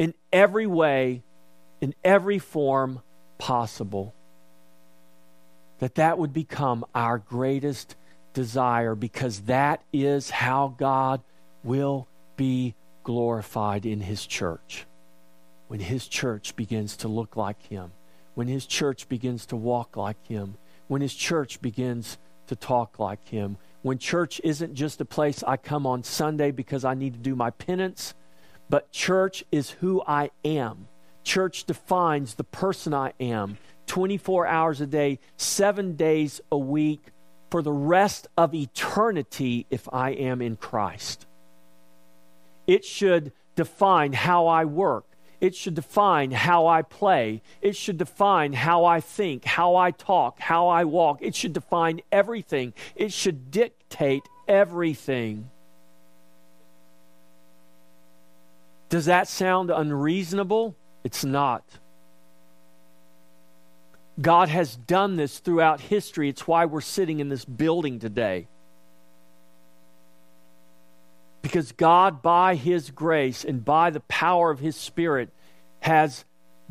in 0.00 0.14
every 0.32 0.66
way, 0.66 1.22
in 1.80 1.94
every 2.02 2.40
form 2.40 3.02
possible. 3.38 4.12
That 5.78 5.94
that 5.94 6.18
would 6.18 6.32
become 6.32 6.84
our 6.92 7.18
greatest 7.18 7.94
desire 8.32 8.96
because 8.96 9.42
that 9.42 9.80
is 9.92 10.28
how 10.28 10.74
God 10.76 11.22
will 11.62 12.08
be 12.36 12.74
glorified 13.08 13.86
in 13.86 14.00
His 14.00 14.26
church 14.26 14.86
when 15.68 15.80
his 15.80 16.08
church 16.08 16.56
begins 16.56 16.96
to 16.96 17.08
look 17.08 17.36
like 17.36 17.62
him, 17.66 17.92
when 18.34 18.48
his 18.48 18.66
church 18.66 19.08
begins 19.08 19.46
to 19.46 19.56
walk 19.56 19.96
like 19.96 20.26
him, 20.26 20.56
when 20.88 21.02
his 21.02 21.14
church 21.14 21.60
begins 21.60 22.18
to 22.48 22.56
talk 22.56 22.98
like 22.98 23.28
him, 23.28 23.58
when 23.82 23.98
church 23.98 24.40
isn't 24.42 24.74
just 24.74 25.00
a 25.00 25.04
place 25.04 25.44
I 25.46 25.56
come 25.58 25.86
on 25.86 26.02
Sunday 26.02 26.50
because 26.50 26.84
I 26.84 26.94
need 26.94 27.12
to 27.12 27.20
do 27.20 27.36
my 27.36 27.50
penance, 27.50 28.14
but 28.68 28.90
church 28.90 29.44
is 29.52 29.70
who 29.70 30.02
I 30.06 30.30
am. 30.44 30.88
Church 31.22 31.64
defines 31.64 32.34
the 32.34 32.44
person 32.44 32.94
I 32.94 33.12
am 33.20 33.58
24 33.86 34.46
hours 34.46 34.80
a 34.80 34.86
day, 34.86 35.18
seven 35.36 35.96
days 35.96 36.40
a 36.50 36.58
week, 36.58 37.00
for 37.50 37.62
the 37.62 37.72
rest 37.72 38.26
of 38.36 38.54
eternity 38.54 39.66
if 39.70 39.88
I 39.92 40.10
am 40.10 40.42
in 40.42 40.56
Christ. 40.56 41.27
It 42.68 42.84
should 42.84 43.32
define 43.56 44.12
how 44.12 44.46
I 44.46 44.64
work 44.64 45.08
it 45.40 45.54
should 45.54 45.74
define 45.74 46.32
how 46.32 46.66
I 46.66 46.82
play. 46.82 47.42
It 47.62 47.76
should 47.76 47.96
define 47.96 48.52
how 48.52 48.84
I 48.84 49.00
think, 49.00 49.44
how 49.44 49.76
I 49.76 49.92
talk, 49.92 50.40
how 50.40 50.68
I 50.68 50.84
walk. 50.84 51.18
It 51.20 51.34
should 51.34 51.52
define 51.52 52.00
everything. 52.10 52.74
It 52.96 53.12
should 53.12 53.50
dictate 53.50 54.24
everything. 54.48 55.50
Does 58.88 59.04
that 59.04 59.28
sound 59.28 59.70
unreasonable? 59.70 60.74
It's 61.04 61.24
not. 61.24 61.62
God 64.20 64.48
has 64.48 64.74
done 64.74 65.14
this 65.14 65.38
throughout 65.38 65.80
history. 65.80 66.28
It's 66.28 66.48
why 66.48 66.64
we're 66.64 66.80
sitting 66.80 67.20
in 67.20 67.28
this 67.28 67.44
building 67.44 68.00
today. 68.00 68.48
Because 71.48 71.72
God, 71.72 72.20
by 72.20 72.56
His 72.56 72.90
grace 72.90 73.42
and 73.42 73.64
by 73.64 73.88
the 73.88 74.00
power 74.00 74.50
of 74.50 74.58
His 74.58 74.76
Spirit, 74.76 75.30
has 75.80 76.26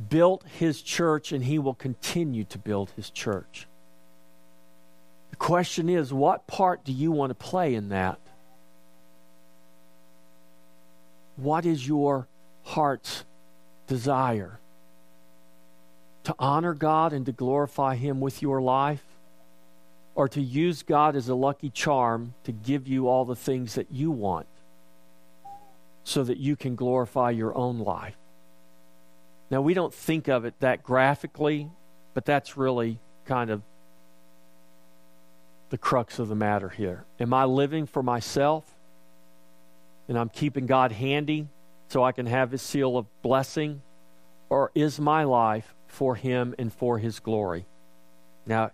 built 0.07 0.43
His 0.59 0.83
church 0.83 1.31
and 1.31 1.43
He 1.43 1.57
will 1.57 1.73
continue 1.73 2.43
to 2.43 2.59
build 2.59 2.91
His 2.95 3.09
church. 3.09 3.65
The 5.31 5.35
question 5.35 5.89
is 5.89 6.13
what 6.13 6.45
part 6.45 6.85
do 6.85 6.91
you 6.93 7.11
want 7.11 7.31
to 7.31 7.33
play 7.33 7.73
in 7.73 7.89
that? 7.89 8.19
What 11.37 11.65
is 11.65 11.87
your 11.87 12.27
heart's 12.61 13.23
desire? 13.87 14.59
To 16.25 16.35
honor 16.37 16.75
God 16.75 17.13
and 17.13 17.25
to 17.25 17.31
glorify 17.31 17.95
Him 17.95 18.19
with 18.19 18.43
your 18.43 18.61
life? 18.61 19.03
Or 20.13 20.27
to 20.27 20.39
use 20.39 20.83
God 20.83 21.15
as 21.15 21.29
a 21.29 21.35
lucky 21.35 21.71
charm 21.71 22.35
to 22.43 22.51
give 22.51 22.87
you 22.87 23.07
all 23.07 23.25
the 23.25 23.35
things 23.35 23.73
that 23.73 23.87
you 23.89 24.11
want? 24.11 24.45
So 26.07 26.23
that 26.23 26.37
you 26.37 26.55
can 26.55 26.73
glorify 26.73 27.29
your 27.29 27.53
own 27.53 27.79
life. 27.79 28.15
Now, 29.51 29.59
we 29.59 29.73
don't 29.73 29.93
think 29.93 30.29
of 30.29 30.45
it 30.45 30.53
that 30.61 30.81
graphically, 30.81 31.69
but 32.13 32.23
that's 32.23 32.55
really 32.55 33.01
kind 33.25 33.49
of 33.49 33.61
the 35.69 35.77
crux 35.77 36.17
of 36.17 36.29
the 36.29 36.35
matter 36.35 36.69
here. 36.69 37.03
Am 37.19 37.33
I 37.33 37.43
living 37.43 37.85
for 37.85 38.01
myself 38.01 38.63
and 40.07 40.17
I'm 40.17 40.29
keeping 40.29 40.65
God 40.65 40.93
handy 40.93 41.49
so 41.89 42.05
I 42.05 42.13
can 42.13 42.25
have 42.25 42.51
his 42.51 42.61
seal 42.61 42.95
of 42.97 43.05
blessing? 43.21 43.81
Or 44.49 44.71
is 44.73 45.01
my 45.01 45.25
life 45.25 45.75
for 45.87 46.15
him 46.15 46.55
and 46.57 46.71
for 46.71 46.99
his 46.99 47.19
glory? 47.19 47.65
Now, 48.45 48.71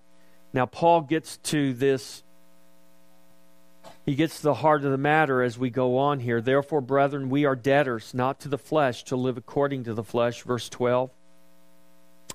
now 0.54 0.68
Paul 0.68 1.02
gets 1.02 1.38
to 1.38 1.74
this 1.74 2.22
he 4.06 4.16
gets 4.16 4.38
to 4.38 4.44
the 4.44 4.54
heart 4.56 4.84
of 4.84 4.92
the 4.92 4.98
matter 4.98 5.42
as 5.42 5.58
we 5.58 5.70
go 5.70 5.98
on 5.98 6.20
here. 6.20 6.42
Therefore, 6.42 6.82
brethren, 6.82 7.30
we 7.30 7.46
are 7.46 7.56
debtors, 7.56 8.14
not 8.14 8.40
to 8.42 8.50
the 8.50 8.58
flesh, 8.58 9.04
to 9.06 9.16
live 9.16 9.38
according 9.38 9.86
to 9.86 9.94
the 9.94 10.04
flesh. 10.04 10.44
Verse 10.44 10.68
12. 10.68 11.10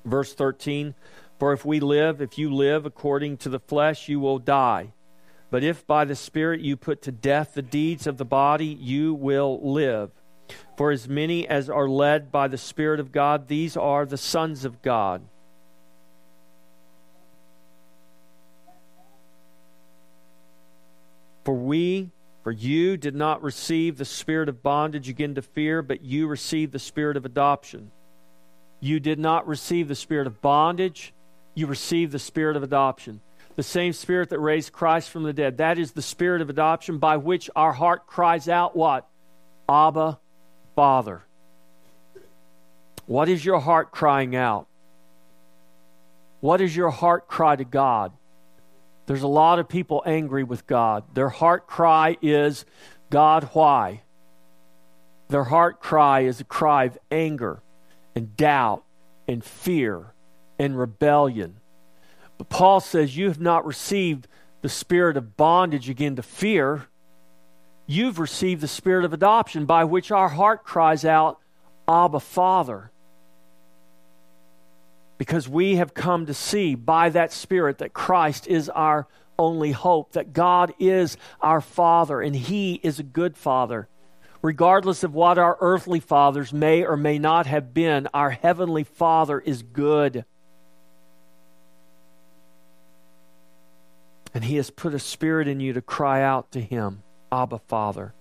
Verse 0.04 0.32
13. 0.34 0.94
For 1.38 1.52
if 1.52 1.64
we 1.64 1.80
live, 1.80 2.22
if 2.22 2.38
you 2.38 2.52
live 2.52 2.86
according 2.86 3.36
to 3.38 3.48
the 3.48 3.60
flesh, 3.60 4.08
you 4.08 4.18
will 4.18 4.38
die. 4.38 4.92
But 5.50 5.62
if 5.62 5.86
by 5.86 6.04
the 6.04 6.16
Spirit 6.16 6.60
you 6.60 6.76
put 6.76 7.02
to 7.02 7.12
death 7.12 7.54
the 7.54 7.62
deeds 7.62 8.06
of 8.06 8.16
the 8.16 8.24
body, 8.24 8.66
you 8.66 9.14
will 9.14 9.60
live. 9.62 10.10
For 10.76 10.90
as 10.90 11.08
many 11.08 11.46
as 11.46 11.68
are 11.68 11.88
led 11.88 12.32
by 12.32 12.48
the 12.48 12.58
Spirit 12.58 13.00
of 13.00 13.12
God, 13.12 13.48
these 13.48 13.76
are 13.76 14.06
the 14.06 14.16
sons 14.16 14.64
of 14.64 14.80
God. 14.80 15.22
For 21.48 21.54
we, 21.54 22.10
for 22.44 22.52
you 22.52 22.98
did 22.98 23.14
not 23.14 23.42
receive 23.42 23.96
the 23.96 24.04
spirit 24.04 24.50
of 24.50 24.62
bondage 24.62 25.08
again 25.08 25.34
to 25.36 25.40
fear, 25.40 25.80
but 25.80 26.04
you 26.04 26.26
received 26.26 26.72
the 26.72 26.78
spirit 26.78 27.16
of 27.16 27.24
adoption. 27.24 27.90
You 28.80 29.00
did 29.00 29.18
not 29.18 29.48
receive 29.48 29.88
the 29.88 29.94
spirit 29.94 30.26
of 30.26 30.42
bondage, 30.42 31.14
you 31.54 31.66
received 31.66 32.12
the 32.12 32.18
spirit 32.18 32.54
of 32.58 32.62
adoption. 32.62 33.22
The 33.56 33.62
same 33.62 33.94
spirit 33.94 34.28
that 34.28 34.40
raised 34.40 34.74
Christ 34.74 35.08
from 35.08 35.22
the 35.22 35.32
dead. 35.32 35.56
That 35.56 35.78
is 35.78 35.92
the 35.92 36.02
spirit 36.02 36.42
of 36.42 36.50
adoption 36.50 36.98
by 36.98 37.16
which 37.16 37.48
our 37.56 37.72
heart 37.72 38.06
cries 38.06 38.46
out, 38.46 38.76
what? 38.76 39.08
Abba, 39.70 40.18
Father. 40.76 41.22
What 43.06 43.30
is 43.30 43.42
your 43.42 43.60
heart 43.60 43.90
crying 43.90 44.36
out? 44.36 44.66
What 46.40 46.60
is 46.60 46.76
your 46.76 46.90
heart 46.90 47.26
cry 47.26 47.56
to 47.56 47.64
God? 47.64 48.12
There's 49.08 49.22
a 49.22 49.26
lot 49.26 49.58
of 49.58 49.70
people 49.70 50.02
angry 50.04 50.44
with 50.44 50.66
God. 50.66 51.02
Their 51.14 51.30
heart 51.30 51.66
cry 51.66 52.18
is, 52.20 52.66
God, 53.08 53.48
why? 53.54 54.02
Their 55.28 55.44
heart 55.44 55.80
cry 55.80 56.20
is 56.20 56.42
a 56.42 56.44
cry 56.44 56.84
of 56.84 56.98
anger 57.10 57.62
and 58.14 58.36
doubt 58.36 58.84
and 59.26 59.42
fear 59.42 60.12
and 60.58 60.78
rebellion. 60.78 61.56
But 62.36 62.50
Paul 62.50 62.80
says, 62.80 63.16
You 63.16 63.28
have 63.28 63.40
not 63.40 63.64
received 63.64 64.28
the 64.60 64.68
spirit 64.68 65.16
of 65.16 65.38
bondage 65.38 65.88
again 65.88 66.16
to 66.16 66.22
fear. 66.22 66.86
You've 67.86 68.18
received 68.18 68.60
the 68.60 68.68
spirit 68.68 69.06
of 69.06 69.14
adoption 69.14 69.64
by 69.64 69.84
which 69.84 70.10
our 70.10 70.28
heart 70.28 70.64
cries 70.64 71.06
out, 71.06 71.38
Abba, 71.88 72.20
Father. 72.20 72.90
Because 75.18 75.48
we 75.48 75.76
have 75.76 75.92
come 75.92 76.26
to 76.26 76.34
see 76.34 76.76
by 76.76 77.10
that 77.10 77.32
Spirit 77.32 77.78
that 77.78 77.92
Christ 77.92 78.46
is 78.46 78.68
our 78.68 79.08
only 79.38 79.72
hope, 79.72 80.12
that 80.12 80.32
God 80.32 80.72
is 80.78 81.16
our 81.40 81.60
Father 81.60 82.20
and 82.20 82.34
He 82.34 82.80
is 82.82 82.98
a 82.98 83.04
good 83.04 83.36
Father. 83.36 83.88
Regardless 84.40 85.02
of 85.02 85.14
what 85.14 85.36
our 85.36 85.58
earthly 85.60 85.98
fathers 85.98 86.52
may 86.52 86.84
or 86.84 86.96
may 86.96 87.18
not 87.18 87.46
have 87.46 87.74
been, 87.74 88.08
our 88.14 88.30
Heavenly 88.30 88.84
Father 88.84 89.40
is 89.40 89.62
good. 89.62 90.24
And 94.32 94.44
He 94.44 94.56
has 94.56 94.70
put 94.70 94.94
a 94.94 95.00
spirit 95.00 95.48
in 95.48 95.58
you 95.58 95.72
to 95.72 95.82
cry 95.82 96.22
out 96.22 96.52
to 96.52 96.60
Him, 96.60 97.02
Abba, 97.32 97.58
Father. 97.66 98.14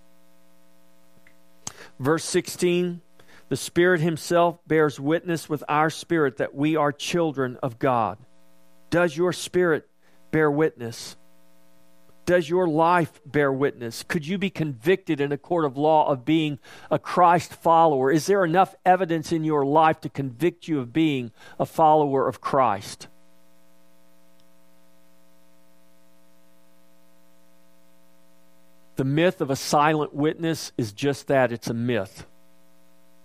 Verse 2.00 2.24
16 2.24 3.02
The 3.50 3.56
Spirit 3.56 4.02
Himself 4.02 4.60
bears 4.68 5.00
witness 5.00 5.48
with 5.48 5.64
our 5.70 5.90
spirit 5.90 6.38
that 6.38 6.54
we 6.54 6.76
are 6.76 6.92
children 6.92 7.58
of 7.64 7.80
God. 7.80 8.18
Does 8.90 9.16
your 9.16 9.32
spirit 9.34 9.88
bear 10.32 10.52
witness? 10.52 11.16
Does 12.26 12.50
your 12.50 12.68
life 12.68 13.22
bear 13.26 13.54
witness? 13.54 14.04
Could 14.04 14.28
you 14.28 14.38
be 14.38 14.50
convicted 14.50 15.22
in 15.22 15.32
a 15.32 15.38
court 15.38 15.64
of 15.64 15.78
law 15.78 16.10
of 16.10 16.26
being 16.26 16.60
a 16.92 17.00
Christ 17.00 17.54
follower? 17.54 18.12
Is 18.12 18.26
there 18.26 18.44
enough 18.44 18.76
evidence 18.86 19.32
in 19.32 19.46
your 19.46 19.66
life 19.66 20.02
to 20.02 20.10
convict 20.10 20.68
you 20.68 20.80
of 20.82 20.92
being 20.92 21.32
a 21.58 21.66
follower 21.66 22.28
of 22.28 22.42
Christ? 22.42 23.08
The 28.98 29.06
myth 29.06 29.40
of 29.40 29.50
a 29.50 29.56
silent 29.56 30.14
witness 30.14 30.74
is 30.78 30.92
just 30.92 31.28
that 31.28 31.54
it's 31.54 31.70
a 31.70 31.74
myth. 31.74 32.26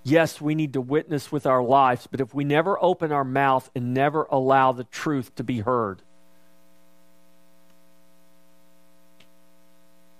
Yes, 0.04 0.40
we 0.40 0.54
need 0.54 0.72
to 0.72 0.80
witness 0.80 1.30
with 1.30 1.46
our 1.46 1.62
lives, 1.62 2.08
but 2.10 2.20
if 2.20 2.34
we 2.34 2.44
never 2.44 2.76
open 2.82 3.12
our 3.12 3.24
mouth 3.24 3.70
and 3.74 3.94
never 3.94 4.24
allow 4.24 4.72
the 4.72 4.84
truth 4.84 5.34
to 5.36 5.44
be 5.44 5.60
heard, 5.60 6.02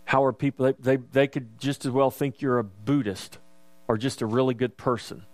how 0.05 0.25
are 0.25 0.33
people, 0.33 0.67
they, 0.67 0.97
they, 0.97 1.03
they 1.13 1.27
could 1.27 1.59
just 1.59 1.85
as 1.85 1.91
well 1.91 2.11
think 2.11 2.41
you're 2.41 2.59
a 2.59 2.65
Buddhist 2.65 3.39
or 3.89 3.97
just 3.97 4.23
a 4.23 4.27
really 4.27 4.55
good 4.55 4.77
person. 4.77 5.25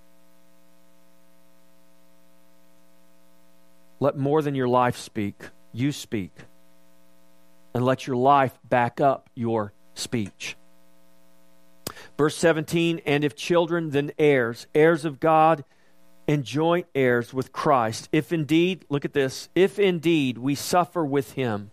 Let 4.00 4.16
more 4.16 4.40
than 4.40 4.54
your 4.54 4.68
life 4.68 4.96
speak, 4.96 5.34
you 5.72 5.92
speak. 5.92 6.32
And 7.74 7.84
let 7.84 8.06
your 8.06 8.16
life 8.16 8.58
back 8.64 9.00
up 9.00 9.28
your 9.34 9.72
speech. 9.94 10.56
Verse 12.18 12.36
17, 12.36 13.00
and 13.06 13.22
if 13.22 13.36
children, 13.36 13.90
then 13.90 14.10
heirs, 14.18 14.66
heirs 14.74 15.04
of 15.04 15.20
God, 15.20 15.64
and 16.26 16.44
joint 16.44 16.86
heirs 16.92 17.32
with 17.32 17.52
Christ. 17.52 18.08
If 18.10 18.32
indeed, 18.32 18.84
look 18.88 19.04
at 19.04 19.12
this, 19.12 19.48
if 19.54 19.78
indeed 19.78 20.36
we 20.36 20.56
suffer 20.56 21.04
with 21.04 21.32
him, 21.32 21.70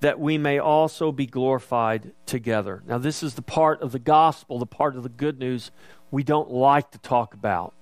that 0.00 0.20
we 0.20 0.36
may 0.36 0.58
also 0.58 1.10
be 1.10 1.26
glorified 1.26 2.12
together. 2.26 2.82
Now, 2.86 2.98
this 2.98 3.22
is 3.22 3.34
the 3.34 3.42
part 3.42 3.80
of 3.80 3.90
the 3.90 3.98
gospel, 3.98 4.58
the 4.58 4.66
part 4.66 4.94
of 4.94 5.02
the 5.02 5.08
good 5.08 5.38
news 5.38 5.70
we 6.10 6.22
don't 6.22 6.50
like 6.50 6.90
to 6.92 6.98
talk 6.98 7.32
about. 7.32 7.74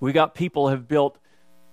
We 0.00 0.12
got 0.12 0.34
people 0.34 0.68
have 0.70 0.88
built 0.88 1.18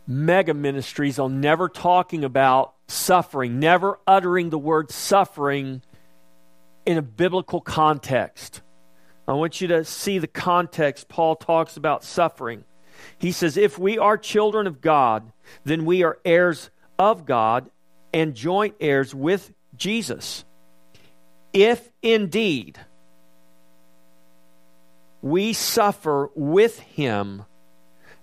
mega 0.05 0.53
ministries 0.53 1.18
on 1.18 1.39
never 1.39 1.70
talking 1.70 2.24
about 2.26 2.74
suffering, 2.88 3.60
never 3.60 3.99
uttering 4.05 4.49
the 4.49 4.60
word 4.60 4.91
suffering 4.91 5.82
in 6.86 6.98
a 6.98 7.02
biblical 7.02 7.62
context. 7.62 8.62
I 9.28 9.34
want 9.34 9.62
you 9.62 9.68
to 9.70 9.86
see 9.86 10.18
the 10.18 10.28
context 10.28 11.08
Paul 11.08 11.36
talks 11.36 11.78
about 11.78 12.04
suffering. 12.04 12.64
He 13.18 13.32
says, 13.32 13.58
If 13.58 13.78
we 13.78 13.98
are 13.98 14.18
children 14.18 14.68
of 14.68 14.82
God, 14.82 15.32
then 15.64 15.86
we 15.86 16.04
are 16.04 16.18
heirs 16.26 16.70
of 16.98 17.26
God 17.26 17.70
and 18.14 18.34
joint 18.34 18.76
heirs 18.80 19.14
with 19.14 19.54
Jesus. 19.76 20.46
If 21.54 21.90
indeed 22.02 22.80
we 25.22 25.54
suffer 25.54 26.30
with 26.36 26.80
him, 26.80 27.46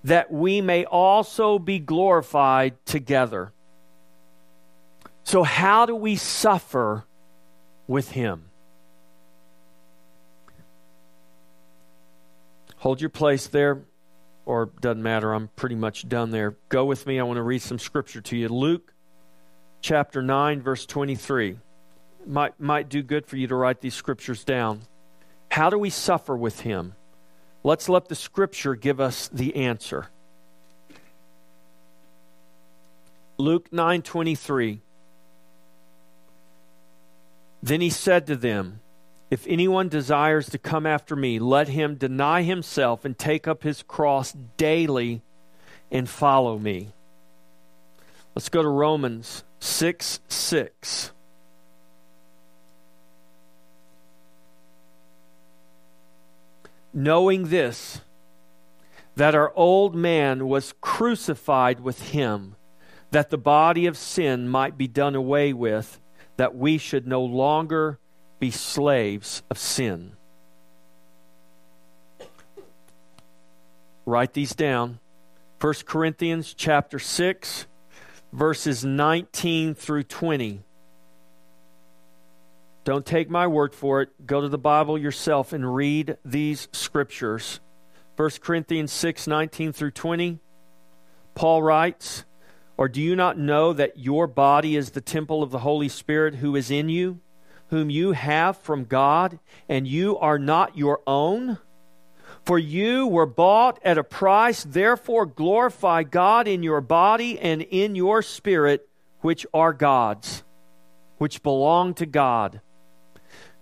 that 0.04 0.32
we 0.32 0.60
may 0.60 0.84
also 0.84 1.58
be 1.58 1.78
glorified 1.78 2.74
together. 2.86 3.52
So, 5.24 5.42
how 5.42 5.86
do 5.86 5.96
we 5.96 6.14
suffer 6.16 7.04
with 7.86 8.10
him? 8.12 8.44
Hold 12.78 13.00
your 13.00 13.10
place 13.10 13.46
there, 13.46 13.82
or 14.44 14.66
doesn't 14.80 15.02
matter. 15.02 15.32
I'm 15.32 15.48
pretty 15.56 15.74
much 15.74 16.08
done 16.08 16.30
there. 16.30 16.56
Go 16.68 16.84
with 16.84 17.06
me. 17.06 17.18
I 17.18 17.22
want 17.22 17.38
to 17.38 17.42
read 17.42 17.62
some 17.62 17.78
scripture 17.78 18.20
to 18.20 18.36
you. 18.36 18.48
Luke 18.48 18.92
chapter 19.80 20.22
9, 20.22 20.62
verse 20.62 20.86
23. 20.86 21.58
Might, 22.26 22.58
might 22.60 22.88
do 22.88 23.02
good 23.02 23.26
for 23.26 23.36
you 23.36 23.46
to 23.46 23.54
write 23.54 23.80
these 23.80 23.94
scriptures 23.94 24.44
down. 24.44 24.82
How 25.50 25.70
do 25.70 25.78
we 25.78 25.90
suffer 25.90 26.36
with 26.36 26.60
him? 26.60 26.94
Let's 27.64 27.88
let 27.88 28.08
the 28.08 28.14
scripture 28.14 28.74
give 28.74 29.00
us 29.00 29.28
the 29.28 29.56
answer. 29.56 30.08
Luke 33.38 33.70
9:23 33.70 34.80
Then 37.66 37.80
he 37.80 37.90
said 37.90 38.28
to 38.28 38.36
them, 38.36 38.78
if 39.28 39.44
anyone 39.48 39.88
desires 39.88 40.48
to 40.50 40.58
come 40.58 40.86
after 40.86 41.16
me, 41.16 41.40
let 41.40 41.66
him 41.66 41.96
deny 41.96 42.42
himself 42.42 43.04
and 43.04 43.18
take 43.18 43.48
up 43.48 43.64
his 43.64 43.82
cross 43.82 44.30
daily 44.56 45.22
and 45.90 46.08
follow 46.08 46.60
me. 46.60 46.92
Let's 48.36 48.48
go 48.48 48.62
to 48.62 48.68
Romans 48.68 49.42
6 49.58 50.20
6. 50.28 51.10
Knowing 56.94 57.48
this, 57.48 58.00
that 59.16 59.34
our 59.34 59.52
old 59.56 59.96
man 59.96 60.46
was 60.46 60.72
crucified 60.80 61.80
with 61.80 62.10
him, 62.10 62.54
that 63.10 63.30
the 63.30 63.36
body 63.36 63.86
of 63.86 63.98
sin 63.98 64.48
might 64.48 64.78
be 64.78 64.86
done 64.86 65.16
away 65.16 65.52
with, 65.52 66.00
that 66.36 66.54
we 66.54 66.78
should 66.78 67.06
no 67.06 67.22
longer 67.22 67.98
be 68.38 68.50
slaves 68.50 69.42
of 69.50 69.58
sin. 69.58 70.12
Write 74.04 74.34
these 74.34 74.54
down. 74.54 75.00
1 75.60 75.74
Corinthians 75.86 76.54
chapter 76.54 76.98
6 76.98 77.66
verses 78.32 78.84
19 78.84 79.74
through 79.74 80.02
20. 80.02 80.62
Don't 82.84 83.06
take 83.06 83.28
my 83.28 83.46
word 83.46 83.74
for 83.74 84.02
it. 84.02 84.26
Go 84.26 84.40
to 84.40 84.48
the 84.48 84.58
Bible 84.58 84.96
yourself 84.96 85.52
and 85.52 85.74
read 85.74 86.18
these 86.24 86.68
scriptures. 86.72 87.60
1 88.16 88.30
Corinthians 88.40 88.92
6 88.92 89.26
19 89.26 89.72
through 89.72 89.90
20. 89.90 90.38
Paul 91.34 91.62
writes, 91.62 92.24
Or 92.76 92.88
do 92.88 93.00
you 93.00 93.16
not 93.16 93.38
know 93.38 93.72
that 93.72 93.98
your 93.98 94.26
body 94.26 94.76
is 94.76 94.90
the 94.90 95.00
temple 95.00 95.42
of 95.42 95.50
the 95.50 95.60
Holy 95.60 95.88
Spirit 95.88 96.36
who 96.36 96.56
is 96.56 96.70
in 96.70 96.88
you? 96.88 97.20
whom 97.68 97.90
you 97.90 98.12
have 98.12 98.56
from 98.58 98.84
God, 98.84 99.38
and 99.68 99.86
you 99.86 100.18
are 100.18 100.38
not 100.38 100.76
your 100.76 101.00
own? 101.06 101.58
For 102.44 102.58
you 102.58 103.06
were 103.06 103.26
bought 103.26 103.80
at 103.84 103.98
a 103.98 104.04
price, 104.04 104.62
therefore 104.62 105.26
glorify 105.26 106.04
God 106.04 106.46
in 106.46 106.62
your 106.62 106.80
body 106.80 107.38
and 107.38 107.62
in 107.62 107.96
your 107.96 108.22
spirit, 108.22 108.88
which 109.20 109.44
are 109.52 109.72
God's, 109.72 110.44
which 111.18 111.42
belong 111.42 111.94
to 111.94 112.06
God. 112.06 112.60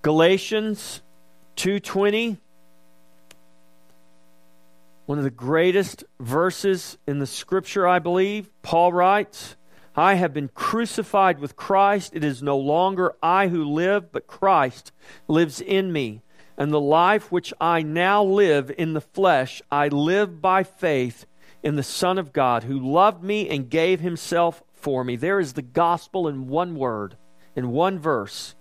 Galatians 0.03 1.01
2:20 1.57 2.39
one 5.07 5.19
of 5.19 5.25
the 5.25 5.31
greatest 5.31 6.05
verses 6.19 6.97
in 7.07 7.19
the 7.19 7.27
scripture 7.27 7.87
I 7.87 7.99
believe 7.99 8.51
Paul 8.63 8.93
writes 8.93 9.57
I 9.97 10.15
have 10.15 10.35
been 10.35 10.49
crucified 10.49 11.39
with 11.39 11.55
Christ. 11.55 12.13
It 12.17 12.25
is 12.25 12.43
no 12.43 12.59
longer 12.59 13.15
I 13.23 13.49
who 13.49 13.65
live, 13.65 14.11
but 14.11 14.27
Christ 14.27 14.91
lives 15.29 15.61
in 15.61 15.93
me. 15.93 16.23
And 16.57 16.73
the 16.73 16.81
life 16.81 17.31
which 17.31 17.53
I 17.61 17.83
now 17.83 18.25
live 18.25 18.73
in 18.77 18.95
the 18.95 19.01
flesh, 19.01 19.63
I 19.71 19.89
live 19.89 20.41
by 20.41 20.65
faith 20.65 21.27
in 21.63 21.77
the 21.77 21.83
Son 21.83 22.19
of 22.19 22.33
God, 22.33 22.65
who 22.65 22.79
loved 22.79 23.23
me 23.23 23.49
and 23.49 23.71
gave 23.71 24.01
himself 24.01 24.63
for 24.73 25.05
me. 25.05 25.17
There 25.17 25.39
is 25.39 25.53
the 25.53 25.63
gospel 25.63 26.27
in 26.29 26.49
one 26.49 26.75
word, 26.75 27.17
in 27.55 27.71
one 27.71 27.99
verse. 27.99 28.55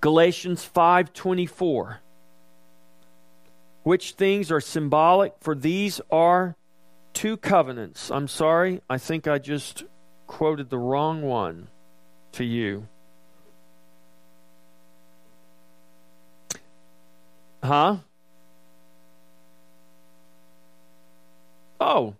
Galatians 0.00 0.64
5:24 0.64 2.00
Which 3.82 4.12
things 4.12 4.50
are 4.50 4.60
symbolic 4.60 5.34
for 5.40 5.54
these 5.54 6.00
are 6.10 6.56
two 7.12 7.36
covenants. 7.36 8.10
I'm 8.10 8.28
sorry, 8.28 8.82
I 8.88 8.98
think 8.98 9.26
I 9.26 9.38
just 9.38 9.84
quoted 10.26 10.70
the 10.70 10.78
wrong 10.78 11.22
one 11.22 11.68
to 12.32 12.44
you. 12.44 12.86
Huh? 17.62 17.96
Oh, 21.80 22.14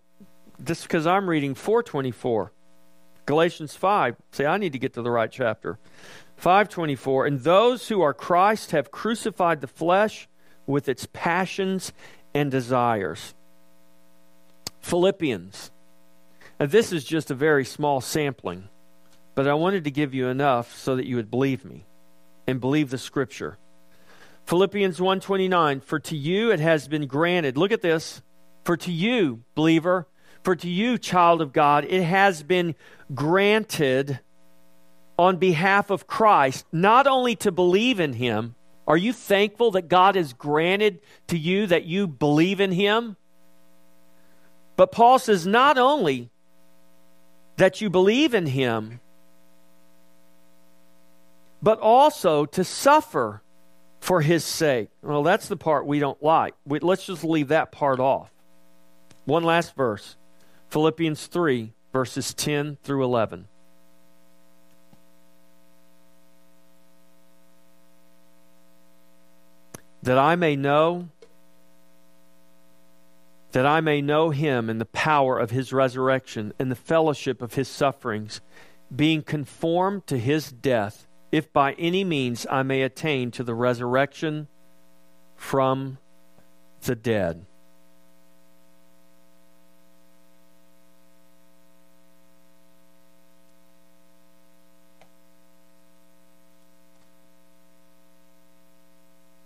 this 0.59 0.83
because 0.83 1.07
I'm 1.07 1.29
reading 1.29 1.55
424. 1.55 2.53
Galatians 3.27 3.75
5. 3.75 4.17
Say, 4.33 4.47
I 4.47 4.57
need 4.57 4.73
to 4.73 4.79
get 4.79 4.95
to 4.95 5.03
the 5.03 5.11
right 5.11 5.31
chapter. 5.31 5.79
524. 6.37 7.27
And 7.27 7.41
those 7.41 7.89
who 7.89 8.01
are 8.01 8.15
Christ 8.15 8.71
have 8.71 8.91
crucified 8.91 9.61
the 9.61 9.67
flesh 9.67 10.29
with 10.69 10.89
its 10.89 11.09
passions 11.13 11.93
and 12.35 12.51
desires. 12.51 13.35
Philippians. 14.81 15.73
Now, 16.61 16.67
this 16.67 16.93
is 16.93 17.05
just 17.05 17.31
a 17.31 17.35
very 17.35 17.65
small 17.65 18.01
sampling, 18.01 18.69
but 19.35 19.49
I 19.49 19.55
wanted 19.55 19.85
to 19.85 19.91
give 19.91 20.15
you 20.15 20.29
enough 20.29 20.77
so 20.77 20.95
that 20.97 21.07
you 21.07 21.17
would 21.17 21.31
believe 21.31 21.65
me 21.65 21.87
and 22.47 22.61
believe 22.61 22.91
the 22.91 22.99
scripture. 22.99 23.59
Philippians 24.47 24.99
1:29 24.99 25.81
For 25.83 25.99
to 26.01 26.17
you 26.17 26.51
it 26.53 26.61
has 26.61 26.89
been 26.89 27.07
granted. 27.07 27.57
Look 27.57 27.73
at 27.73 27.83
this. 27.83 28.23
For 28.65 28.77
to 28.77 28.93
you, 28.93 29.45
believer, 29.55 30.07
for 30.43 30.55
to 30.57 30.69
you, 30.69 30.99
child 30.99 31.41
of 31.41 31.53
God, 31.53 31.85
it 31.85 32.03
has 32.03 32.43
been 32.43 32.75
granted 33.15 34.21
on 35.19 35.37
behalf 35.37 35.91
of 35.91 36.07
Christ 36.07 36.67
not 36.73 37.07
only 37.07 37.35
to 37.37 37.51
believe 37.51 37.99
in 38.01 38.15
him. 38.15 38.55
Are 38.89 38.97
you 38.97 39.13
thankful 39.13 39.73
that 39.73 39.89
God 39.89 40.15
has 40.17 40.33
granted 40.33 41.01
to 41.27 41.37
you 41.37 41.67
that 41.67 41.85
you 41.85 42.07
believe 42.07 42.59
in 42.59 42.73
him? 42.73 43.17
But 44.77 44.93
Paul 44.93 45.19
says 45.19 45.47
not 45.47 45.77
only 45.77 46.31
that 47.57 47.83
you 47.83 47.91
believe 47.91 48.33
in 48.33 48.47
him, 48.47 49.01
but 51.61 51.79
also 51.81 52.47
to 52.47 52.65
suffer 52.65 53.43
for 54.01 54.23
his 54.23 54.43
sake. 54.43 54.89
Well, 55.03 55.23
that's 55.23 55.49
the 55.49 55.57
part 55.57 55.85
we 55.85 55.99
don't 55.99 56.23
like. 56.23 56.55
We, 56.65 56.79
let's 56.79 57.05
just 57.05 57.25
leave 57.25 57.49
that 57.49 57.71
part 57.71 58.01
off. 58.01 58.31
One 59.27 59.45
last 59.45 59.77
verse 59.77 60.17
Philippians 60.71 61.27
3, 61.27 61.75
verses 61.93 62.33
10 62.33 62.79
through 62.83 63.05
11. 63.05 63.49
That 70.03 70.19
I 70.19 70.37
may 70.37 70.57
know 70.57 71.09
that 73.53 73.67
I 73.67 73.81
may 73.81 74.03
know 74.03 74.31
him 74.31 74.69
and 74.69 74.81
the 74.81 74.87
power 74.87 75.39
of 75.39 75.51
his 75.51 75.73
resurrection 75.73 76.53
and 76.59 76.71
the 76.71 76.77
fellowship 76.77 77.41
of 77.41 77.55
his 77.55 77.67
sufferings, 77.67 78.41
being 78.95 79.23
conformed 79.23 80.07
to 80.07 80.19
his 80.19 80.53
death 80.53 81.07
if 81.33 81.53
by 81.53 81.73
any 81.73 82.05
means 82.05 82.47
I 82.51 82.63
may 82.63 82.83
attain 82.83 83.31
to 83.33 83.43
the 83.43 83.55
resurrection 83.55 84.49
from 85.35 85.99
the 86.83 86.95
dead. 86.95 87.47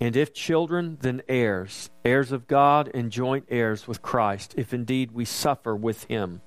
And 0.03 0.17
if 0.17 0.35
children, 0.35 0.99
then 1.01 1.23
heirs, 1.29 1.89
heirs 2.05 2.33
of 2.33 2.49
God 2.49 2.91
and 2.93 3.13
joint 3.13 3.45
heirs 3.49 3.87
with 3.87 4.03
Christ, 4.03 4.53
if 4.57 4.75
indeed 4.75 5.13
we 5.13 5.25
suffer 5.25 5.77
with 5.77 6.03
him, 6.05 6.41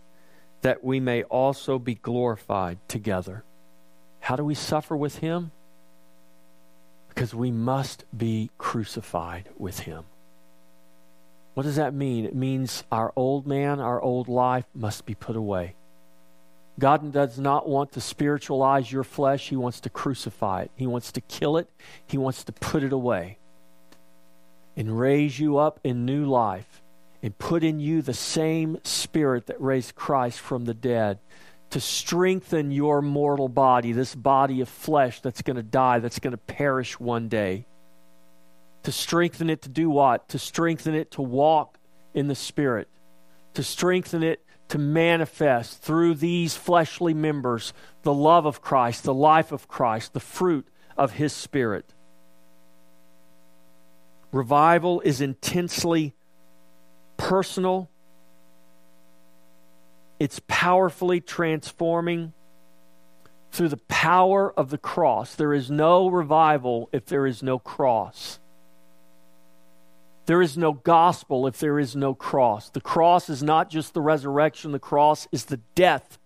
that 0.60 0.84
we 0.84 1.00
may 1.00 1.24
also 1.24 1.80
be 1.80 1.96
glorified 1.96 2.80
together. 2.90 3.46
How 4.20 4.36
do 4.36 4.44
we 4.44 4.56
suffer 4.56 4.98
with 4.98 5.20
him? 5.20 5.52
Because 7.08 7.34
we 7.34 7.50
must 7.50 8.04
be 8.16 8.50
crucified 8.58 9.48
with 9.58 9.80
him. 9.80 10.04
What 11.54 11.64
does 11.64 11.78
that 11.78 11.94
mean? 11.94 12.26
It 12.26 12.36
means 12.36 12.84
our 12.92 13.14
old 13.16 13.48
man, 13.48 13.80
our 13.80 14.02
old 14.02 14.28
life 14.28 14.66
must 14.76 15.06
be 15.06 15.16
put 15.16 15.38
away. 15.38 15.76
God 16.78 17.14
does 17.14 17.40
not 17.40 17.70
want 17.70 17.94
to 17.94 18.02
spiritualize 18.02 18.92
your 18.92 19.06
flesh. 19.06 19.48
He 19.48 19.56
wants 19.56 19.80
to 19.80 19.90
crucify 19.90 20.64
it. 20.64 20.72
He 20.76 20.88
wants 20.88 21.14
to 21.14 21.22
kill 21.22 21.56
it. 21.56 21.70
He 22.06 22.18
wants 22.18 22.44
to 22.44 22.52
put 22.52 22.84
it 22.84 22.92
away 22.92 23.38
and 24.76 25.00
raise 25.00 25.40
you 25.40 25.58
up 25.58 25.80
in 25.84 26.06
new 26.06 26.26
life 26.26 26.82
and 27.22 27.38
put 27.38 27.64
in 27.64 27.80
you 27.80 28.02
the 28.02 28.14
same 28.14 28.78
spirit 28.84 29.48
that 29.48 29.60
raised 29.62 29.96
Christ 29.96 30.40
from 30.40 30.66
the 30.66 30.74
dead 30.74 31.20
to 31.72 31.80
strengthen 31.80 32.72
your 32.72 33.02
mortal 33.02 33.50
body, 33.50 33.92
this 33.92 34.14
body 34.14 34.62
of 34.62 34.70
flesh 34.70 35.22
that's 35.22 35.42
going 35.42 35.58
to 35.58 35.64
die, 35.64 36.00
that's 36.00 36.20
going 36.20 36.32
to 36.32 36.38
perish 36.38 37.00
one 37.00 37.28
day. 37.28 37.66
To 38.84 38.92
strengthen 38.92 39.50
it 39.50 39.64
to 39.64 39.70
do 39.70 39.90
what? 39.90 40.30
To 40.30 40.40
strengthen 40.40 40.94
it 40.94 41.12
to 41.12 41.24
walk 41.24 41.80
in 42.14 42.28
the 42.28 42.36
Spirit, 42.36 42.88
to 43.56 43.64
strengthen 43.64 44.22
it 44.22 44.46
to 44.70 44.78
manifest 44.78 45.82
through 45.82 46.16
these 46.16 46.56
fleshly 46.56 47.14
members 47.14 47.74
the 48.04 48.14
love 48.14 48.46
of 48.46 48.62
Christ, 48.62 49.04
the 49.04 49.14
life 49.14 49.52
of 49.52 49.68
Christ, 49.68 50.14
the 50.14 50.20
fruit 50.20 50.68
of 50.96 51.14
His 51.14 51.34
Spirit. 51.34 51.95
Revival 54.36 55.00
is 55.02 55.22
intensely 55.22 56.14
personal 57.16 57.90
it's 60.20 60.42
powerfully 60.48 61.20
transforming 61.20 62.34
through 63.52 63.70
the 63.70 63.78
power 63.78 64.54
of 64.58 64.70
the 64.70 64.78
cross. 64.78 65.36
There 65.36 65.54
is 65.54 65.70
no 65.70 66.08
revival 66.08 66.90
if 66.92 67.06
there 67.06 67.26
is 67.26 67.44
no 67.44 67.60
cross. 67.60 68.40
There 70.26 70.42
is 70.42 70.58
no 70.58 70.74
gospel 70.74 71.46
if 71.48 71.60
there 71.60 71.78
is 71.80 71.96
no 71.96 72.14
cross. 72.14 72.70
The 72.70 72.82
cross 72.82 73.30
is 73.30 73.44
not 73.44 73.70
just 73.70 73.94
the 73.94 74.02
resurrection, 74.02 74.72
the 74.72 74.80
cross 74.80 75.28
is 75.32 75.46
the 75.46 75.60
death 75.76 76.18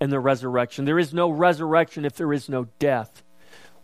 and 0.00 0.12
the 0.12 0.20
resurrection. 0.20 0.84
There 0.84 0.98
is 0.98 1.12
no 1.12 1.30
resurrection 1.30 2.04
if 2.04 2.14
there 2.14 2.32
is 2.32 2.48
no 2.48 2.68
death. 2.78 3.22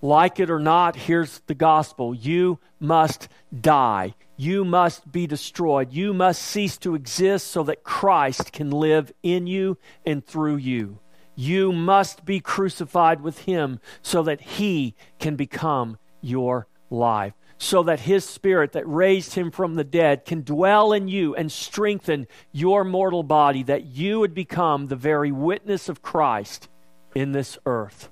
Like 0.03 0.39
it 0.39 0.51
or 0.51 0.59
not, 0.59 0.97
here's 0.97 1.41
the 1.47 1.55
gospel 1.55 2.15
you 2.15 2.59
must 2.79 3.29
die. 3.59 4.15
You 4.37 4.65
must 4.65 5.11
be 5.11 5.27
destroyed. 5.27 5.93
You 5.93 6.13
must 6.13 6.43
cease 6.43 6.77
to 6.79 6.95
exist 6.95 7.47
so 7.49 7.63
that 7.65 7.85
Christ 7.85 8.53
can 8.53 8.71
live 8.71 9.13
in 9.23 9.47
you 9.47 9.79
and 10.05 10.25
through 10.25 10.57
you. 10.57 10.99
You 11.37 11.73
must 11.73 12.25
be 12.25 12.41
crucified 12.41 13.21
with 13.21 13.41
Him 13.41 13.81
so 14.03 14.23
that 14.25 14.41
He 14.41 14.95
can 15.19 15.37
become 15.37 15.99
your 16.21 16.67
life, 16.91 17.35
so 17.59 17.83
that 17.85 18.01
His 18.01 18.25
Spirit 18.25 18.73
that 18.73 18.89
raised 18.89 19.35
Him 19.35 19.51
from 19.51 19.75
the 19.75 19.85
dead 19.85 20.25
can 20.25 20.43
dwell 20.43 20.93
in 20.93 21.09
you 21.09 21.35
and 21.35 21.51
strengthen 21.51 22.27
your 22.53 22.85
mortal 22.85 23.23
body, 23.23 23.63
that 23.65 23.87
you 23.87 24.21
would 24.21 24.35
become 24.35 24.87
the 24.87 24.97
very 24.97 25.33
witness 25.33 25.89
of 25.89 26.03
Christ 26.03 26.69
in 27.15 27.33
this 27.33 27.59
earth. 27.67 28.11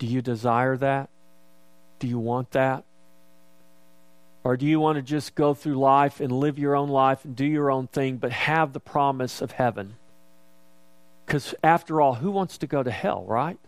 Do 0.00 0.06
you 0.06 0.22
desire 0.22 0.78
that? 0.78 1.10
Do 1.98 2.08
you 2.08 2.18
want 2.18 2.52
that? 2.52 2.84
Or 4.42 4.56
do 4.56 4.64
you 4.64 4.80
want 4.80 4.96
to 4.96 5.02
just 5.02 5.34
go 5.34 5.52
through 5.52 5.74
life 5.74 6.20
and 6.20 6.32
live 6.32 6.58
your 6.58 6.74
own 6.74 6.88
life 6.88 7.26
and 7.26 7.36
do 7.36 7.44
your 7.44 7.70
own 7.70 7.86
thing, 7.86 8.16
but 8.16 8.32
have 8.32 8.72
the 8.72 8.80
promise 8.80 9.42
of 9.42 9.52
heaven? 9.52 9.96
Because 11.26 11.54
after 11.62 12.00
all, 12.00 12.14
who 12.14 12.30
wants 12.30 12.56
to 12.58 12.66
go 12.66 12.82
to 12.82 12.90
hell, 12.90 13.24
right? 13.28 13.58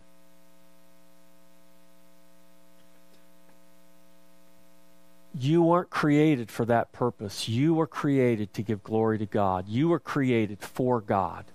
You 5.37 5.61
weren't 5.61 5.91
created 5.91 6.49
for 6.49 6.65
that 6.65 6.91
purpose. 6.91 7.47
You 7.47 7.75
were 7.75 7.87
created 7.87 8.55
to 8.55 8.63
give 8.63 8.83
glory 8.83 9.19
to 9.19 9.27
God. 9.27 9.67
You 9.67 9.89
were 9.89 9.99
created 9.99 10.61
for 10.61 10.99
God. 10.99 11.45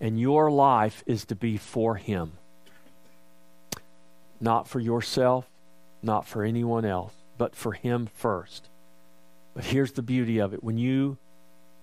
And 0.00 0.18
your 0.18 0.50
life 0.50 1.04
is 1.06 1.24
to 1.26 1.36
be 1.36 1.56
for 1.56 1.94
Him. 1.94 2.32
Not 4.40 4.68
for 4.68 4.80
yourself, 4.80 5.46
not 6.02 6.26
for 6.26 6.42
anyone 6.42 6.84
else, 6.84 7.12
but 7.38 7.54
for 7.54 7.72
Him 7.72 8.08
first. 8.14 8.68
But 9.54 9.64
here's 9.64 9.92
the 9.92 10.02
beauty 10.02 10.38
of 10.38 10.54
it 10.54 10.64
when 10.64 10.78
you 10.78 11.18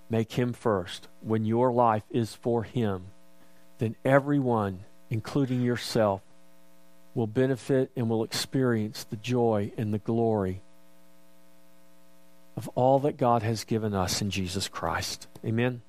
make 0.10 0.34
Him 0.34 0.54
first, 0.54 1.08
when 1.22 1.46
your 1.46 1.72
life 1.72 2.04
is 2.10 2.34
for 2.34 2.64
Him, 2.64 3.08
then 3.78 3.96
everyone, 4.04 4.86
including 5.10 5.62
yourself, 5.62 6.22
will 7.14 7.28
benefit 7.28 7.92
and 7.96 8.10
will 8.10 8.24
experience 8.24 9.04
the 9.04 9.18
joy 9.18 9.72
and 9.78 9.94
the 9.94 10.00
glory 10.00 10.62
of 12.56 12.68
all 12.70 13.00
that 13.00 13.18
God 13.18 13.44
has 13.44 13.64
given 13.64 13.94
us 13.94 14.22
in 14.22 14.32
Jesus 14.32 14.68
Christ. 14.68 15.28
Amen. 15.46 15.82